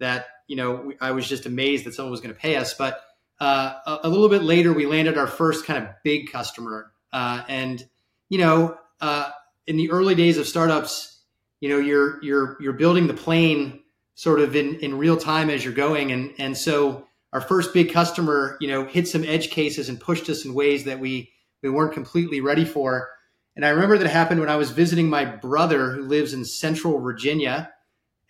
that 0.00 0.28
you 0.46 0.56
know 0.56 0.94
I 0.98 1.10
was 1.10 1.28
just 1.28 1.44
amazed 1.44 1.84
that 1.84 1.92
someone 1.92 2.10
was 2.10 2.22
going 2.22 2.34
to 2.34 2.40
pay 2.40 2.56
us, 2.56 2.72
but 2.72 3.02
uh, 3.38 3.74
a, 3.86 3.98
a, 4.04 4.08
little 4.08 4.30
bit 4.30 4.42
later 4.42 4.72
we 4.72 4.86
landed 4.86 5.18
our 5.18 5.26
first 5.26 5.66
kind 5.66 5.84
of 5.84 5.90
big 6.02 6.32
customer, 6.32 6.90
uh, 7.12 7.42
and 7.48 7.86
you 8.30 8.38
know 8.38 8.78
uh, 9.02 9.28
in 9.66 9.76
the 9.76 9.90
early 9.90 10.14
days 10.14 10.38
of 10.38 10.48
startups, 10.48 11.20
you 11.60 11.68
know 11.68 11.78
you're 11.78 12.18
you're 12.24 12.56
you're 12.62 12.72
building 12.72 13.08
the 13.08 13.12
plane 13.12 13.80
sort 14.14 14.40
of 14.40 14.56
in 14.56 14.76
in 14.76 14.96
real 14.96 15.18
time 15.18 15.50
as 15.50 15.62
you're 15.62 15.74
going, 15.74 16.12
and 16.12 16.32
and 16.38 16.56
so 16.56 17.04
our 17.32 17.40
first 17.40 17.74
big 17.74 17.92
customer, 17.92 18.56
you 18.60 18.68
know, 18.68 18.84
hit 18.84 19.06
some 19.06 19.24
edge 19.24 19.50
cases 19.50 19.88
and 19.88 20.00
pushed 20.00 20.28
us 20.28 20.44
in 20.44 20.54
ways 20.54 20.84
that 20.84 20.98
we 20.98 21.32
we 21.62 21.68
weren't 21.68 21.92
completely 21.92 22.40
ready 22.40 22.64
for. 22.64 23.10
And 23.56 23.64
I 23.64 23.70
remember 23.70 23.98
that 23.98 24.08
happened 24.08 24.40
when 24.40 24.48
I 24.48 24.56
was 24.56 24.70
visiting 24.70 25.10
my 25.10 25.24
brother 25.24 25.90
who 25.90 26.02
lives 26.02 26.32
in 26.32 26.44
Central 26.44 27.00
Virginia, 27.00 27.72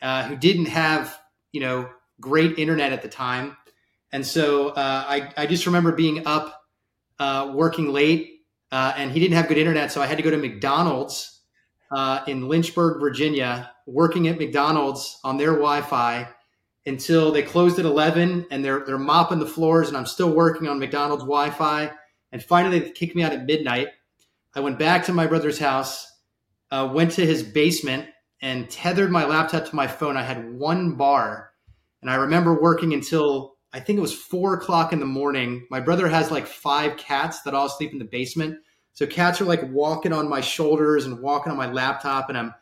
uh, 0.00 0.24
who 0.24 0.36
didn't 0.36 0.66
have 0.66 1.18
you 1.52 1.60
know 1.60 1.90
great 2.20 2.58
internet 2.58 2.92
at 2.92 3.02
the 3.02 3.08
time, 3.08 3.56
and 4.12 4.26
so 4.26 4.70
uh, 4.70 5.04
I 5.06 5.32
I 5.36 5.46
just 5.46 5.66
remember 5.66 5.92
being 5.92 6.26
up 6.26 6.62
uh, 7.18 7.52
working 7.54 7.92
late, 7.92 8.42
uh, 8.72 8.94
and 8.96 9.12
he 9.12 9.20
didn't 9.20 9.36
have 9.36 9.48
good 9.48 9.58
internet, 9.58 9.92
so 9.92 10.02
I 10.02 10.06
had 10.06 10.16
to 10.16 10.22
go 10.22 10.30
to 10.30 10.36
McDonald's 10.36 11.40
uh, 11.90 12.20
in 12.26 12.48
Lynchburg, 12.48 13.00
Virginia, 13.00 13.70
working 13.86 14.28
at 14.28 14.38
McDonald's 14.38 15.18
on 15.24 15.36
their 15.36 15.52
Wi-Fi 15.52 16.28
until 16.86 17.32
they 17.32 17.42
closed 17.42 17.78
at 17.78 17.84
11 17.84 18.46
and 18.50 18.64
they're, 18.64 18.84
they're 18.84 18.98
mopping 18.98 19.38
the 19.38 19.46
floors 19.46 19.88
and 19.88 19.96
I'm 19.96 20.06
still 20.06 20.30
working 20.30 20.68
on 20.68 20.78
McDonald's 20.78 21.24
Wi-Fi. 21.24 21.90
And 22.32 22.42
finally 22.42 22.78
they 22.78 22.90
kicked 22.90 23.14
me 23.14 23.22
out 23.22 23.32
at 23.32 23.46
midnight. 23.46 23.88
I 24.54 24.60
went 24.60 24.78
back 24.78 25.04
to 25.04 25.12
my 25.12 25.26
brother's 25.26 25.58
house, 25.58 26.10
uh, 26.70 26.90
went 26.92 27.12
to 27.12 27.26
his 27.26 27.42
basement 27.42 28.06
and 28.40 28.70
tethered 28.70 29.10
my 29.10 29.24
laptop 29.24 29.66
to 29.66 29.76
my 29.76 29.86
phone. 29.86 30.16
I 30.16 30.22
had 30.22 30.54
one 30.54 30.94
bar 30.94 31.50
and 32.00 32.10
I 32.10 32.14
remember 32.14 32.60
working 32.60 32.94
until 32.94 33.56
I 33.72 33.80
think 33.80 33.98
it 33.98 34.02
was 34.02 34.14
four 34.14 34.54
o'clock 34.54 34.92
in 34.92 35.00
the 35.00 35.06
morning. 35.06 35.66
My 35.70 35.80
brother 35.80 36.08
has 36.08 36.30
like 36.30 36.46
five 36.46 36.96
cats 36.96 37.42
that 37.42 37.54
all 37.54 37.68
sleep 37.68 37.92
in 37.92 37.98
the 37.98 38.04
basement. 38.04 38.58
So 38.94 39.06
cats 39.06 39.40
are 39.40 39.44
like 39.44 39.62
walking 39.70 40.12
on 40.12 40.28
my 40.28 40.40
shoulders 40.40 41.04
and 41.04 41.20
walking 41.20 41.52
on 41.52 41.58
my 41.58 41.70
laptop 41.70 42.28
and 42.28 42.38
I'm, 42.38 42.54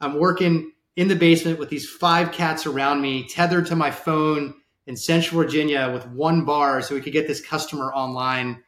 I'm 0.00 0.18
working 0.18 0.72
in 0.96 1.08
the 1.08 1.16
basement 1.16 1.58
with 1.58 1.68
these 1.68 1.88
five 1.88 2.32
cats 2.32 2.66
around 2.66 3.02
me, 3.02 3.28
tethered 3.28 3.66
to 3.66 3.76
my 3.76 3.90
phone 3.90 4.54
in 4.86 4.96
Central 4.96 5.42
Virginia 5.42 5.90
with 5.92 6.06
one 6.08 6.44
bar, 6.44 6.80
so 6.80 6.94
we 6.94 7.00
could 7.02 7.12
get 7.12 7.26
this 7.26 7.40
customer 7.40 7.92
online, 7.92 8.62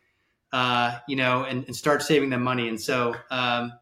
uh, 0.53 0.99
you 1.09 1.17
know, 1.17 1.45
and, 1.45 1.65
and, 1.65 1.75
start 1.75 2.03
saving 2.03 2.31
them 2.31 2.43
money. 2.43 2.69
And 2.69 2.81
so, 2.81 3.15
um, 3.31 3.73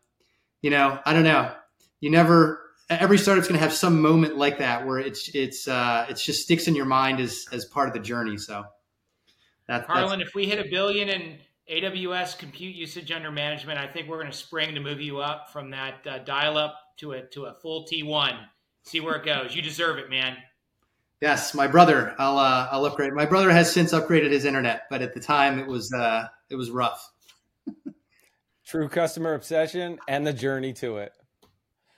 you 0.63 0.71
know, 0.71 0.99
I 1.05 1.13
don't 1.13 1.25
know. 1.25 1.53
You 2.01 2.11
never. 2.11 2.63
Every 2.89 3.19
startup's 3.19 3.49
going 3.49 3.59
to 3.59 3.65
have 3.65 3.73
some 3.73 4.01
moment 4.01 4.37
like 4.37 4.59
that 4.59 4.87
where 4.87 5.01
it's 5.01 5.29
it's 5.35 5.67
uh, 5.67 6.07
it's 6.09 6.25
just 6.25 6.43
sticks 6.43 6.69
in 6.69 6.77
your 6.77 6.85
mind 6.85 7.19
as 7.19 7.47
as 7.51 7.65
part 7.65 7.89
of 7.89 7.95
the 7.95 8.01
journey. 8.01 8.37
So, 8.37 8.65
that, 9.67 9.87
Harlan, 9.87 10.21
if 10.21 10.35
we 10.37 10.47
hit 10.47 10.65
a 10.65 10.69
billion 10.71 11.09
in 11.09 11.39
AWS 11.69 12.39
compute 12.39 12.77
usage 12.77 13.11
under 13.11 13.33
management, 13.33 13.81
I 13.81 13.89
think 13.89 14.09
we're 14.09 14.21
going 14.21 14.31
to 14.31 14.37
spring 14.37 14.75
to 14.77 14.81
move 14.81 15.01
you 15.01 15.19
up 15.19 15.53
from 15.53 15.71
that 15.71 15.95
uh, 16.07 16.19
dial 16.19 16.57
up 16.57 16.79
to 16.99 17.13
a 17.13 17.23
to 17.23 17.47
a 17.47 17.55
full 17.55 17.87
T1. 17.87 18.39
See 18.85 19.01
where 19.01 19.17
it 19.17 19.25
goes. 19.25 19.55
You 19.55 19.63
deserve 19.63 19.99
it, 19.99 20.11
man. 20.11 20.37
Yes, 21.21 21.55
my 21.55 21.67
brother. 21.67 22.15
I'll 22.19 22.39
uh, 22.39 22.69
I'll 22.71 22.85
upgrade. 22.85 23.13
My 23.13 23.27
brother 23.27 23.51
has 23.51 23.73
since 23.73 23.93
upgraded 23.93 24.31
his 24.31 24.45
internet, 24.45 24.83
but 24.91 25.03
at 25.03 25.15
the 25.15 25.21
time 25.21 25.59
it 25.59 25.67
was 25.67 25.93
uh, 25.93 26.27
it 26.51 26.57
was 26.57 26.71
rough. 26.71 27.11
True 28.67 28.89
customer 28.89 29.35
obsession 29.35 29.99
and 30.09 30.27
the 30.27 30.33
journey 30.33 30.73
to 30.75 30.99
it. 30.99 31.13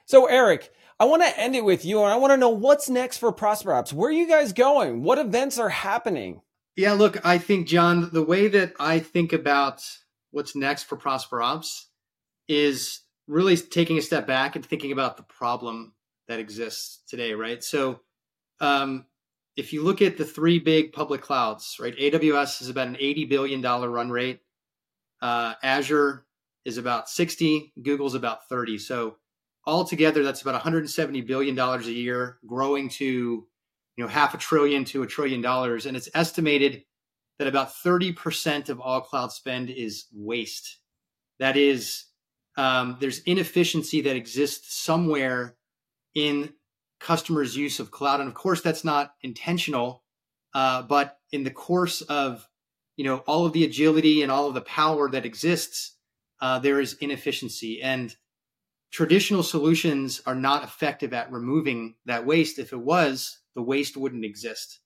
So, 0.07 0.27
Erik, 0.27 0.71
I 1.01 1.05
want 1.05 1.23
to 1.23 1.39
end 1.39 1.55
it 1.55 1.65
with 1.65 1.85
you, 1.85 2.03
and 2.03 2.13
I 2.13 2.17
want 2.17 2.33
to 2.33 2.37
know 2.37 2.49
what's 2.49 2.89
next 2.89 3.19
for 3.19 3.33
Prosper 3.33 3.73
Ops. 3.73 3.93
Where 3.93 4.09
are 4.09 4.13
you 4.13 4.29
guys 4.29 4.53
going? 4.53 5.03
What 5.03 5.19
events 5.19 5.59
are 5.59 5.69
happening? 5.69 6.43
Yeah, 6.77 6.93
look, 6.93 7.25
I 7.27 7.39
think 7.39 7.67
Jon, 7.67 8.09
the 8.13 8.23
way 8.23 8.47
that 8.49 8.73
I 8.79 9.01
think 9.01 9.33
about 9.33 9.83
what's 10.31 10.55
next 10.55 10.85
for 10.85 10.97
ProsperOps 10.97 11.87
is 12.47 13.01
really 13.29 13.57
taking 13.57 13.99
a 13.99 14.03
step 14.03 14.26
back 14.26 14.57
and 14.57 14.64
thinking 14.64 14.93
about 14.93 15.16
the 15.16 15.22
problem 15.22 15.93
that 16.26 16.41
exists 16.41 17.03
today, 17.09 17.35
right? 17.35 17.62
So, 17.62 18.01
um, 18.61 19.07
if 19.57 19.72
you 19.72 19.83
look 19.83 20.03
at 20.03 20.16
the 20.16 20.24
three 20.24 20.59
big 20.59 20.93
public 20.93 21.20
clouds, 21.20 21.76
right, 21.81 21.97
AWS 21.97 22.62
is 22.62 22.68
about 22.68 22.89
an 22.89 22.95
$80 22.95 23.29
billion 23.29 23.61
run 23.61 24.11
rate. 24.11 24.41
Uh, 25.20 25.55
Azure 25.62 26.26
is 26.64 26.79
about 26.79 27.09
60, 27.09 27.72
Google's 27.83 28.14
about 28.14 28.49
30. 28.49 28.79
So 28.79 29.16
altogether, 29.66 30.24
that's 30.24 30.43
about 30.43 30.55
170 30.55 31.20
billion 31.22 31.55
dollars 31.55 31.87
a 31.87 31.93
year, 31.93 32.39
growing 32.47 32.89
to 32.91 33.05
you 33.05 34.05
know 34.05 34.09
half 34.09 34.35
a 34.35 34.39
trillion 34.39 34.85
to 34.87 35.03
a 35.03 35.07
trillion 35.07 35.41
dollars, 35.41 35.87
and 35.87 35.97
it's 35.97 36.09
estimated 36.14 36.85
that 37.39 37.49
about 37.49 37.72
30% 37.74 38.68
of 38.68 38.81
all 38.81 39.01
cloud 39.01 39.31
spend 39.33 39.70
is 39.70 40.07
waste. 40.12 40.79
That 41.39 41.57
is 41.57 42.05
um, 42.59 42.97
there's 43.01 43.21
inefficiency 43.21 44.03
that 44.03 44.17
exists 44.17 44.77
somewhere 44.77 45.57
in 46.15 46.53
customers' 47.01 47.57
use 47.57 47.79
of 47.79 47.91
cloud, 47.91 48.21
and 48.21 48.29
of 48.29 48.35
course 48.35 48.61
that's 48.61 48.85
not 48.85 49.15
intentional. 49.23 50.03
Uh, 50.55 50.83
but 50.83 51.19
in 51.31 51.45
the 51.45 51.51
course 51.51 52.03
of 52.03 52.49
you 52.97 53.05
know 53.05 53.19
all 53.27 53.47
of 53.47 53.53
the 53.53 53.65
agility 53.65 54.23
and 54.23 54.33
all 54.33 54.49
of 54.49 54.55
the 54.55 54.61
power 54.61 55.09
that 55.09 55.25
exists, 55.25 55.97
uh, 56.41 56.59
there 56.59 56.81
is 56.81 56.95
inefficiency, 56.95 57.81
and 57.81 58.17
traditional 58.91 59.43
solutions 59.43 60.21
are 60.27 60.35
not 60.35 60.65
effective 60.65 61.13
at 61.13 61.31
removing 61.31 61.95
that 62.07 62.27
waste. 62.27 62.59
If 62.59 62.73
it 62.73 62.81
was, 62.81 63.39
the 63.55 63.63
waste 63.63 63.97
wouldn't 63.97 64.25
exist. 64.25 64.81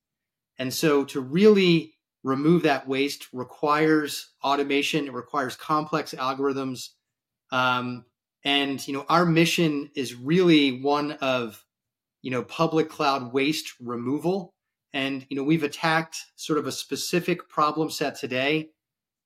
And 0.59 0.75
so 0.75 1.05
to 1.07 1.21
really 1.21 1.95
remove 2.23 2.63
that 2.63 2.87
waste 2.87 3.29
requires 3.33 4.31
automation. 4.45 5.07
It 5.07 5.13
requires 5.13 5.57
complex 5.57 6.15
algorithms 6.15 6.91
um, 7.53 8.05
and 8.45 8.87
you 8.89 8.95
know, 8.95 9.05
our 9.09 9.25
mission 9.25 9.91
is 9.95 10.17
really 10.17 10.81
one 10.81 11.13
of 11.13 11.65
you 12.23 12.31
know 12.33 12.43
public 12.43 12.89
cloud 12.89 13.33
waste 13.33 13.75
removal. 13.81 14.55
And 14.95 15.25
you 15.29 15.37
know, 15.37 15.45
we've 15.45 15.63
attacked 15.63 16.17
sort 16.37 16.59
of 16.59 16.67
a 16.67 16.73
specific 16.73 17.49
problem 17.49 17.89
set 17.91 18.17
today 18.17 18.71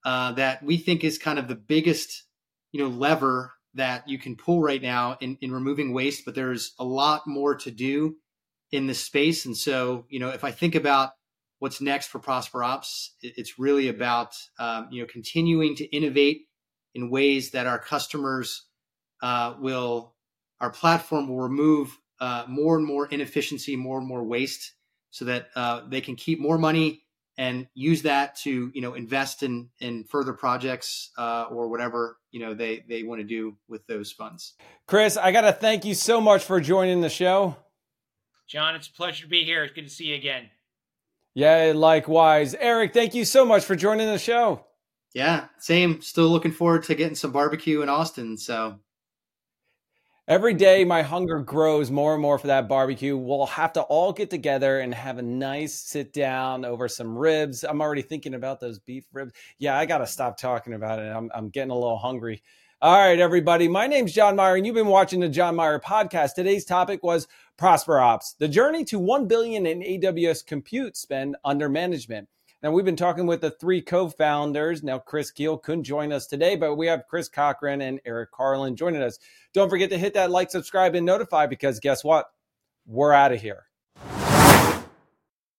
uh, 0.05 0.33
that 0.33 0.63
we 0.63 0.77
think 0.77 1.03
is 1.03 1.19
kind 1.19 1.39
of 1.39 1.49
the 1.49 1.57
biggest 1.57 2.25
you 2.73 2.81
know 2.81 2.89
lever 2.89 3.53
that 3.75 4.09
you 4.09 4.19
can 4.19 4.37
pull 4.37 4.63
right 4.63 4.83
now 4.83 5.17
in, 5.21 5.37
in 5.41 5.53
removing 5.53 5.93
waste. 5.93 6.25
But 6.25 6.35
there's 6.35 6.75
a 6.79 6.85
lot 6.85 7.27
more 7.27 7.55
to 7.57 7.71
do 7.71 8.17
in 8.73 8.87
this 8.87 9.03
space. 9.03 9.47
And 9.47 9.57
so, 9.57 10.07
you 10.09 10.19
know, 10.19 10.31
if 10.31 10.45
I 10.45 10.51
think 10.51 10.75
about 10.75 11.11
what's 11.59 11.81
next 11.81 12.09
for 12.09 12.19
ProsperOps, 12.19 13.11
it's 13.23 13.59
really 13.59 13.89
about 13.89 14.35
um, 14.59 14.89
you 14.91 15.03
know 15.03 15.07
continuing 15.07 15.77
to 15.77 15.85
innovate 15.85 16.43
in 16.97 17.11
ways 17.11 17.51
that 17.51 17.67
our 17.67 17.79
customers 17.79 18.65
uh, 19.23 19.55
will, 19.61 20.15
our 20.61 20.71
platform 20.71 21.29
will 21.29 21.41
remove 21.41 21.97
uh, 22.21 22.45
more 22.49 22.77
and 22.77 22.87
more 22.87 23.07
inefficiency, 23.07 23.77
more 23.77 23.99
and 23.99 24.09
more 24.09 24.25
waste, 24.25 24.73
so 25.11 25.27
that 25.27 25.49
uh, 25.55 25.83
they 25.89 26.01
can 26.01 26.17
keep 26.17 26.41
more 26.41 26.59
money 26.59 27.03
and 27.39 27.69
use 27.75 28.01
that 28.03 28.35
to 28.35 28.73
you 28.75 28.81
know 28.81 28.95
invest 28.95 29.43
in 29.43 29.69
in 29.79 30.05
further 30.05 30.33
projects 30.33 31.11
uh, 31.19 31.45
or 31.51 31.69
whatever 31.69 32.17
you 32.31 32.41
know 32.41 32.55
they 32.55 32.83
they 32.89 33.03
want 33.03 33.21
to 33.21 33.27
do 33.27 33.55
with 33.69 33.87
those 33.87 34.11
funds. 34.11 34.55
Chris, 34.87 35.19
I 35.19 35.33
got 35.33 35.43
to 35.43 35.53
thank 35.53 35.85
you 35.85 35.95
so 35.95 36.19
much 36.19 36.43
for 36.43 36.61
joining 36.61 37.03
the 37.03 37.11
show. 37.11 37.57
Jon, 38.49 38.75
it's 38.75 38.89
a 38.89 38.93
pleasure 38.93 39.25
to 39.25 39.29
be 39.29 39.45
here. 39.45 39.65
It's 39.65 39.75
good 39.75 39.85
to 39.85 39.91
see 39.91 40.07
you 40.07 40.15
again. 40.15 40.49
Yeah, 41.35 41.73
likewise. 41.75 42.55
Erik, 42.55 42.95
thank 42.95 43.15
you 43.15 43.27
so 43.27 43.45
much 43.45 43.65
for 43.65 43.77
joining 43.77 44.07
the 44.07 44.19
show. 44.19 44.65
Yeah, 45.15 45.47
same. 45.59 46.01
Still 46.03 46.29
looking 46.29 46.53
forward 46.53 46.83
to 46.85 46.95
getting 46.95 47.15
some 47.15 47.33
barbecue 47.33 47.83
in 47.83 47.89
Austin. 47.89 48.37
So 48.37 48.81
Every 50.29 50.55
day, 50.55 50.85
my 50.85 51.03
hunger 51.03 51.39
grows 51.39 51.89
more 51.89 52.15
and 52.15 52.21
more 52.21 52.37
for 52.37 52.49
that 52.49 52.69
barbecue. 52.69 53.17
We'll 53.17 53.47
have 53.47 53.73
to 53.75 53.83
all 53.83 54.13
get 54.13 54.29
together 54.29 54.81
and 54.81 54.93
have 54.93 55.19
a 55.19 55.23
nice 55.23 55.75
sit 55.75 56.13
down 56.13 56.65
over 56.65 56.89
some 56.89 57.17
ribs. 57.17 57.63
I'm 57.63 57.81
already 57.81 58.03
thinking 58.03 58.35
about 58.35 58.59
those 58.59 58.81
beef 58.81 59.05
ribs. 59.13 59.35
Yeah, 59.61 59.79
I 59.79 59.87
got 59.87 59.99
to 59.99 60.07
stop 60.07 60.37
talking 60.37 60.73
about 60.73 60.99
it. 60.99 61.15
I'm, 61.15 61.31
I'm 61.33 61.49
getting 61.51 61.71
a 61.71 61.75
little 61.75 61.97
hungry. 61.97 62.43
All 62.83 62.99
right, 62.99 63.21
everybody. 63.21 63.69
My 63.69 63.87
name's 63.87 64.13
Jon 64.13 64.35
Myer, 64.35 64.57
and 64.57 64.67
you've 64.67 64.75
been 64.75 64.89
watching 64.89 65.21
the 65.21 65.29
Jon 65.29 65.55
Myer 65.55 65.79
podcast. 65.79 66.35
Today's 66.35 66.65
topic 66.65 67.05
was 67.05 67.29
ProsperOps, 67.57 68.37
the 68.39 68.49
journey 68.49 68.85
to 68.87 68.99
1 68.99 69.29
billion 69.29 69.65
in 69.65 69.79
AWS 69.79 70.45
compute 70.45 70.97
spend 70.97 71.37
under 71.45 71.69
management. 71.69 72.29
Now, 72.63 72.71
we've 72.71 72.85
been 72.85 72.97
talking 72.97 73.27
with 73.27 73.43
the 73.43 73.51
three 73.51 73.83
co 73.83 74.09
founders. 74.09 74.83
Now, 74.83 74.99
Chris 74.99 75.31
Kuehl 75.31 75.63
couldn't 75.63 75.85
join 75.85 76.13
us 76.13 76.27
today, 76.27 76.57
but 76.57 76.77
we 76.77 76.87
have 76.87 77.07
Chris 77.09 77.29
Cochran 77.29 77.83
and 77.83 78.01
Erik 78.05 78.31
Carlin 78.33 78.77
joining 78.77 79.03
us. 79.03 79.19
Don't 79.53 79.69
forget 79.69 79.91
to 79.91 79.99
hit 79.99 80.15
that 80.15 80.31
like, 80.31 80.51
subscribe, 80.51 80.95
and 80.95 81.05
notify 81.05 81.47
because 81.47 81.81
guess 81.81 82.03
what? 82.03 82.27
We're 82.87 83.13
out 83.13 83.33
of 83.33 83.41
here. 83.41 83.67